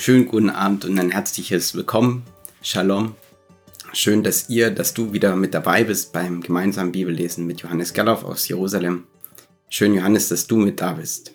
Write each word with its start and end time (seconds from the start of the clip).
Schönen 0.00 0.26
guten 0.26 0.48
Abend 0.48 0.86
und 0.86 0.98
ein 0.98 1.10
herzliches 1.10 1.74
Willkommen. 1.74 2.22
Shalom. 2.62 3.16
Schön, 3.92 4.22
dass 4.22 4.48
ihr, 4.48 4.70
dass 4.70 4.94
du 4.94 5.12
wieder 5.12 5.36
mit 5.36 5.52
dabei 5.52 5.84
bist 5.84 6.14
beim 6.14 6.40
gemeinsamen 6.40 6.90
Bibellesen 6.90 7.46
mit 7.46 7.60
Johannes 7.60 7.92
Gerloff 7.92 8.24
aus 8.24 8.48
Jerusalem. 8.48 9.04
Schön, 9.68 9.92
Johannes, 9.92 10.30
dass 10.30 10.46
du 10.46 10.56
mit 10.56 10.80
da 10.80 10.94
bist. 10.94 11.34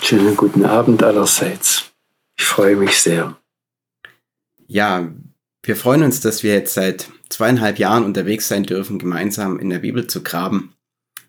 Schönen 0.00 0.38
guten 0.38 0.64
Abend 0.64 1.02
allerseits. 1.02 1.92
Ich 2.38 2.46
freue 2.46 2.76
mich 2.76 2.96
sehr. 2.96 3.36
Ja, 4.66 5.12
wir 5.62 5.76
freuen 5.76 6.04
uns, 6.04 6.20
dass 6.20 6.42
wir 6.42 6.54
jetzt 6.54 6.72
seit 6.72 7.10
zweieinhalb 7.28 7.78
Jahren 7.78 8.06
unterwegs 8.06 8.48
sein 8.48 8.62
dürfen, 8.62 8.98
gemeinsam 8.98 9.60
in 9.60 9.68
der 9.68 9.80
Bibel 9.80 10.06
zu 10.06 10.22
graben, 10.22 10.72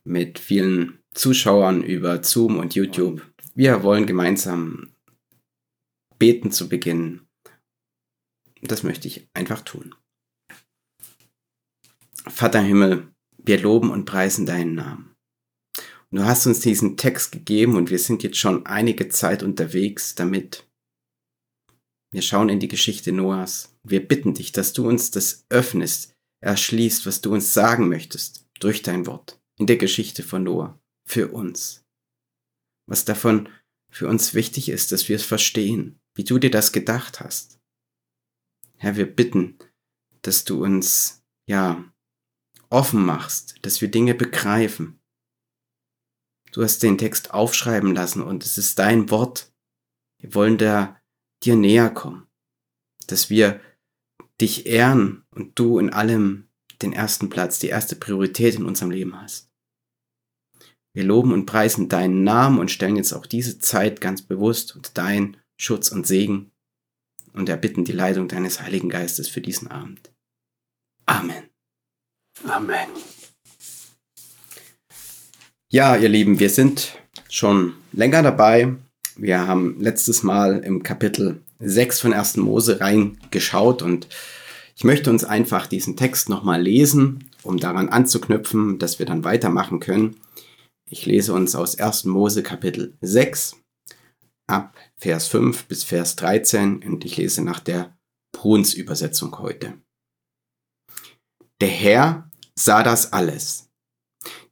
mit 0.05 0.39
vielen 0.39 0.97
Zuschauern 1.13 1.83
über 1.83 2.23
Zoom 2.23 2.57
und 2.57 2.73
YouTube. 2.73 3.21
Wir 3.53 3.83
wollen 3.83 4.05
gemeinsam 4.05 4.90
beten 6.21 6.51
zu 6.51 6.69
beginnen. 6.69 7.27
Das 8.61 8.83
möchte 8.83 9.07
ich 9.07 9.27
einfach 9.33 9.61
tun. 9.61 9.95
Vater 12.27 12.61
Himmel, 12.61 13.11
wir 13.39 13.59
loben 13.59 13.89
und 13.89 14.05
preisen 14.05 14.45
deinen 14.45 14.75
Namen. 14.75 15.15
Und 16.11 16.19
du 16.19 16.25
hast 16.25 16.45
uns 16.45 16.59
diesen 16.59 16.95
Text 16.95 17.31
gegeben 17.31 17.75
und 17.75 17.89
wir 17.89 17.97
sind 17.97 18.21
jetzt 18.21 18.37
schon 18.37 18.67
einige 18.67 19.09
Zeit 19.09 19.41
unterwegs 19.41 20.13
damit. 20.13 20.69
Wir 22.11 22.21
schauen 22.21 22.49
in 22.49 22.59
die 22.59 22.67
Geschichte 22.67 23.11
Noahs. 23.11 23.75
Wir 23.81 24.07
bitten 24.07 24.35
dich, 24.35 24.51
dass 24.51 24.73
du 24.73 24.87
uns 24.87 25.09
das 25.09 25.47
öffnest, 25.49 26.13
erschließt, 26.41 27.07
was 27.07 27.21
du 27.21 27.33
uns 27.33 27.55
sagen 27.55 27.89
möchtest 27.89 28.47
durch 28.59 28.83
dein 28.83 29.07
Wort 29.07 29.41
in 29.57 29.65
der 29.65 29.77
Geschichte 29.77 30.21
von 30.21 30.43
Noah 30.43 30.79
für 31.03 31.29
uns. 31.29 31.83
Was 32.85 33.05
davon 33.05 33.49
für 33.89 34.07
uns 34.07 34.35
wichtig 34.35 34.69
ist, 34.69 34.91
dass 34.91 35.09
wir 35.09 35.15
es 35.15 35.25
verstehen, 35.25 35.97
wie 36.15 36.23
du 36.23 36.39
dir 36.39 36.51
das 36.51 36.71
gedacht 36.71 37.19
hast. 37.19 37.59
Herr, 38.77 38.95
wir 38.95 39.05
bitten, 39.05 39.57
dass 40.21 40.43
du 40.43 40.63
uns, 40.63 41.23
ja, 41.47 41.83
offen 42.69 43.05
machst, 43.05 43.55
dass 43.61 43.81
wir 43.81 43.91
Dinge 43.91 44.15
begreifen. 44.15 44.99
Du 46.51 46.63
hast 46.63 46.83
den 46.83 46.97
Text 46.97 47.33
aufschreiben 47.33 47.93
lassen 47.93 48.21
und 48.21 48.43
es 48.43 48.57
ist 48.57 48.79
dein 48.79 49.09
Wort. 49.09 49.53
Wir 50.19 50.33
wollen 50.35 50.57
da 50.57 50.99
dir 51.43 51.55
näher 51.55 51.89
kommen, 51.89 52.27
dass 53.07 53.29
wir 53.29 53.61
dich 54.39 54.65
ehren 54.65 55.25
und 55.31 55.57
du 55.57 55.79
in 55.79 55.91
allem 55.91 56.49
den 56.81 56.93
ersten 56.93 57.29
Platz, 57.29 57.59
die 57.59 57.67
erste 57.67 57.95
Priorität 57.95 58.55
in 58.55 58.65
unserem 58.65 58.91
Leben 58.91 59.19
hast. 59.21 59.51
Wir 60.93 61.03
loben 61.03 61.31
und 61.31 61.45
preisen 61.45 61.89
deinen 61.89 62.23
Namen 62.23 62.59
und 62.59 62.71
stellen 62.71 62.97
jetzt 62.97 63.13
auch 63.13 63.25
diese 63.25 63.59
Zeit 63.59 64.01
ganz 64.01 64.21
bewusst 64.21 64.75
und 64.75 64.97
dein 64.97 65.37
Schutz 65.61 65.89
und 65.89 66.07
Segen 66.07 66.49
und 67.33 67.47
erbitten 67.47 67.85
die 67.85 67.91
Leitung 67.91 68.27
deines 68.27 68.61
Heiligen 68.61 68.89
Geistes 68.89 69.27
für 69.29 69.41
diesen 69.41 69.67
Abend. 69.67 70.11
Amen. 71.05 71.43
Amen. 72.47 72.89
Ja, 75.69 75.95
ihr 75.95 76.09
Lieben, 76.09 76.39
wir 76.39 76.49
sind 76.49 76.97
schon 77.29 77.75
länger 77.91 78.23
dabei. 78.23 78.75
Wir 79.15 79.45
haben 79.45 79.79
letztes 79.79 80.23
Mal 80.23 80.63
im 80.63 80.81
Kapitel 80.81 81.43
6 81.59 82.01
von 82.01 82.13
1. 82.13 82.37
Mose 82.37 82.81
reingeschaut 82.81 83.83
und 83.83 84.07
ich 84.75 84.83
möchte 84.83 85.11
uns 85.11 85.23
einfach 85.23 85.67
diesen 85.67 85.95
Text 85.95 86.27
nochmal 86.27 86.59
lesen, 86.59 87.29
um 87.43 87.57
daran 87.57 87.89
anzuknüpfen, 87.89 88.79
dass 88.79 88.97
wir 88.97 89.05
dann 89.05 89.23
weitermachen 89.23 89.79
können. 89.79 90.15
Ich 90.89 91.05
lese 91.05 91.33
uns 91.33 91.55
aus 91.55 91.77
1. 91.77 92.05
Mose 92.05 92.41
Kapitel 92.41 92.95
6 93.01 93.60
ab 94.51 94.75
Vers 94.97 95.27
5 95.27 95.65
bis 95.65 95.83
Vers 95.83 96.15
13 96.17 96.83
und 96.83 97.05
ich 97.05 97.17
lese 97.17 97.43
nach 97.43 97.59
der 97.59 97.97
Bruns 98.31 98.73
Übersetzung 98.73 99.37
heute. 99.39 99.81
Der 101.61 101.69
Herr 101.69 102.29
sah 102.55 102.83
das 102.83 103.13
alles. 103.13 103.69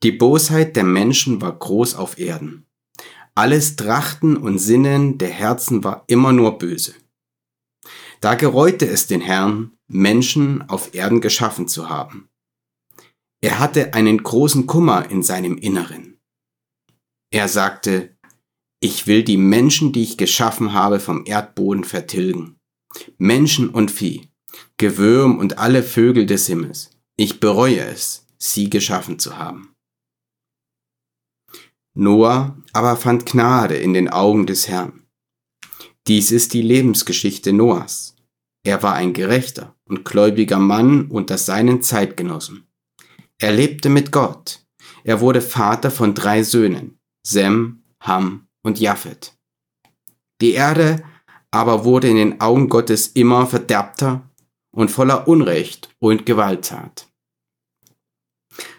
Die 0.03 0.11
Bosheit 0.11 0.75
der 0.75 0.83
Menschen 0.83 1.41
war 1.41 1.57
groß 1.57 1.95
auf 1.95 2.17
Erden. 2.17 2.65
Alles 3.35 3.75
Trachten 3.75 4.37
und 4.37 4.59
Sinnen 4.59 5.17
der 5.17 5.29
Herzen 5.29 5.83
war 5.83 6.03
immer 6.07 6.33
nur 6.33 6.57
böse. 6.57 6.93
Da 8.21 8.35
gereute 8.35 8.87
es 8.87 9.07
den 9.07 9.21
Herrn, 9.21 9.77
Menschen 9.87 10.67
auf 10.69 10.93
Erden 10.93 11.21
geschaffen 11.21 11.67
zu 11.67 11.89
haben. 11.89 12.29
Er 13.41 13.59
hatte 13.59 13.93
einen 13.93 14.21
großen 14.21 14.67
Kummer 14.67 15.09
in 15.09 15.23
seinem 15.23 15.57
Inneren. 15.57 16.19
Er 17.31 17.47
sagte, 17.47 18.17
ich 18.79 19.07
will 19.07 19.23
die 19.23 19.37
Menschen, 19.37 19.91
die 19.91 20.03
ich 20.03 20.17
geschaffen 20.17 20.73
habe, 20.73 20.99
vom 20.99 21.25
Erdboden 21.25 21.83
vertilgen. 21.83 22.57
Menschen 23.17 23.69
und 23.69 23.91
Vieh, 23.91 24.29
Gewürm 24.77 25.37
und 25.37 25.57
alle 25.57 25.83
Vögel 25.83 26.25
des 26.25 26.47
Himmels. 26.47 26.91
Ich 27.17 27.39
bereue 27.39 27.81
es, 27.81 28.25
sie 28.37 28.69
geschaffen 28.69 29.19
zu 29.19 29.37
haben. 29.37 29.75
Noah 31.93 32.57
aber 32.71 32.95
fand 32.95 33.25
Gnade 33.25 33.75
in 33.75 33.93
den 33.93 34.07
Augen 34.07 34.45
des 34.45 34.69
Herrn. 34.69 35.03
Dies 36.07 36.31
ist 36.31 36.53
die 36.53 36.61
Lebensgeschichte 36.61 37.51
Noahs. 37.51 38.15
Er 38.63 38.81
war 38.83 38.93
ein 38.93 39.13
gerechter 39.13 39.75
und 39.85 40.05
gläubiger 40.05 40.59
Mann 40.59 41.07
unter 41.07 41.37
seinen 41.37 41.81
Zeitgenossen. 41.81 42.67
Er 43.37 43.51
lebte 43.51 43.89
mit 43.89 44.11
Gott. 44.11 44.65
Er 45.03 45.19
wurde 45.19 45.41
Vater 45.41 45.91
von 45.91 46.13
drei 46.13 46.43
Söhnen. 46.43 46.99
Sem, 47.25 47.83
Ham 48.01 48.48
und 48.63 48.79
Japhet. 48.79 49.33
Die 50.41 50.53
Erde 50.53 51.03
aber 51.51 51.83
wurde 51.83 52.09
in 52.09 52.17
den 52.17 52.41
Augen 52.41 52.69
Gottes 52.69 53.07
immer 53.07 53.47
verderbter 53.47 54.29
und 54.71 54.91
voller 54.91 55.27
Unrecht 55.27 55.89
und 55.99 56.25
Gewalttat. 56.25 57.07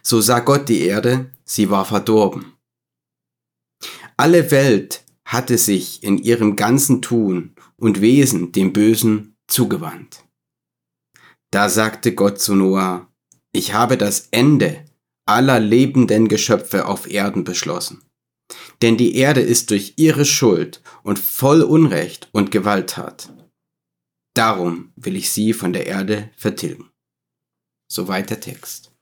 So 0.02 0.20
sah 0.20 0.40
Gott 0.40 0.68
die 0.68 0.82
Erde, 0.82 1.30
sie 1.44 1.70
war 1.70 1.84
verdorben. 1.84 2.54
Alle 4.16 4.50
Welt 4.50 5.04
hatte 5.24 5.58
sich 5.58 6.02
in 6.02 6.18
ihrem 6.18 6.56
ganzen 6.56 7.02
Tun 7.02 7.54
und 7.76 8.00
Wesen 8.00 8.52
dem 8.52 8.72
Bösen 8.72 9.36
zugewandt. 9.48 10.24
Da 11.50 11.68
sagte 11.68 12.14
Gott 12.14 12.40
zu 12.40 12.54
Noah, 12.54 13.08
ich 13.52 13.74
habe 13.74 13.96
das 13.96 14.28
Ende 14.30 14.84
aller 15.26 15.58
lebenden 15.58 16.28
Geschöpfe 16.28 16.86
auf 16.86 17.10
Erden 17.10 17.44
beschlossen. 17.44 18.02
Denn 18.82 18.96
die 18.96 19.16
Erde 19.16 19.40
ist 19.40 19.70
durch 19.70 19.94
ihre 19.96 20.24
Schuld 20.24 20.82
und 21.02 21.18
voll 21.18 21.62
Unrecht 21.62 22.28
und 22.32 22.50
Gewalttat. 22.50 23.30
Darum 24.34 24.92
will 24.96 25.16
ich 25.16 25.32
sie 25.32 25.52
von 25.52 25.72
der 25.72 25.86
Erde 25.86 26.30
vertilgen. 26.36 26.90
Soweit 27.88 28.30
der 28.30 28.40
Text. 28.40 28.92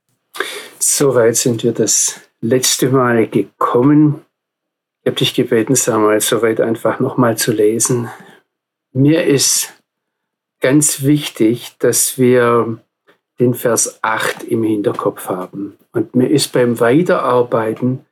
Soweit 0.79 1.37
sind 1.37 1.65
wir 1.65 1.73
das 1.73 2.21
letzte 2.41 2.89
Mal 2.91 3.29
gekommen. 3.29 4.25
Ich 5.03 5.11
habe 5.11 5.17
dich 5.17 5.35
gebeten, 5.35 5.75
Samuel, 5.75 6.21
soweit 6.21 6.61
einfach 6.61 7.01
nochmal 7.01 7.37
zu 7.37 7.53
lesen. 7.53 8.09
Mir 8.93 9.25
ist 9.25 9.75
ganz 10.61 11.03
wichtig, 11.03 11.77
dass 11.79 12.19
wir 12.19 12.79
den 13.39 13.55
Vers 13.55 14.01
8 14.03 14.43
im 14.45 14.65
Hinterkopf 14.65 15.29
haben. 15.29 15.77
Und 15.93 16.15
mir 16.17 16.29
ist 16.29 16.53
beim 16.53 16.81
Weiterarbeiten 16.81 18.05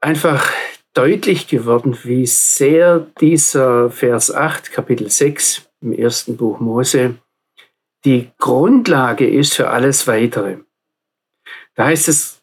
einfach 0.00 0.50
deutlich 0.94 1.48
geworden, 1.48 1.96
wie 2.02 2.26
sehr 2.26 3.00
dieser 3.20 3.90
Vers 3.90 4.32
8, 4.32 4.72
Kapitel 4.72 5.10
6 5.10 5.68
im 5.80 5.92
ersten 5.92 6.36
Buch 6.36 6.60
Mose 6.60 7.16
die 8.04 8.30
Grundlage 8.38 9.28
ist 9.28 9.54
für 9.54 9.70
alles 9.70 10.06
Weitere. 10.06 10.58
Da 11.74 11.86
heißt 11.86 12.08
es, 12.08 12.42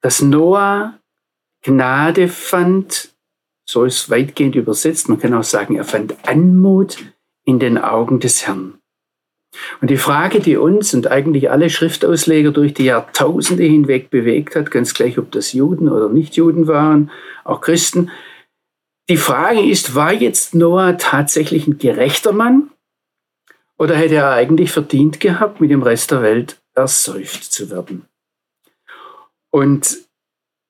dass 0.00 0.22
Noah 0.22 0.98
Gnade 1.62 2.28
fand, 2.28 3.14
so 3.66 3.84
ist 3.84 4.10
weitgehend 4.10 4.54
übersetzt, 4.54 5.08
man 5.08 5.18
kann 5.18 5.34
auch 5.34 5.44
sagen, 5.44 5.76
er 5.76 5.84
fand 5.84 6.28
Anmut 6.28 6.98
in 7.44 7.58
den 7.58 7.78
Augen 7.78 8.20
des 8.20 8.46
Herrn. 8.46 8.78
Und 9.80 9.90
die 9.90 9.96
Frage, 9.96 10.40
die 10.40 10.56
uns 10.56 10.94
und 10.94 11.10
eigentlich 11.10 11.50
alle 11.50 11.70
Schriftausleger 11.70 12.50
durch 12.50 12.74
die 12.74 12.84
Jahrtausende 12.84 13.64
hinweg 13.64 14.10
bewegt 14.10 14.56
hat, 14.56 14.70
ganz 14.70 14.94
gleich, 14.94 15.18
ob 15.18 15.32
das 15.32 15.52
Juden 15.52 15.88
oder 15.88 16.08
Nichtjuden 16.08 16.66
waren, 16.66 17.10
auch 17.44 17.60
Christen, 17.60 18.10
die 19.08 19.18
Frage 19.18 19.60
ist, 19.60 19.94
war 19.94 20.12
jetzt 20.12 20.54
Noah 20.54 20.96
tatsächlich 20.96 21.66
ein 21.66 21.78
gerechter 21.78 22.32
Mann 22.32 22.70
oder 23.78 23.96
hätte 23.96 24.14
er 24.14 24.30
eigentlich 24.30 24.70
verdient 24.70 25.20
gehabt, 25.20 25.60
mit 25.60 25.70
dem 25.70 25.82
Rest 25.82 26.10
der 26.10 26.22
Welt 26.22 26.62
ersäuft 26.74 27.52
zu 27.52 27.70
werden? 27.70 28.06
Und 29.50 29.98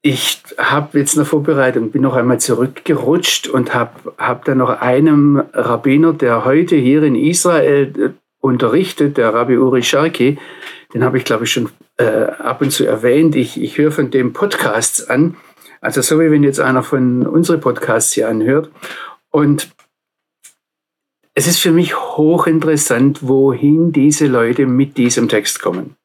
ich 0.02 0.42
habe 0.58 0.98
jetzt 0.98 1.14
in 1.14 1.20
der 1.20 1.26
Vorbereitung, 1.26 1.90
bin 1.90 2.02
noch 2.02 2.14
einmal 2.14 2.38
zurückgerutscht 2.38 3.48
und 3.48 3.72
habe 3.72 4.12
hab 4.18 4.44
dann 4.44 4.58
noch 4.58 4.68
einem 4.68 5.42
Rabbiner, 5.54 6.12
der 6.12 6.44
heute 6.44 6.76
hier 6.76 7.02
in 7.04 7.14
Israel 7.14 8.14
unterrichtet, 8.44 9.16
der 9.16 9.32
Rabbi 9.32 9.56
Uri 9.56 9.82
Sharki, 9.82 10.38
den 10.92 11.02
habe 11.02 11.16
ich 11.16 11.24
glaube 11.24 11.44
ich 11.44 11.52
schon 11.52 11.70
äh, 11.96 12.04
ab 12.04 12.60
und 12.60 12.70
zu 12.70 12.84
erwähnt. 12.84 13.34
Ich, 13.36 13.60
ich 13.60 13.78
höre 13.78 13.90
von 13.90 14.10
dem 14.10 14.34
Podcasts 14.34 15.08
an, 15.08 15.36
also 15.80 16.02
so 16.02 16.20
wie 16.20 16.30
wenn 16.30 16.44
jetzt 16.44 16.60
einer 16.60 16.82
von 16.82 17.26
unseren 17.26 17.60
Podcasts 17.60 18.12
hier 18.12 18.28
anhört. 18.28 18.70
Und 19.30 19.70
es 21.34 21.46
ist 21.46 21.58
für 21.58 21.72
mich 21.72 21.96
hochinteressant, 21.96 23.26
wohin 23.26 23.92
diese 23.92 24.26
Leute 24.26 24.66
mit 24.66 24.98
diesem 24.98 25.28
Text 25.28 25.62
kommen. 25.62 25.96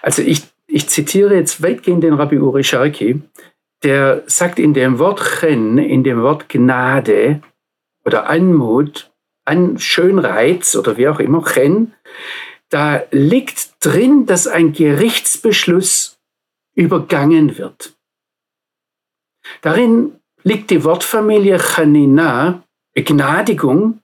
Also 0.00 0.22
ich, 0.22 0.44
ich 0.68 0.88
zitiere 0.88 1.34
jetzt 1.34 1.62
weitgehend 1.62 2.04
den 2.04 2.14
Rabbi 2.14 2.38
Uri 2.38 2.62
Sharki, 2.62 3.20
der 3.82 4.22
sagt 4.26 4.60
in 4.60 4.74
dem 4.74 5.00
Wort 5.00 5.20
Chen, 5.40 5.76
in 5.76 6.04
dem 6.04 6.22
Wort 6.22 6.48
Gnade 6.48 7.42
oder 8.04 8.28
Anmut, 8.30 9.11
an 9.44 9.78
Schönreiz 9.78 10.76
oder 10.76 10.96
wie 10.96 11.08
auch 11.08 11.20
immer, 11.20 11.44
Chen, 11.44 11.94
da 12.68 13.02
liegt 13.10 13.84
drin, 13.84 14.26
dass 14.26 14.46
ein 14.46 14.72
Gerichtsbeschluss 14.72 16.18
übergangen 16.74 17.58
wird. 17.58 17.94
Darin 19.60 20.18
liegt 20.42 20.70
die 20.70 20.84
Wortfamilie 20.84 21.58
Chanina, 21.58 22.62
Begnadigung. 22.94 24.00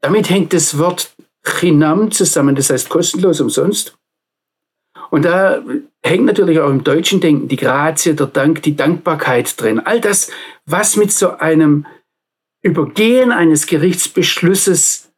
Damit 0.00 0.30
hängt 0.30 0.52
das 0.52 0.78
Wort 0.78 1.14
Chinam 1.44 2.10
zusammen, 2.10 2.54
das 2.54 2.70
heißt 2.70 2.88
kostenlos, 2.88 3.40
umsonst. 3.40 3.96
Und 5.10 5.24
da 5.24 5.62
hängt 6.02 6.24
natürlich 6.24 6.58
auch 6.58 6.70
im 6.70 6.84
deutschen 6.84 7.20
Denken 7.20 7.48
die 7.48 7.56
Grazie, 7.56 8.14
der 8.14 8.26
Dank, 8.26 8.62
die 8.62 8.76
Dankbarkeit 8.76 9.60
drin. 9.60 9.78
All 9.78 10.00
das, 10.00 10.30
was 10.64 10.96
mit 10.96 11.12
so 11.12 11.36
einem 11.36 11.86
Übergehen 12.62 13.32
eines 13.32 13.66
Gerichtsbeschlusses, 13.66 15.12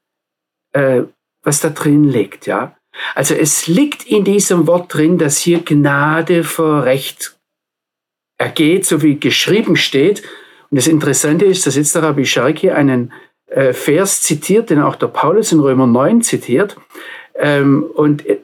äh, 0.73 1.03
was 1.43 1.61
da 1.61 1.71
drin 1.71 2.05
liegt, 2.05 2.47
ja. 2.47 2.77
Also 3.15 3.35
es 3.35 3.67
liegt 3.67 4.07
in 4.07 4.25
diesem 4.25 4.67
Wort 4.67 4.95
drin, 4.95 5.19
dass 5.19 5.39
hier 5.39 5.61
Gnade 5.61 6.45
vor 6.45 6.85
Recht 6.85 7.37
ergeht, 8.39 8.87
so 8.87 9.03
wie 9.03 9.19
geschrieben 9.19 9.77
steht. 9.77 10.23
Und 10.71 10.77
das 10.77 10.87
Interessante 10.87 11.45
ist, 11.45 11.67
dass 11.67 11.77
jetzt 11.77 11.95
der 11.95 12.03
Rabbi 12.03 12.25
Sharki 12.25 12.71
einen 12.71 13.13
äh, 13.47 13.73
Vers 13.73 14.23
zitiert, 14.23 14.71
den 14.71 14.81
auch 14.81 14.97
der 14.97 15.09
Paulus 15.09 15.53
in 15.53 15.61
Römer 15.61 15.87
9 15.87 16.23
zitiert. 16.23 16.77
Ähm, 17.35 17.85
und 17.95 18.27
äh, 18.27 18.41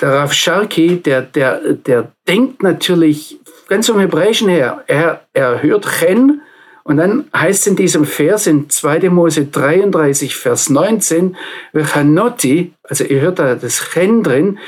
der 0.00 0.10
Rav 0.10 0.32
Sharki, 0.32 1.00
der, 1.00 1.22
der, 1.22 1.74
der 1.74 2.12
denkt 2.26 2.62
natürlich 2.62 3.38
ganz 3.68 3.86
vom 3.86 3.98
Hebräischen 3.98 4.48
her. 4.48 4.84
Er, 4.86 5.26
er 5.32 5.62
hört 5.62 5.86
Chen 5.98 6.42
und 6.84 6.98
dann 6.98 7.30
heißt 7.34 7.66
in 7.66 7.76
diesem 7.76 8.04
Vers 8.04 8.46
in 8.46 8.68
2. 8.68 9.08
Mose 9.08 9.46
33, 9.46 10.36
Vers 10.36 10.68
19, 10.68 11.34
Vechanoti, 11.72 12.74
also 12.82 13.04
ihr 13.04 13.22
hört 13.22 13.38
da 13.38 13.54
das 13.54 13.92
Chen 13.92 14.22
drin. 14.22 14.58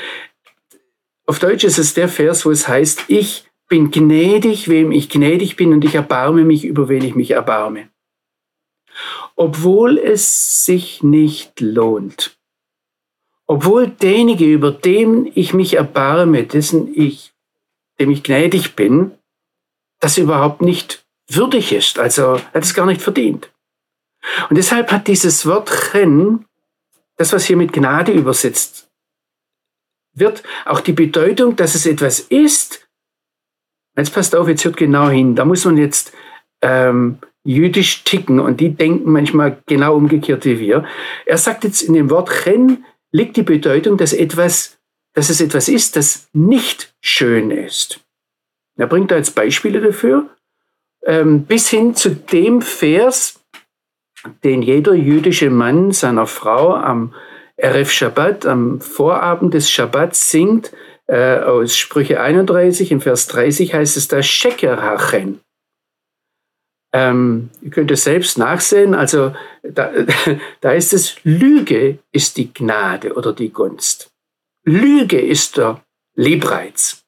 Auf 1.26 1.38
Deutsch 1.38 1.64
ist 1.64 1.78
es 1.78 1.92
der 1.92 2.08
Vers, 2.08 2.46
wo 2.46 2.50
es 2.50 2.66
heißt, 2.66 3.04
ich 3.08 3.44
bin 3.68 3.90
gnädig, 3.90 4.68
wem 4.68 4.92
ich 4.92 5.10
gnädig 5.10 5.56
bin 5.56 5.74
und 5.74 5.84
ich 5.84 5.94
erbarme 5.94 6.44
mich, 6.44 6.64
über 6.64 6.88
wen 6.88 7.04
ich 7.04 7.14
mich 7.14 7.32
erbarme. 7.32 7.90
Obwohl 9.34 9.98
es 9.98 10.64
sich 10.64 11.02
nicht 11.02 11.60
lohnt. 11.60 12.38
Obwohl 13.46 13.88
derjenige, 13.88 14.46
über 14.46 14.72
den 14.72 15.30
ich 15.34 15.52
mich 15.52 15.74
erbarme, 15.74 16.44
dessen 16.44 16.88
ich, 16.94 17.34
dem 18.00 18.10
ich 18.10 18.22
gnädig 18.22 18.74
bin, 18.74 19.12
das 20.00 20.16
überhaupt 20.16 20.62
nicht 20.62 21.05
würdig 21.28 21.72
ist. 21.72 21.98
Also 21.98 22.40
hat 22.54 22.64
es 22.64 22.74
gar 22.74 22.86
nicht 22.86 23.02
verdient. 23.02 23.50
Und 24.48 24.56
deshalb 24.56 24.90
hat 24.90 25.08
dieses 25.08 25.46
Wort 25.46 25.70
Chen, 25.90 26.44
das 27.16 27.32
was 27.32 27.44
hier 27.44 27.56
mit 27.56 27.72
Gnade 27.72 28.12
übersetzt 28.12 28.88
wird, 30.14 30.42
auch 30.64 30.80
die 30.80 30.92
Bedeutung, 30.92 31.56
dass 31.56 31.74
es 31.74 31.86
etwas 31.86 32.20
ist. 32.20 32.88
Jetzt 33.96 34.12
passt 34.12 34.34
auf, 34.34 34.48
jetzt 34.48 34.64
hört 34.64 34.76
genau 34.76 35.08
hin. 35.08 35.36
Da 35.36 35.44
muss 35.44 35.64
man 35.64 35.76
jetzt 35.76 36.12
ähm, 36.62 37.18
jüdisch 37.44 38.04
ticken 38.04 38.40
und 38.40 38.60
die 38.60 38.70
denken 38.70 39.10
manchmal 39.10 39.62
genau 39.66 39.96
umgekehrt 39.96 40.44
wie 40.44 40.58
wir. 40.58 40.84
Er 41.24 41.38
sagt 41.38 41.64
jetzt 41.64 41.82
in 41.82 41.94
dem 41.94 42.10
Wort 42.10 42.30
Chen 42.42 42.84
liegt 43.12 43.36
die 43.36 43.42
Bedeutung, 43.42 43.96
dass 43.96 44.12
etwas, 44.12 44.78
dass 45.14 45.30
es 45.30 45.40
etwas 45.40 45.68
ist, 45.68 45.96
das 45.96 46.28
nicht 46.32 46.94
schön 47.00 47.50
ist. 47.50 48.00
Er 48.76 48.86
bringt 48.86 49.10
da 49.10 49.16
jetzt 49.16 49.34
Beispiele 49.34 49.80
dafür 49.80 50.35
bis 51.46 51.68
hin 51.68 51.94
zu 51.94 52.10
dem 52.10 52.62
Vers, 52.62 53.40
den 54.44 54.62
jeder 54.62 54.94
jüdische 54.94 55.50
Mann 55.50 55.92
seiner 55.92 56.26
Frau 56.26 56.74
am 56.74 57.14
Erev 57.56 57.90
Shabbat, 57.90 58.44
am 58.44 58.80
Vorabend 58.80 59.54
des 59.54 59.70
Shabbats 59.70 60.30
singt, 60.30 60.72
äh, 61.06 61.38
aus 61.38 61.76
Sprüche 61.76 62.20
31, 62.20 62.90
in 62.92 63.00
Vers 63.00 63.28
30 63.28 63.72
heißt 63.72 63.96
es 63.96 64.08
da 64.08 64.22
Sheker 64.22 64.98
Ähm, 66.92 67.50
ihr 67.62 67.70
könnt 67.70 67.90
es 67.90 68.04
selbst 68.04 68.36
nachsehen, 68.36 68.94
also 68.94 69.34
da, 69.62 69.92
da 70.60 70.72
ist 70.72 70.92
es, 70.92 71.16
Lüge 71.22 71.98
ist 72.12 72.36
die 72.36 72.52
Gnade 72.52 73.14
oder 73.14 73.32
die 73.32 73.52
Gunst. 73.52 74.10
Lüge 74.64 75.20
ist 75.20 75.56
der 75.56 75.82
Liebreiz. 76.16 77.05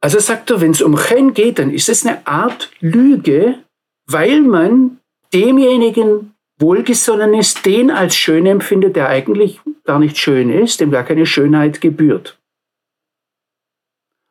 Also 0.00 0.20
sagt 0.20 0.50
er, 0.50 0.60
wenn 0.60 0.70
es 0.70 0.82
um 0.82 0.96
Chen 0.96 1.34
geht, 1.34 1.58
dann 1.58 1.70
ist 1.70 1.88
es 1.88 2.06
eine 2.06 2.26
Art 2.26 2.70
Lüge, 2.80 3.58
weil 4.06 4.42
man 4.42 5.00
demjenigen 5.32 6.34
wohlgesonnen 6.58 7.34
ist, 7.34 7.66
den 7.66 7.90
als 7.90 8.16
schön 8.16 8.46
empfindet, 8.46 8.96
der 8.96 9.08
eigentlich 9.08 9.60
gar 9.84 9.98
nicht 9.98 10.18
schön 10.18 10.50
ist, 10.50 10.80
dem 10.80 10.90
gar 10.90 11.04
keine 11.04 11.26
Schönheit 11.26 11.80
gebührt. 11.80 12.38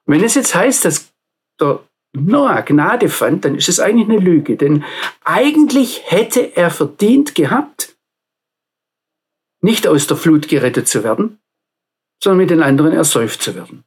Wenn 0.05 0.23
es 0.23 0.35
jetzt 0.35 0.55
heißt, 0.55 0.85
dass 0.85 1.11
der 1.59 1.83
Noah 2.13 2.61
Gnade 2.61 3.09
fand, 3.09 3.45
dann 3.45 3.55
ist 3.55 3.69
es 3.69 3.79
eigentlich 3.79 4.09
eine 4.09 4.19
Lüge, 4.19 4.55
denn 4.55 4.83
eigentlich 5.23 6.03
hätte 6.05 6.55
er 6.55 6.71
verdient 6.71 7.35
gehabt, 7.35 7.95
nicht 9.61 9.87
aus 9.87 10.07
der 10.07 10.17
Flut 10.17 10.47
gerettet 10.47 10.87
zu 10.87 11.03
werden, 11.03 11.39
sondern 12.23 12.37
mit 12.37 12.49
den 12.49 12.63
anderen 12.63 12.93
ersäuft 12.93 13.41
zu 13.41 13.55
werden. 13.55 13.83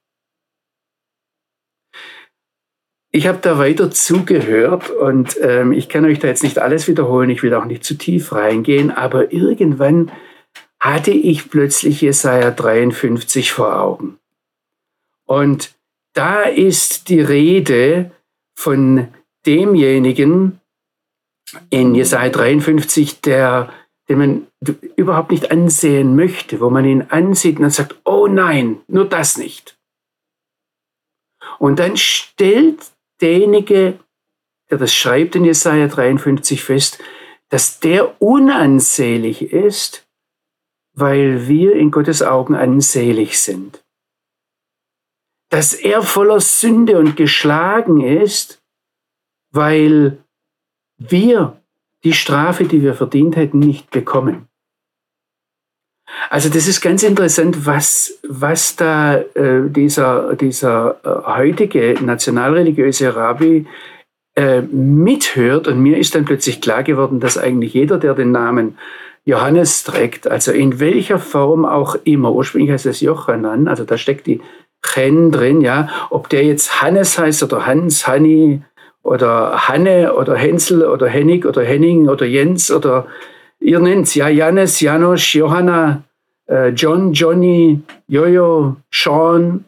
Ich 3.12 3.26
habe 3.26 3.38
da 3.42 3.58
weiter 3.58 3.90
zugehört 3.90 4.90
und 4.90 5.36
ähm, 5.40 5.72
ich 5.72 5.88
kann 5.88 6.04
euch 6.04 6.20
da 6.20 6.28
jetzt 6.28 6.44
nicht 6.44 6.60
alles 6.60 6.86
wiederholen, 6.86 7.30
ich 7.30 7.42
will 7.42 7.54
auch 7.54 7.64
nicht 7.64 7.82
zu 7.82 7.94
tief 7.94 8.32
reingehen, 8.32 8.92
aber 8.92 9.32
irgendwann 9.32 10.12
hatte 10.78 11.10
ich 11.10 11.50
plötzlich 11.50 12.00
Jesaja 12.00 12.52
53 12.52 13.52
vor 13.52 13.80
Augen. 13.80 14.18
Und 15.26 15.74
da 16.14 16.42
ist 16.42 17.08
die 17.08 17.20
Rede 17.20 18.12
von 18.54 19.08
demjenigen 19.44 20.60
in 21.68 21.94
Jesaja 21.96 22.30
53, 22.30 23.20
der, 23.20 23.72
den 24.08 24.18
man 24.18 24.46
überhaupt 24.96 25.32
nicht 25.32 25.50
ansehen 25.50 26.14
möchte, 26.14 26.60
wo 26.60 26.70
man 26.70 26.84
ihn 26.84 27.02
ansieht 27.10 27.56
und 27.56 27.62
dann 27.62 27.70
sagt, 27.70 27.96
oh 28.04 28.28
nein, 28.28 28.80
nur 28.86 29.04
das 29.04 29.36
nicht. 29.36 29.76
Und 31.58 31.78
dann 31.78 31.96
stellt 31.96 32.92
derjenige, 33.20 33.98
der 34.70 34.78
das 34.78 34.94
schreibt 34.94 35.34
in 35.36 35.44
Jesaja 35.44 35.88
53 35.88 36.62
fest, 36.62 36.98
dass 37.48 37.80
der 37.80 38.20
unansehlich 38.22 39.52
ist, 39.52 40.06
weil 40.92 41.48
wir 41.48 41.74
in 41.74 41.90
Gottes 41.90 42.22
Augen 42.22 42.54
ansehlich 42.54 43.40
sind. 43.40 43.84
Dass 45.48 45.74
er 45.74 46.02
voller 46.02 46.40
Sünde 46.40 46.98
und 46.98 47.16
geschlagen 47.16 48.00
ist, 48.00 48.62
weil 49.50 50.22
wir 50.96 51.60
die 52.04 52.12
Strafe, 52.12 52.64
die 52.64 52.82
wir 52.82 52.94
verdient 52.94 53.36
hätten, 53.36 53.58
nicht 53.58 53.90
bekommen. 53.90 54.49
Also 56.28 56.48
das 56.48 56.68
ist 56.68 56.80
ganz 56.80 57.02
interessant, 57.02 57.66
was, 57.66 58.18
was 58.28 58.76
da 58.76 59.16
äh, 59.16 59.68
dieser, 59.68 60.34
dieser 60.34 60.96
äh, 61.04 61.36
heutige 61.36 61.96
nationalreligiöse 62.00 63.14
Rabbi 63.16 63.66
äh, 64.36 64.62
mithört. 64.62 65.68
Und 65.68 65.80
mir 65.80 65.98
ist 65.98 66.14
dann 66.14 66.24
plötzlich 66.24 66.60
klar 66.60 66.82
geworden, 66.82 67.20
dass 67.20 67.38
eigentlich 67.38 67.74
jeder, 67.74 67.98
der 67.98 68.14
den 68.14 68.32
Namen 68.32 68.78
Johannes 69.24 69.84
trägt, 69.84 70.28
also 70.28 70.50
in 70.52 70.80
welcher 70.80 71.18
Form 71.18 71.64
auch 71.64 71.96
immer, 72.04 72.32
ursprünglich 72.32 72.70
heißt 72.70 72.86
es 72.86 73.00
Jochanan, 73.00 73.68
also 73.68 73.84
da 73.84 73.98
steckt 73.98 74.26
die 74.26 74.40
Chen 74.82 75.30
drin, 75.30 75.60
ja, 75.60 75.88
ob 76.08 76.28
der 76.30 76.44
jetzt 76.44 76.80
Hannes 76.80 77.18
heißt 77.18 77.42
oder 77.42 77.66
Hans, 77.66 78.06
Hanni 78.06 78.62
oder 79.02 79.68
Hanne 79.68 80.14
oder 80.14 80.36
Hänsel 80.36 80.86
oder 80.86 81.06
Hennig 81.06 81.44
oder 81.44 81.62
Henning 81.62 82.08
oder 82.08 82.24
Jens 82.24 82.70
oder 82.70 83.06
Ihr 83.60 83.78
nennt's 83.78 84.14
ja 84.14 84.28
Janis, 84.28 84.80
Janusz, 84.80 85.34
Johanna, 85.34 86.02
äh, 86.50 86.70
John, 86.70 87.12
Johnny, 87.12 87.80
Jojo, 88.08 88.76
Sean 88.90 89.64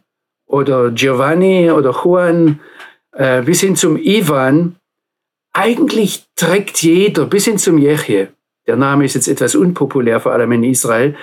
oder 0.46 0.90
Giovanni 0.90 1.70
oder 1.70 1.92
Juan 1.92 2.58
äh, 3.12 3.42
bis 3.42 3.60
hin 3.60 3.76
zum 3.76 3.98
Ivan. 3.98 4.76
Eigentlich 5.52 6.24
trägt 6.34 6.82
jeder 6.82 7.26
bis 7.26 7.44
hin 7.44 7.58
zum 7.58 7.76
Jechje. 7.76 8.28
Der 8.66 8.76
Name 8.76 9.04
ist 9.04 9.14
jetzt 9.14 9.28
etwas 9.28 9.54
unpopulär, 9.54 10.20
vor 10.20 10.32
allem 10.32 10.52
in 10.52 10.64
Israel, 10.64 11.14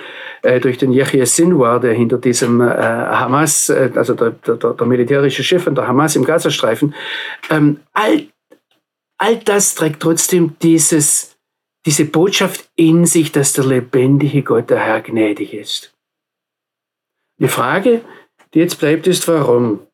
äh, 0.42 0.60
durch 0.60 0.78
den 0.78 0.92
Yahya 0.92 1.26
Sinwar, 1.26 1.80
der 1.80 1.94
hinter 1.94 2.18
diesem 2.18 2.62
Hamas, 2.62 3.70
also 3.70 4.14
der, 4.14 4.30
der, 4.30 4.56
der, 4.56 4.86
militärische 4.86 5.42
Chef 5.42 5.64
von 5.64 5.74
der 5.74 5.88
Hamas 5.88 6.16
im 6.16 6.24
Gazastreifen, 6.24 6.94
ähm, 7.48 7.80
all, 7.94 8.26
all 9.18 9.38
das 9.38 9.74
trägt 9.74 10.00
trotzdem 10.00 10.54
dieses, 10.62 11.29
diese 11.86 12.04
Botschaft 12.04 12.70
in 12.76 13.06
sich, 13.06 13.32
dass 13.32 13.52
der 13.52 13.64
lebendige 13.64 14.42
Gott, 14.42 14.70
der 14.70 14.80
Herr, 14.80 15.00
gnädig 15.00 15.54
ist. 15.54 15.92
Die 17.38 17.48
Frage, 17.48 18.02
die 18.52 18.58
jetzt 18.58 18.78
bleibt, 18.78 19.06
ist, 19.06 19.26
warum? 19.28 19.86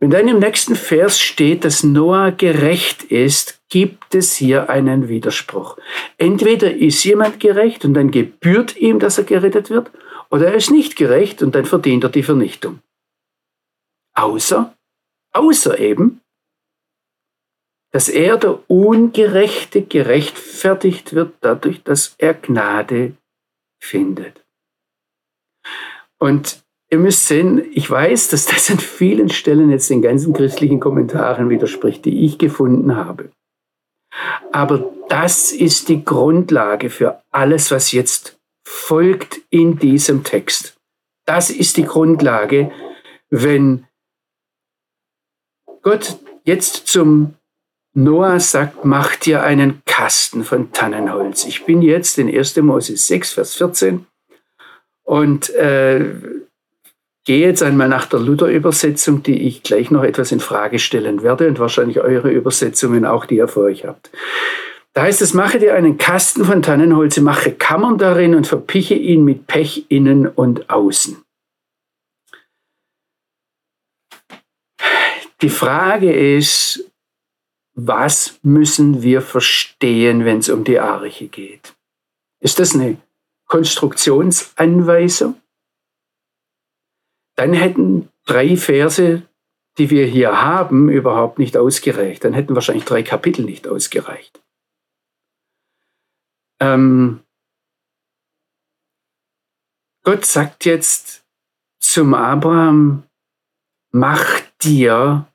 Wenn 0.00 0.10
dann 0.10 0.28
im 0.28 0.38
nächsten 0.38 0.76
Vers 0.76 1.20
steht, 1.20 1.64
dass 1.64 1.82
Noah 1.82 2.30
gerecht 2.30 3.04
ist, 3.04 3.60
gibt 3.68 4.14
es 4.14 4.36
hier 4.36 4.70
einen 4.70 5.08
Widerspruch. 5.08 5.76
Entweder 6.18 6.72
ist 6.72 7.02
jemand 7.04 7.40
gerecht 7.40 7.84
und 7.84 7.94
dann 7.94 8.10
gebührt 8.10 8.76
ihm, 8.76 8.98
dass 9.00 9.18
er 9.18 9.24
gerettet 9.24 9.70
wird, 9.70 9.90
oder 10.30 10.48
er 10.48 10.54
ist 10.54 10.70
nicht 10.70 10.96
gerecht 10.96 11.42
und 11.42 11.54
dann 11.54 11.64
verdient 11.64 12.04
er 12.04 12.10
die 12.10 12.22
Vernichtung. 12.22 12.80
Außer, 14.14 14.74
außer 15.32 15.78
eben, 15.78 16.20
dass 17.90 18.08
er, 18.08 18.36
der 18.36 18.70
Ungerechte, 18.70 19.82
gerechtfertigt 19.82 21.14
wird 21.14 21.34
dadurch, 21.40 21.82
dass 21.82 22.14
er 22.18 22.34
Gnade 22.34 23.14
findet. 23.80 24.44
Und 26.18 26.62
ihr 26.90 26.98
müsst 26.98 27.26
sehen, 27.26 27.64
ich 27.72 27.90
weiß, 27.90 28.28
dass 28.28 28.46
das 28.46 28.70
an 28.70 28.78
vielen 28.78 29.30
Stellen 29.30 29.70
jetzt 29.70 29.90
den 29.90 30.02
ganzen 30.02 30.32
christlichen 30.32 30.80
Kommentaren 30.80 31.48
widerspricht, 31.48 32.04
die 32.04 32.24
ich 32.24 32.38
gefunden 32.38 32.96
habe. 32.96 33.30
Aber 34.52 34.92
das 35.08 35.52
ist 35.52 35.88
die 35.88 36.04
Grundlage 36.04 36.90
für 36.90 37.22
alles, 37.30 37.70
was 37.70 37.92
jetzt 37.92 38.38
folgt 38.66 39.40
in 39.50 39.78
diesem 39.78 40.24
Text. 40.24 40.76
Das 41.26 41.50
ist 41.50 41.76
die 41.76 41.84
Grundlage, 41.84 42.72
wenn 43.30 43.86
Gott 45.82 46.18
jetzt 46.44 46.86
zum 46.86 47.34
Noah 47.98 48.38
sagt, 48.38 48.84
mach 48.84 49.16
dir 49.16 49.42
einen 49.42 49.82
Kasten 49.84 50.44
von 50.44 50.70
Tannenholz. 50.70 51.44
Ich 51.46 51.64
bin 51.64 51.82
jetzt 51.82 52.16
in 52.18 52.28
1. 52.32 52.58
Mose 52.58 52.96
6, 52.96 53.32
Vers 53.32 53.56
14 53.56 54.06
und 55.02 55.50
äh, 55.50 56.14
gehe 57.24 57.40
jetzt 57.40 57.60
einmal 57.60 57.88
nach 57.88 58.06
der 58.06 58.20
Luther-Übersetzung, 58.20 59.24
die 59.24 59.48
ich 59.48 59.64
gleich 59.64 59.90
noch 59.90 60.04
etwas 60.04 60.30
in 60.30 60.38
Frage 60.38 60.78
stellen 60.78 61.24
werde 61.24 61.48
und 61.48 61.58
wahrscheinlich 61.58 61.98
eure 61.98 62.30
Übersetzungen 62.30 63.04
auch, 63.04 63.26
die 63.26 63.38
ihr 63.38 63.48
vor 63.48 63.64
euch 63.64 63.84
habt. 63.84 64.12
Da 64.92 65.02
heißt 65.02 65.20
es, 65.20 65.34
mache 65.34 65.58
dir 65.58 65.74
einen 65.74 65.98
Kasten 65.98 66.44
von 66.44 66.62
Tannenholze, 66.62 67.20
mache 67.20 67.50
Kammern 67.50 67.98
darin 67.98 68.36
und 68.36 68.46
verpiche 68.46 68.94
ihn 68.94 69.24
mit 69.24 69.48
Pech 69.48 69.86
innen 69.88 70.28
und 70.28 70.70
außen. 70.70 71.20
Die 75.42 75.50
Frage 75.50 76.12
ist, 76.12 76.88
was 77.80 78.40
müssen 78.42 79.02
wir 79.02 79.22
verstehen, 79.22 80.24
wenn 80.24 80.38
es 80.38 80.48
um 80.48 80.64
die 80.64 80.80
Arche 80.80 81.28
geht? 81.28 81.76
Ist 82.40 82.58
das 82.58 82.74
eine 82.74 83.00
Konstruktionsanweisung, 83.46 85.40
dann 87.36 87.52
hätten 87.52 88.08
drei 88.26 88.56
Verse, 88.56 89.22
die 89.78 89.90
wir 89.90 90.06
hier 90.06 90.42
haben, 90.42 90.88
überhaupt 90.88 91.38
nicht 91.38 91.56
ausgereicht. 91.56 92.24
Dann 92.24 92.32
hätten 92.32 92.56
wahrscheinlich 92.56 92.84
drei 92.84 93.04
Kapitel 93.04 93.44
nicht 93.44 93.68
ausgereicht. 93.68 94.42
Ähm, 96.60 97.22
Gott 100.02 100.26
sagt 100.26 100.64
jetzt 100.64 101.24
zum 101.78 102.12
Abraham, 102.14 103.04
mach 103.92 104.40
dir 104.60 105.27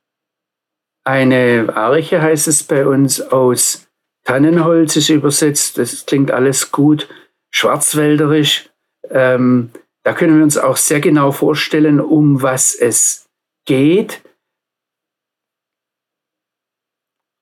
eine 1.04 1.72
Arche, 1.76 2.22
heißt 2.22 2.48
es 2.48 2.64
bei 2.64 2.86
uns, 2.86 3.22
aus 3.22 3.88
Tannenholz 4.24 4.96
ist 4.96 5.10
übersetzt. 5.10 5.78
Das 5.78 6.06
klingt 6.06 6.32
alles 6.32 6.72
gut 6.72 7.10
schwarzwälderisch. 7.52 8.70
Ähm, 9.10 9.72
da 10.04 10.14
können 10.14 10.38
wir 10.38 10.44
uns 10.44 10.58
auch 10.58 10.78
sehr 10.78 11.00
genau 11.00 11.32
vorstellen, 11.32 12.00
um 12.00 12.42
was 12.42 12.74
es 12.74 13.30
geht. 13.66 14.22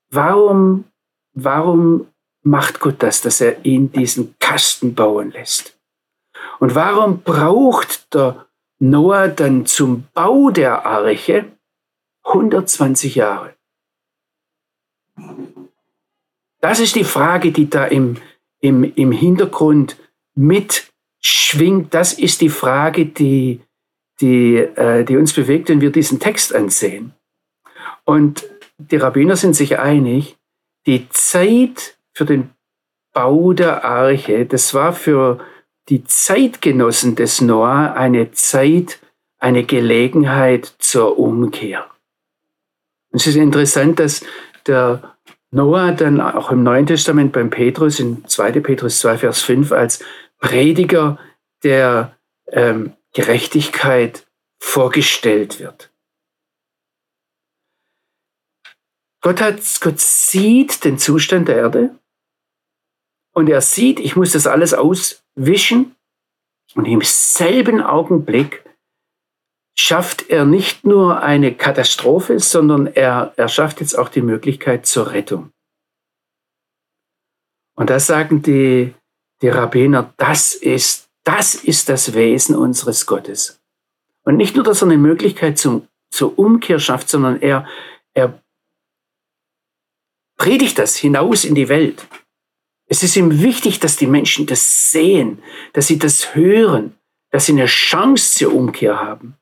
Warum, 0.10 0.86
warum 1.34 2.08
macht 2.44 2.80
Gott 2.80 3.02
das, 3.02 3.22
dass 3.22 3.42
er 3.42 3.64
ihn 3.66 3.92
diesen 3.92 4.36
Kasten 4.40 4.94
bauen 4.94 5.32
lässt? 5.32 5.80
Und 6.60 6.76
warum 6.76 7.22
braucht 7.22 8.14
der 8.14 8.46
Noah 8.80 9.28
dann 9.28 9.66
zum 9.66 10.08
Bau 10.14 10.50
der 10.50 10.86
Arche 10.86 11.52
120 12.24 13.16
Jahre? 13.16 13.56
Das 16.60 16.80
ist 16.80 16.96
die 16.96 17.04
Frage, 17.04 17.52
die 17.52 17.70
da 17.70 17.86
im, 17.86 18.18
im, 18.60 18.84
im 18.84 19.12
Hintergrund 19.12 19.98
mitschwingt, 20.36 21.94
das 21.94 22.14
ist 22.14 22.42
die 22.42 22.50
Frage, 22.50 23.08
die, 23.08 23.62
die, 24.22 24.58
äh, 24.58 25.04
die 25.04 25.18
uns 25.18 25.34
bewegt, 25.34 25.70
wenn 25.70 25.82
wir 25.82 25.92
diesen 25.92 26.20
Text 26.20 26.54
ansehen. 26.54 27.14
Und 28.06 28.48
die 28.78 28.98
Rabbiner 28.98 29.36
sind 29.36 29.56
sich 29.56 29.80
einig, 29.80 30.38
die 30.86 31.10
Zeit 31.10 31.98
für 32.14 32.26
den 32.26 32.52
Bau 33.14 33.54
der 33.54 33.84
Arche, 33.84 34.46
das 34.46 34.74
war 34.74 34.94
für 34.94 35.40
die 35.90 36.04
Zeitgenossen 36.04 37.16
des 37.16 37.42
Noah 37.42 37.94
eine 37.94 38.32
Zeit, 38.32 39.00
eine 39.40 39.64
Gelegenheit 39.64 40.76
zur 40.80 41.18
Umkehr. 41.18 41.90
Es 43.12 43.28
ist 43.28 43.36
interessant, 43.36 44.00
dass 44.00 44.24
der 44.68 45.16
Noah 45.52 45.92
dann 45.92 46.22
auch 46.22 46.52
im 46.52 46.64
Neuen 46.64 46.88
Testament 46.88 47.34
beim 47.34 47.50
Petrus 47.50 48.00
in 48.00 48.26
2. 48.26 48.62
Petrus 48.62 49.00
2, 49.00 49.18
Vers 49.18 49.42
5 49.42 49.72
als 49.72 50.04
Prediger 50.40 51.20
der 51.64 52.18
ähm, 52.48 52.94
Gerechtigkeit 53.14 54.28
vorgestellt 54.60 55.60
wird. 55.60 55.92
Gott, 59.22 59.42
hat, 59.42 59.60
Gott 59.82 60.00
sieht 60.00 60.84
den 60.84 60.98
Zustand 60.98 61.48
der 61.48 61.58
Erde 61.58 61.96
und 63.34 63.50
er 63.50 63.62
sieht, 63.62 64.00
ich 64.00 64.16
muss 64.16 64.32
das 64.32 64.48
alles 64.48 64.74
auswischen 64.74 65.96
und 66.74 66.86
im 66.86 67.02
selben 67.02 67.82
Augenblick 67.82 68.61
schafft 69.78 70.30
er 70.30 70.46
nicht 70.46 70.86
nur 70.86 71.22
eine 71.22 71.54
Katastrophe, 71.54 72.40
sondern 72.40 72.88
er, 72.88 73.34
er 73.38 73.48
schafft 73.48 73.80
jetzt 73.80 73.98
auch 73.98 74.10
die 74.10 74.22
Möglichkeit 74.22 74.86
zur 74.86 75.12
Rettung. 75.12 75.52
Und 77.76 77.90
das 77.90 78.08
sagen 78.08 78.42
die, 78.42 78.94
die 79.42 79.50
Rabbiner, 79.50 80.14
das 80.18 80.54
ist, 80.54 81.10
das 81.24 81.56
ist 81.56 81.90
das 81.90 82.14
Wesen 82.14 82.56
unseres 82.56 83.06
Gottes. 83.06 83.60
Und 84.24 84.38
nicht 84.38 84.56
nur, 84.56 84.64
dass 84.64 84.82
er 84.82 84.88
eine 84.88 84.98
Möglichkeit 84.98 85.58
zum, 85.58 85.88
zur 86.12 86.38
Umkehr 86.38 86.80
schafft, 86.80 87.10
sondern 87.10 87.42
er, 87.42 87.68
er 88.14 88.40
predigt 90.38 90.78
das 90.78 90.96
hinaus 90.96 91.44
in 91.44 91.56
die 91.56 91.70
Welt. 91.70 92.08
Es 92.88 93.04
ist 93.04 93.16
ihm 93.16 93.42
wichtig, 93.42 93.80
dass 93.80 93.96
die 93.96 94.08
Menschen 94.08 94.46
das 94.46 94.92
sehen, 94.92 95.42
dass 95.74 95.88
sie 95.88 95.98
das 95.98 96.36
hören, 96.36 96.98
dass 97.32 97.46
sie 97.46 97.54
eine 97.54 97.66
Chance 97.66 98.36
zur 98.36 98.54
Umkehr 98.54 99.00
haben 99.00 99.38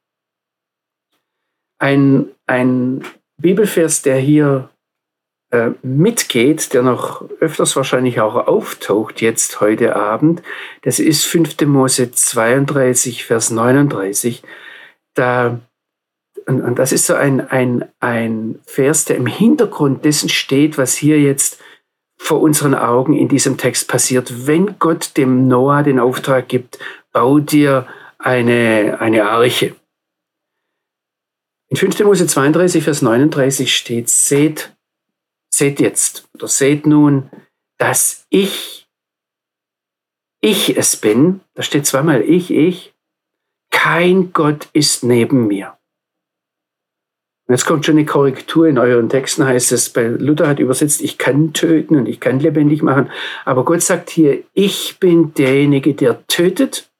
ein, 1.80 2.28
ein 2.46 3.04
Bibelvers, 3.38 4.02
der 4.02 4.18
hier 4.18 4.70
äh, 5.52 5.72
mitgeht, 5.82 6.74
der 6.74 6.84
noch 6.84 7.24
öfters 7.40 7.76
wahrscheinlich 7.76 8.20
auch 8.22 8.36
auftaucht 8.36 9.22
jetzt 9.22 9.62
heute 9.62 9.96
Abend. 9.96 10.44
Das 10.84 11.00
ist 11.00 11.26
5. 11.26 11.60
Mose 11.62 12.12
32, 12.12 13.26
Vers 13.26 13.50
39. 13.50 14.44
Da, 15.16 15.60
und, 16.46 16.62
und 16.62 16.78
das 16.78 16.92
ist 16.92 17.08
so 17.08 17.16
ein, 17.16 17.42
ein, 17.50 17.86
ein 18.00 18.60
Vers, 18.66 19.06
der 19.06 19.16
im 19.16 19.26
Hintergrund 19.26 20.06
dessen 20.06 20.30
steht, 20.30 20.78
was 20.78 20.96
hier 20.96 21.20
jetzt 21.20 21.60
vor 22.22 22.42
unseren 22.42 22.76
Augen 22.76 23.16
in 23.16 23.30
diesem 23.30 23.58
Text 23.58 23.88
passiert. 23.88 24.46
Wenn 24.46 24.78
Gott 24.78 25.18
dem 25.18 25.48
Noah 25.48 25.82
den 25.82 26.00
Auftrag 26.00 26.50
gibt, 26.50 26.78
bau 27.12 27.40
dir 27.40 27.88
eine, 28.20 28.98
eine 29.00 29.30
Arche. 29.30 29.76
In 31.70 31.78
5. 31.78 32.00
Mose 32.04 32.26
32, 32.26 32.84
Vers 32.84 33.04
39 33.04 33.76
steht, 33.76 34.10
seht, 34.10 34.76
seht 35.54 35.80
jetzt 35.80 36.28
oder 36.34 36.48
seht 36.48 36.88
nun, 36.88 37.30
dass 37.78 38.26
ich, 38.30 38.90
ich 40.42 40.76
es 40.78 40.98
bin, 40.98 41.42
da 41.54 41.62
steht 41.62 41.86
zweimal 41.86 42.24
ich, 42.24 42.50
ich, 42.50 42.96
kein 43.70 44.34
Gott 44.34 44.68
ist 44.74 45.04
neben 45.04 45.46
mir. 45.46 45.78
Und 47.48 47.54
jetzt 47.54 47.66
kommt 47.66 47.86
schon 47.86 47.98
eine 47.98 48.06
Korrektur 48.06 48.68
in 48.68 48.80
euren 48.80 49.10
Texten, 49.10 49.46
heißt 49.46 49.72
es, 49.72 49.90
bei 49.90 50.08
Luther 50.08 50.48
hat 50.48 50.60
übersetzt, 50.60 51.02
ich 51.02 51.20
kann 51.20 51.54
töten 51.54 51.96
und 51.96 52.08
ich 52.08 52.20
kann 52.20 52.40
lebendig 52.40 52.82
machen. 52.82 53.12
Aber 53.46 53.64
Gott 53.64 53.82
sagt 53.82 54.10
hier, 54.10 54.44
ich 54.54 55.00
bin 55.00 55.36
derjenige, 55.36 55.94
der 55.94 56.26
tötet 56.26 56.92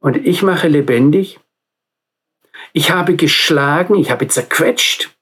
und 0.00 0.16
ich 0.16 0.42
mache 0.42 0.68
lebendig 0.68 1.40
ich 2.72 2.90
habe 2.90 3.16
geschlagen, 3.16 3.96
ich 3.96 4.10
habe 4.10 4.28
zerquetscht 4.28 5.14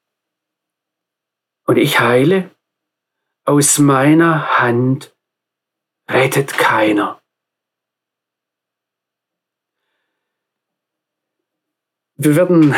und 1.67 1.77
ich 1.77 2.01
heile, 2.01 2.51
aus 3.45 3.79
meiner 3.79 4.59
Hand 4.59 5.15
rettet 6.09 6.57
keiner. 6.57 7.21
Wir 12.17 12.37
werden, 12.37 12.75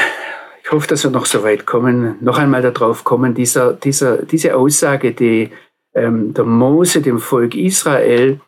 ich 0.62 0.70
hoffe, 0.70 0.86
dass 0.86 1.02
wir 1.02 1.10
noch 1.10 1.26
so 1.26 1.42
weit 1.42 1.66
kommen, 1.66 2.22
noch 2.22 2.38
einmal 2.38 2.62
darauf 2.62 3.02
kommen, 3.02 3.34
dieser, 3.34 3.72
dieser, 3.72 4.24
diese 4.24 4.56
Aussage, 4.56 5.12
die 5.12 5.50
ähm, 5.94 6.32
der 6.32 6.44
Mose 6.44 7.02
dem 7.02 7.18
Volk 7.18 7.54
Israel 7.54 8.40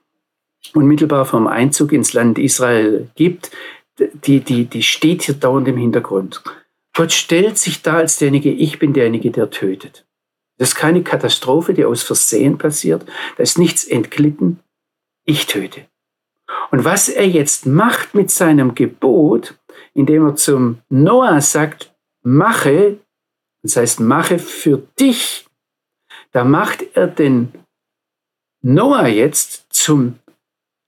unmittelbar 0.73 1.27
vom 1.27 1.47
Einzug 1.47 1.93
ins 1.93 2.13
Land 2.13 2.39
Israel 2.39 3.11
gibt, 3.17 3.51
die, 3.99 4.41
die, 4.41 4.65
die 4.65 4.83
steht 4.83 5.23
hier 5.23 5.35
dauernd 5.35 5.69
im 5.69 5.77
Hintergrund. 5.77 6.43
Gott 6.95 7.13
stellt 7.13 7.59
sich 7.59 7.83
da 7.83 7.97
als 7.97 8.19
derjenige, 8.19 8.51
ich 8.51 8.79
bin 8.79 8.93
derjenige, 8.93 9.31
der 9.31 9.51
tötet. 9.51 10.07
Das 10.59 10.71
ist 10.71 10.75
keine 10.77 11.03
Katastrophe, 11.03 11.75
die 11.75 11.85
aus 11.85 12.03
Versehen 12.03 12.59
passiert. 12.59 13.05
Da 13.37 13.43
ist 13.43 13.59
nichts 13.59 13.85
entglitten. 13.85 14.61
Ich 15.25 15.47
töte. 15.47 15.87
Und 16.71 16.85
was 16.85 17.09
er 17.09 17.27
jetzt 17.27 17.67
macht 17.67 18.15
mit 18.15 18.31
seinem 18.31 18.75
Gebot, 18.75 19.59
indem 19.95 20.27
er 20.27 20.37
zum 20.37 20.83
Noah 20.89 21.41
sagt, 21.41 21.95
mache, 22.23 22.99
das 23.63 23.77
heißt, 23.77 24.01
mache 24.01 24.39
für 24.39 24.87
dich, 24.99 25.47
da 26.33 26.45
macht 26.45 26.85
er 26.95 27.07
den 27.07 27.53
Noah 28.61 29.07
jetzt 29.07 29.67
zum 29.71 30.19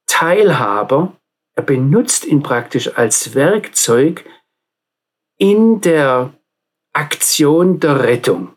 Teilhaber. 0.07 1.17
Er 1.57 1.63
benutzt 1.63 2.27
ihn 2.27 2.43
praktisch 2.43 2.97
als 2.97 3.35
Werkzeug 3.35 4.25
in 5.39 5.81
der 5.81 6.35
Aktion 6.93 7.81
der 7.81 8.03
Rettung. 8.03 8.57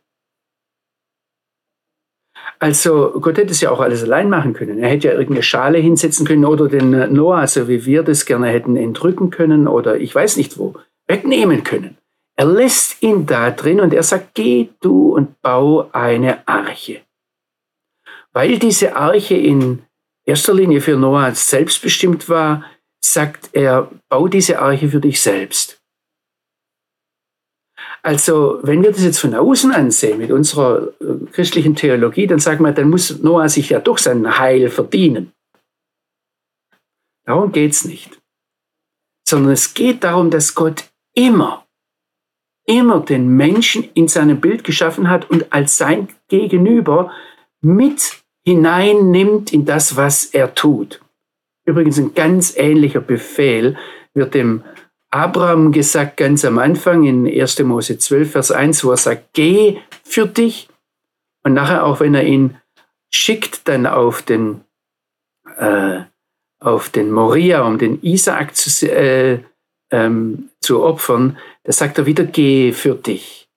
Also 2.59 3.11
Gott 3.21 3.37
hätte 3.37 3.51
es 3.51 3.61
ja 3.61 3.71
auch 3.71 3.79
alles 3.79 4.03
allein 4.03 4.29
machen 4.29 4.53
können. 4.53 4.79
Er 4.79 4.89
hätte 4.89 5.07
ja 5.07 5.13
irgendeine 5.13 5.43
Schale 5.43 5.77
hinsetzen 5.77 6.27
können 6.27 6.43
oder 6.43 6.67
den 6.67 7.13
Noah, 7.13 7.47
so 7.47 7.69
wie 7.69 7.85
wir 7.85 8.03
das 8.03 8.25
gerne 8.25 8.47
hätten, 8.47 8.75
entrücken 8.75 9.29
können 9.29 9.67
oder 9.67 9.97
ich 9.97 10.13
weiß 10.13 10.35
nicht 10.35 10.57
wo, 10.57 10.75
wegnehmen 11.07 11.63
können. 11.63 11.97
Er 12.35 12.45
lässt 12.45 13.01
ihn 13.01 13.25
da 13.25 13.51
drin 13.51 13.79
und 13.79 13.93
er 13.93 14.03
sagt, 14.03 14.35
geh 14.35 14.69
du 14.81 15.15
und 15.15 15.41
bau 15.41 15.89
eine 15.93 16.45
Arche. 16.47 17.01
Weil 18.33 18.59
diese 18.59 18.95
Arche 18.95 19.35
in 19.35 19.83
erster 20.25 20.53
Linie 20.53 20.81
für 20.81 20.97
Noah 20.97 21.33
selbst 21.33 21.81
bestimmt 21.81 22.27
war, 22.29 22.65
sagt 23.03 23.49
er, 23.53 23.91
bau 24.09 24.27
diese 24.27 24.59
Arche 24.59 24.89
für 24.89 24.99
dich 24.99 25.21
selbst. 25.21 25.79
Also, 28.01 28.59
wenn 28.63 28.81
wir 28.81 28.91
das 28.91 29.03
jetzt 29.03 29.19
von 29.19 29.35
außen 29.35 29.73
ansehen, 29.73 30.19
mit 30.19 30.31
unserer 30.31 30.93
äh, 31.01 31.25
christlichen 31.31 31.75
Theologie, 31.75 32.27
dann 32.27 32.39
sagen 32.39 32.63
wir, 32.63 32.71
dann 32.71 32.89
muss 32.89 33.21
Noah 33.21 33.49
sich 33.49 33.69
ja 33.69 33.79
doch 33.79 33.97
sein 33.97 34.39
Heil 34.39 34.69
verdienen. 34.69 35.33
Darum 37.25 37.51
geht 37.51 37.73
es 37.73 37.85
nicht. 37.85 38.19
Sondern 39.27 39.51
es 39.51 39.73
geht 39.73 40.03
darum, 40.03 40.31
dass 40.31 40.55
Gott 40.55 40.85
immer, 41.13 41.67
immer 42.65 43.01
den 43.01 43.27
Menschen 43.27 43.83
in 43.93 44.07
seinem 44.07 44.39
Bild 44.39 44.63
geschaffen 44.63 45.09
hat 45.09 45.29
und 45.29 45.51
als 45.51 45.77
sein 45.77 46.07
Gegenüber 46.29 47.11
mit 47.61 48.23
hineinnimmt 48.45 49.51
in 49.51 49.65
das, 49.65 49.95
was 49.95 50.25
er 50.25 50.55
tut. 50.55 51.01
Übrigens 51.69 51.99
ein 51.99 52.15
ganz 52.15 52.57
ähnlicher 52.57 52.99
Befehl 52.99 53.77
wird 54.15 54.33
dem 54.33 54.63
Abraham 55.11 55.71
gesagt 55.71 56.17
ganz 56.17 56.43
am 56.43 56.57
Anfang 56.57 57.03
in 57.03 57.27
1. 57.27 57.59
Mose 57.59 57.99
12, 57.99 58.31
Vers 58.31 58.51
1, 58.51 58.83
wo 58.83 58.89
er 58.89 58.97
sagt, 58.97 59.33
geh 59.33 59.77
für 60.03 60.25
dich. 60.25 60.67
Und 61.43 61.53
nachher 61.53 61.85
auch, 61.85 61.99
wenn 61.99 62.15
er 62.15 62.23
ihn 62.23 62.57
schickt 63.11 63.67
dann 63.67 63.85
auf 63.85 64.23
den, 64.23 64.61
äh, 65.57 66.01
auf 66.59 66.89
den 66.89 67.11
Moria, 67.11 67.61
um 67.61 67.77
den 67.77 68.01
Isaak 68.01 68.55
zu, 68.55 68.91
äh, 68.91 69.39
ähm, 69.91 70.49
zu 70.61 70.81
opfern, 70.81 71.37
da 71.65 71.71
sagt 71.71 71.99
er 71.99 72.07
wieder, 72.07 72.23
geh 72.23 72.71
für 72.71 72.95
dich. 72.95 73.47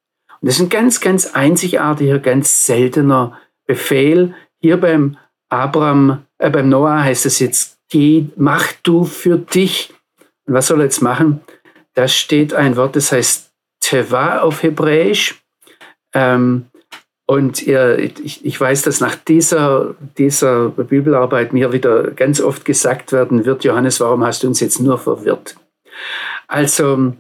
Und 0.42 0.48
das 0.48 0.56
ist 0.56 0.64
ein 0.64 0.68
ganz, 0.68 1.00
ganz 1.00 1.34
einzigartiger, 1.34 2.18
ganz 2.18 2.66
seltener 2.66 3.38
Befehl. 3.66 4.34
Hier 4.58 4.76
beim 4.76 5.16
Abraham, 5.48 6.26
äh, 6.37 6.50
beim 6.50 6.68
Noah 6.68 7.04
heißt 7.04 7.24
es 7.24 7.38
jetzt, 7.38 7.78
geh, 7.92 8.26
mach 8.37 8.72
du 8.83 9.05
für 9.05 9.37
dich 9.37 9.92
und 10.46 10.55
was 10.55 10.66
soll 10.66 10.81
er 10.81 10.85
jetzt 10.85 11.02
machen? 11.02 11.42
Da 11.94 12.09
steht 12.09 12.55
ein 12.55 12.76
Wort, 12.76 12.96
das 12.96 13.12
heißt 13.12 13.52
Teva 13.81 14.40
auf 14.40 14.62
Hebräisch. 14.62 15.42
Ähm, 16.14 16.66
und 17.26 17.62
ihr, 17.62 17.98
ich, 17.98 18.44
ich, 18.44 18.61
weiß, 18.61 18.83
dass 18.83 19.00
nach 19.00 19.14
dieser, 19.14 19.94
dieser 20.18 20.70
Bibelarbeit 20.70 21.52
mir 21.52 21.72
wieder 21.72 22.11
ganz 22.11 22.40
oft 22.40 22.64
gesagt 22.64 23.12
werden 23.12 23.44
wird, 23.44 23.64
Johannes, 23.64 24.00
warum 24.00 24.24
hast 24.24 24.42
du 24.42 24.48
uns 24.48 24.61
jetzt 24.61 24.81
nur 24.81 24.98
verwirrt? 24.98 25.57
Also, 26.48 27.14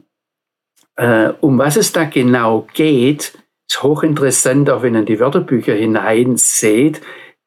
äh, 0.96 1.32
um 1.40 1.58
was 1.58 1.76
es 1.76 1.92
da 1.92 2.04
genau 2.04 2.66
geht, 2.74 3.38
ist 3.70 3.82
hochinteressant, 3.82 4.68
auch 4.70 4.82
wenn 4.82 4.94
ihr 4.94 5.00
in 5.00 5.06
die 5.06 5.20
Wörterbücher 5.20 5.74
hineinseht 5.74 7.00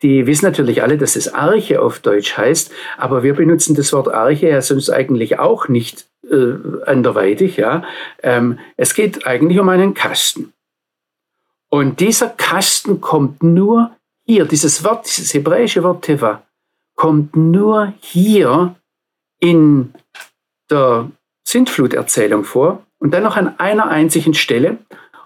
die 0.05 0.27
wissen 0.27 0.45
natürlich 0.45 0.83
alle, 0.83 0.99
dass 0.99 1.15
es 1.15 1.33
Arche 1.33 1.81
auf 1.81 1.97
Deutsch 1.97 2.37
heißt, 2.37 2.71
aber 2.95 3.23
wir 3.23 3.33
benutzen 3.33 3.73
das 3.73 3.91
Wort 3.91 4.07
Arche 4.07 4.49
ja 4.49 4.61
sonst 4.61 4.91
eigentlich 4.91 5.39
auch 5.39 5.67
nicht 5.67 6.05
äh, 6.29 6.53
anderweitig. 6.85 7.57
Ja? 7.57 7.81
Ähm, 8.21 8.59
es 8.77 8.93
geht 8.93 9.25
eigentlich 9.25 9.59
um 9.59 9.67
einen 9.67 9.95
Kasten. 9.95 10.53
Und 11.69 12.01
dieser 12.01 12.29
Kasten 12.29 13.01
kommt 13.01 13.41
nur 13.41 13.95
hier, 14.27 14.45
dieses 14.45 14.83
Wort, 14.83 15.07
dieses 15.07 15.33
hebräische 15.33 15.81
Wort 15.81 16.03
Teva, 16.03 16.43
kommt 16.95 17.35
nur 17.35 17.91
hier 17.99 18.75
in 19.39 19.91
der 20.69 21.09
Sintfluterzählung 21.47 22.43
vor 22.43 22.85
und 22.99 23.11
dann 23.11 23.23
noch 23.23 23.37
an 23.37 23.57
einer 23.57 23.87
einzigen 23.87 24.35
Stelle, 24.35 24.77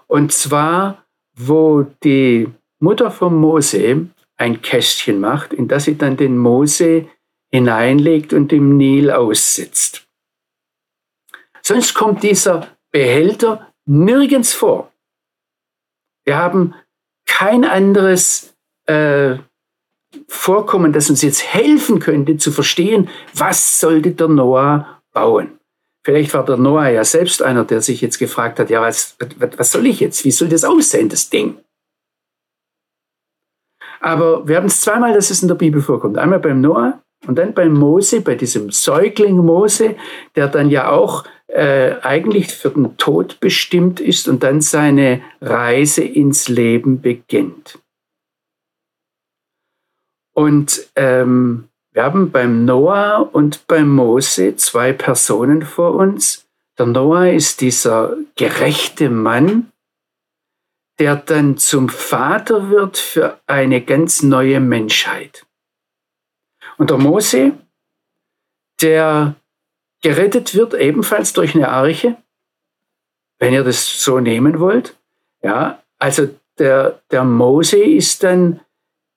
und 0.06 0.32
zwar, 0.32 1.04
wo 1.34 1.82
die 2.02 2.48
Mutter 2.78 3.10
von 3.10 3.34
Mose 3.36 4.08
ein 4.40 4.62
Kästchen 4.62 5.20
macht, 5.20 5.52
in 5.52 5.68
das 5.68 5.84
sie 5.84 5.98
dann 5.98 6.16
den 6.16 6.38
Mose 6.38 7.08
hineinlegt 7.52 8.32
und 8.32 8.52
im 8.52 8.76
Nil 8.78 9.10
aussetzt. 9.10 10.08
Sonst 11.60 11.92
kommt 11.94 12.22
dieser 12.22 12.68
Behälter 12.90 13.70
nirgends 13.84 14.54
vor. 14.54 14.92
Wir 16.24 16.38
haben 16.38 16.74
kein 17.26 17.64
anderes 17.64 18.56
äh, 18.86 19.38
Vorkommen, 20.26 20.92
das 20.92 21.08
uns 21.08 21.22
jetzt 21.22 21.44
helfen 21.44 22.00
könnte 22.00 22.36
zu 22.36 22.50
verstehen, 22.50 23.08
was 23.32 23.78
sollte 23.78 24.10
der 24.10 24.26
Noah 24.26 25.00
bauen. 25.12 25.60
Vielleicht 26.04 26.34
war 26.34 26.44
der 26.44 26.56
Noah 26.56 26.88
ja 26.88 27.04
selbst 27.04 27.42
einer, 27.42 27.64
der 27.64 27.80
sich 27.80 28.00
jetzt 28.00 28.18
gefragt 28.18 28.58
hat, 28.58 28.70
ja, 28.70 28.80
was, 28.80 29.16
was, 29.36 29.50
was 29.56 29.70
soll 29.70 29.86
ich 29.86 30.00
jetzt? 30.00 30.24
Wie 30.24 30.32
soll 30.32 30.48
das 30.48 30.64
aussehen, 30.64 31.08
das 31.08 31.30
Ding? 31.30 31.58
Aber 34.00 34.48
wir 34.48 34.56
haben 34.56 34.66
es 34.66 34.80
zweimal, 34.80 35.12
dass 35.12 35.30
es 35.30 35.42
in 35.42 35.48
der 35.48 35.54
Bibel 35.54 35.80
vorkommt. 35.80 36.18
Einmal 36.18 36.40
beim 36.40 36.60
Noah 36.60 37.00
und 37.26 37.38
dann 37.38 37.52
beim 37.52 37.74
Mose, 37.74 38.22
bei 38.22 38.34
diesem 38.34 38.70
Säugling 38.70 39.36
Mose, 39.36 39.96
der 40.36 40.48
dann 40.48 40.70
ja 40.70 40.90
auch 40.90 41.24
äh, 41.48 41.96
eigentlich 42.02 42.48
für 42.52 42.70
den 42.70 42.96
Tod 42.96 43.40
bestimmt 43.40 44.00
ist 44.00 44.28
und 44.28 44.42
dann 44.42 44.60
seine 44.60 45.20
Reise 45.40 46.02
ins 46.02 46.48
Leben 46.48 47.00
beginnt. 47.00 47.78
Und 50.32 50.88
ähm, 50.96 51.68
wir 51.92 52.04
haben 52.04 52.30
beim 52.30 52.64
Noah 52.64 53.28
und 53.32 53.66
beim 53.66 53.88
Mose 53.94 54.56
zwei 54.56 54.92
Personen 54.92 55.62
vor 55.62 55.94
uns. 55.94 56.46
Der 56.78 56.86
Noah 56.86 57.28
ist 57.28 57.60
dieser 57.60 58.16
gerechte 58.36 59.10
Mann, 59.10 59.70
der 61.00 61.16
dann 61.16 61.56
zum 61.56 61.88
Vater 61.88 62.68
wird 62.68 62.98
für 62.98 63.40
eine 63.46 63.80
ganz 63.80 64.22
neue 64.22 64.60
Menschheit. 64.60 65.46
Und 66.76 66.90
der 66.90 66.98
Mose, 66.98 67.52
der 68.82 69.34
gerettet 70.02 70.54
wird 70.54 70.74
ebenfalls 70.74 71.32
durch 71.32 71.54
eine 71.54 71.70
Arche, 71.70 72.16
wenn 73.38 73.54
ihr 73.54 73.64
das 73.64 74.02
so 74.02 74.20
nehmen 74.20 74.60
wollt. 74.60 74.94
Ja, 75.42 75.82
also 75.98 76.28
der, 76.58 77.00
der 77.10 77.24
Mose 77.24 77.82
ist 77.82 78.22
dann 78.22 78.60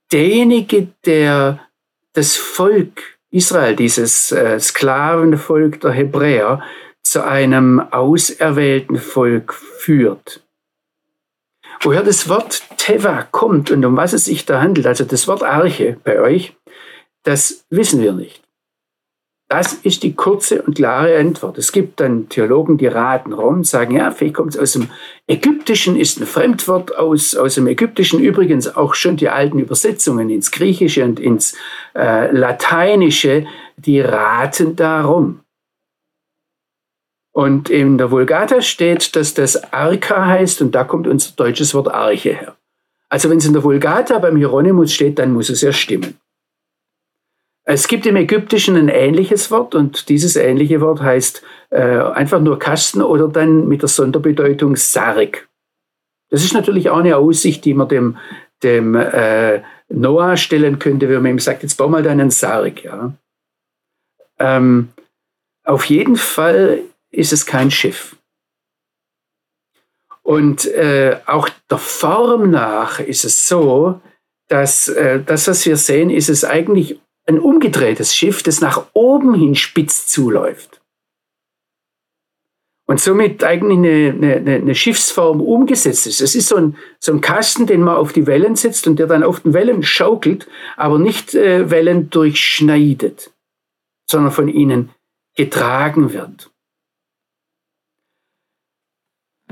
derjenige, 0.09 0.87
der 1.05 1.67
das 2.13 2.37
Volk 2.37 3.17
Israel, 3.29 3.75
dieses 3.75 4.31
äh, 4.31 4.57
Sklavenvolk 4.57 5.81
der 5.81 5.91
Hebräer, 5.91 6.63
zu 7.01 7.25
einem 7.25 7.81
auserwählten 7.81 8.97
Volk 8.97 9.53
führt. 9.53 10.42
Woher 11.83 12.01
das 12.01 12.29
Wort 12.29 12.63
Teva 12.77 13.27
kommt 13.29 13.69
und 13.69 13.83
um 13.83 13.97
was 13.97 14.13
es 14.13 14.23
sich 14.25 14.45
da 14.45 14.61
handelt, 14.61 14.87
also 14.87 15.03
das 15.03 15.27
Wort 15.27 15.43
Arche 15.43 15.97
bei 16.05 16.21
euch, 16.21 16.55
das 17.23 17.65
wissen 17.69 18.01
wir 18.01 18.13
nicht. 18.13 18.41
Das 19.49 19.73
ist 19.73 20.01
die 20.03 20.15
kurze 20.15 20.61
und 20.61 20.77
klare 20.77 21.17
Antwort. 21.17 21.57
Es 21.57 21.73
gibt 21.73 21.99
dann 21.99 22.29
Theologen, 22.29 22.77
die 22.77 22.87
raten 22.87 23.33
rum, 23.33 23.65
sagen, 23.65 23.97
ja, 23.97 24.11
vielleicht 24.11 24.35
kommt 24.35 24.55
es 24.55 24.59
aus 24.59 24.71
dem 24.71 24.89
Ägyptischen, 25.27 25.97
ist 25.97 26.21
ein 26.21 26.25
Fremdwort 26.25 26.95
aus, 26.95 27.35
aus 27.35 27.55
dem 27.55 27.67
Ägyptischen. 27.67 28.19
Übrigens 28.21 28.73
auch 28.75 28.95
schon 28.95 29.17
die 29.17 29.29
alten 29.29 29.59
Übersetzungen 29.59 30.29
ins 30.29 30.51
Griechische 30.51 31.03
und 31.03 31.19
ins 31.19 31.53
äh, 31.95 32.31
Lateinische, 32.31 33.45
die 33.75 33.99
raten 33.99 34.77
darum. 34.77 35.42
Und 37.33 37.69
in 37.69 37.97
der 37.97 38.11
Vulgata 38.11 38.61
steht, 38.61 39.15
dass 39.15 39.33
das 39.33 39.73
Arca 39.73 40.27
heißt 40.27 40.61
und 40.61 40.73
da 40.75 40.83
kommt 40.83 41.07
unser 41.07 41.31
deutsches 41.35 41.73
Wort 41.73 41.87
Arche 41.87 42.33
her. 42.33 42.55
Also 43.09 43.29
wenn 43.29 43.39
es 43.39 43.45
in 43.45 43.53
der 43.53 43.63
Vulgata 43.63 44.19
beim 44.19 44.37
Hieronymus 44.37 44.93
steht, 44.93 45.17
dann 45.17 45.33
muss 45.33 45.49
es 45.49 45.61
ja 45.61 45.71
stimmen. 45.71 46.19
Es 47.65 47.87
gibt 47.87 48.05
im 48.05 48.17
Ägyptischen 48.17 48.75
ein 48.75 48.89
ähnliches 48.89 49.49
Wort 49.49 49.73
und 49.73 50.09
dieses 50.09 50.35
ähnliche 50.35 50.81
Wort 50.81 51.01
heißt 51.01 51.41
äh, 51.69 51.81
einfach 51.81 52.39
nur 52.39 52.59
Kasten 52.59 53.01
oder 53.01 53.27
dann 53.27 53.67
mit 53.67 53.81
der 53.81 53.89
Sonderbedeutung 53.89 54.75
Sarg. 54.75 55.47
Das 56.29 56.43
ist 56.43 56.53
natürlich 56.53 56.89
auch 56.89 56.97
eine 56.97 57.17
Aussicht, 57.17 57.63
die 57.65 57.73
man 57.73 57.87
dem, 57.87 58.17
dem 58.63 58.95
äh, 58.95 59.61
Noah 59.89 60.35
stellen 60.35 60.77
könnte, 60.77 61.07
wenn 61.07 61.21
man 61.21 61.31
ihm 61.31 61.39
sagt, 61.39 61.63
jetzt 61.63 61.77
bau 61.77 61.87
mal 61.87 62.03
deinen 62.03 62.31
Sarg. 62.31 62.83
Ja. 62.83 63.13
Ähm, 64.39 64.89
auf 65.63 65.85
jeden 65.85 66.17
Fall 66.17 66.81
ist 67.13 67.31
es 67.31 67.45
kein 67.45 67.71
Schiff. 67.71 68.15
Und 70.23 70.65
äh, 70.65 71.19
auch 71.25 71.49
der 71.69 71.77
Form 71.77 72.49
nach 72.49 72.99
ist 72.99 73.25
es 73.25 73.47
so, 73.47 74.01
dass 74.47 74.87
äh, 74.87 75.21
das, 75.21 75.47
was 75.47 75.65
wir 75.65 75.77
sehen, 75.77 76.09
ist 76.09 76.29
es 76.29 76.45
eigentlich 76.45 76.99
ein 77.25 77.39
umgedrehtes 77.39 78.15
Schiff, 78.15 78.43
das 78.43 78.61
nach 78.61 78.87
oben 78.93 79.33
hin 79.33 79.55
spitz 79.55 80.07
zuläuft. 80.07 80.81
Und 82.85 82.99
somit 82.99 83.43
eigentlich 83.43 83.77
eine, 83.77 84.35
eine, 84.35 84.55
eine 84.55 84.75
Schiffsform 84.75 85.41
umgesetzt 85.41 86.05
ist. 86.05 86.19
Es 86.19 86.35
ist 86.35 86.49
so 86.49 86.57
ein, 86.57 86.77
so 86.99 87.13
ein 87.13 87.21
Kasten, 87.21 87.65
den 87.65 87.81
man 87.81 87.95
auf 87.95 88.11
die 88.11 88.27
Wellen 88.27 88.55
setzt 88.55 88.87
und 88.87 88.99
der 88.99 89.07
dann 89.07 89.23
auf 89.23 89.41
den 89.41 89.53
Wellen 89.53 89.83
schaukelt, 89.83 90.47
aber 90.75 90.99
nicht 90.99 91.33
äh, 91.33 91.69
Wellen 91.69 92.09
durchschneidet, 92.09 93.31
sondern 94.09 94.31
von 94.31 94.49
ihnen 94.49 94.89
getragen 95.35 96.13
wird. 96.13 96.52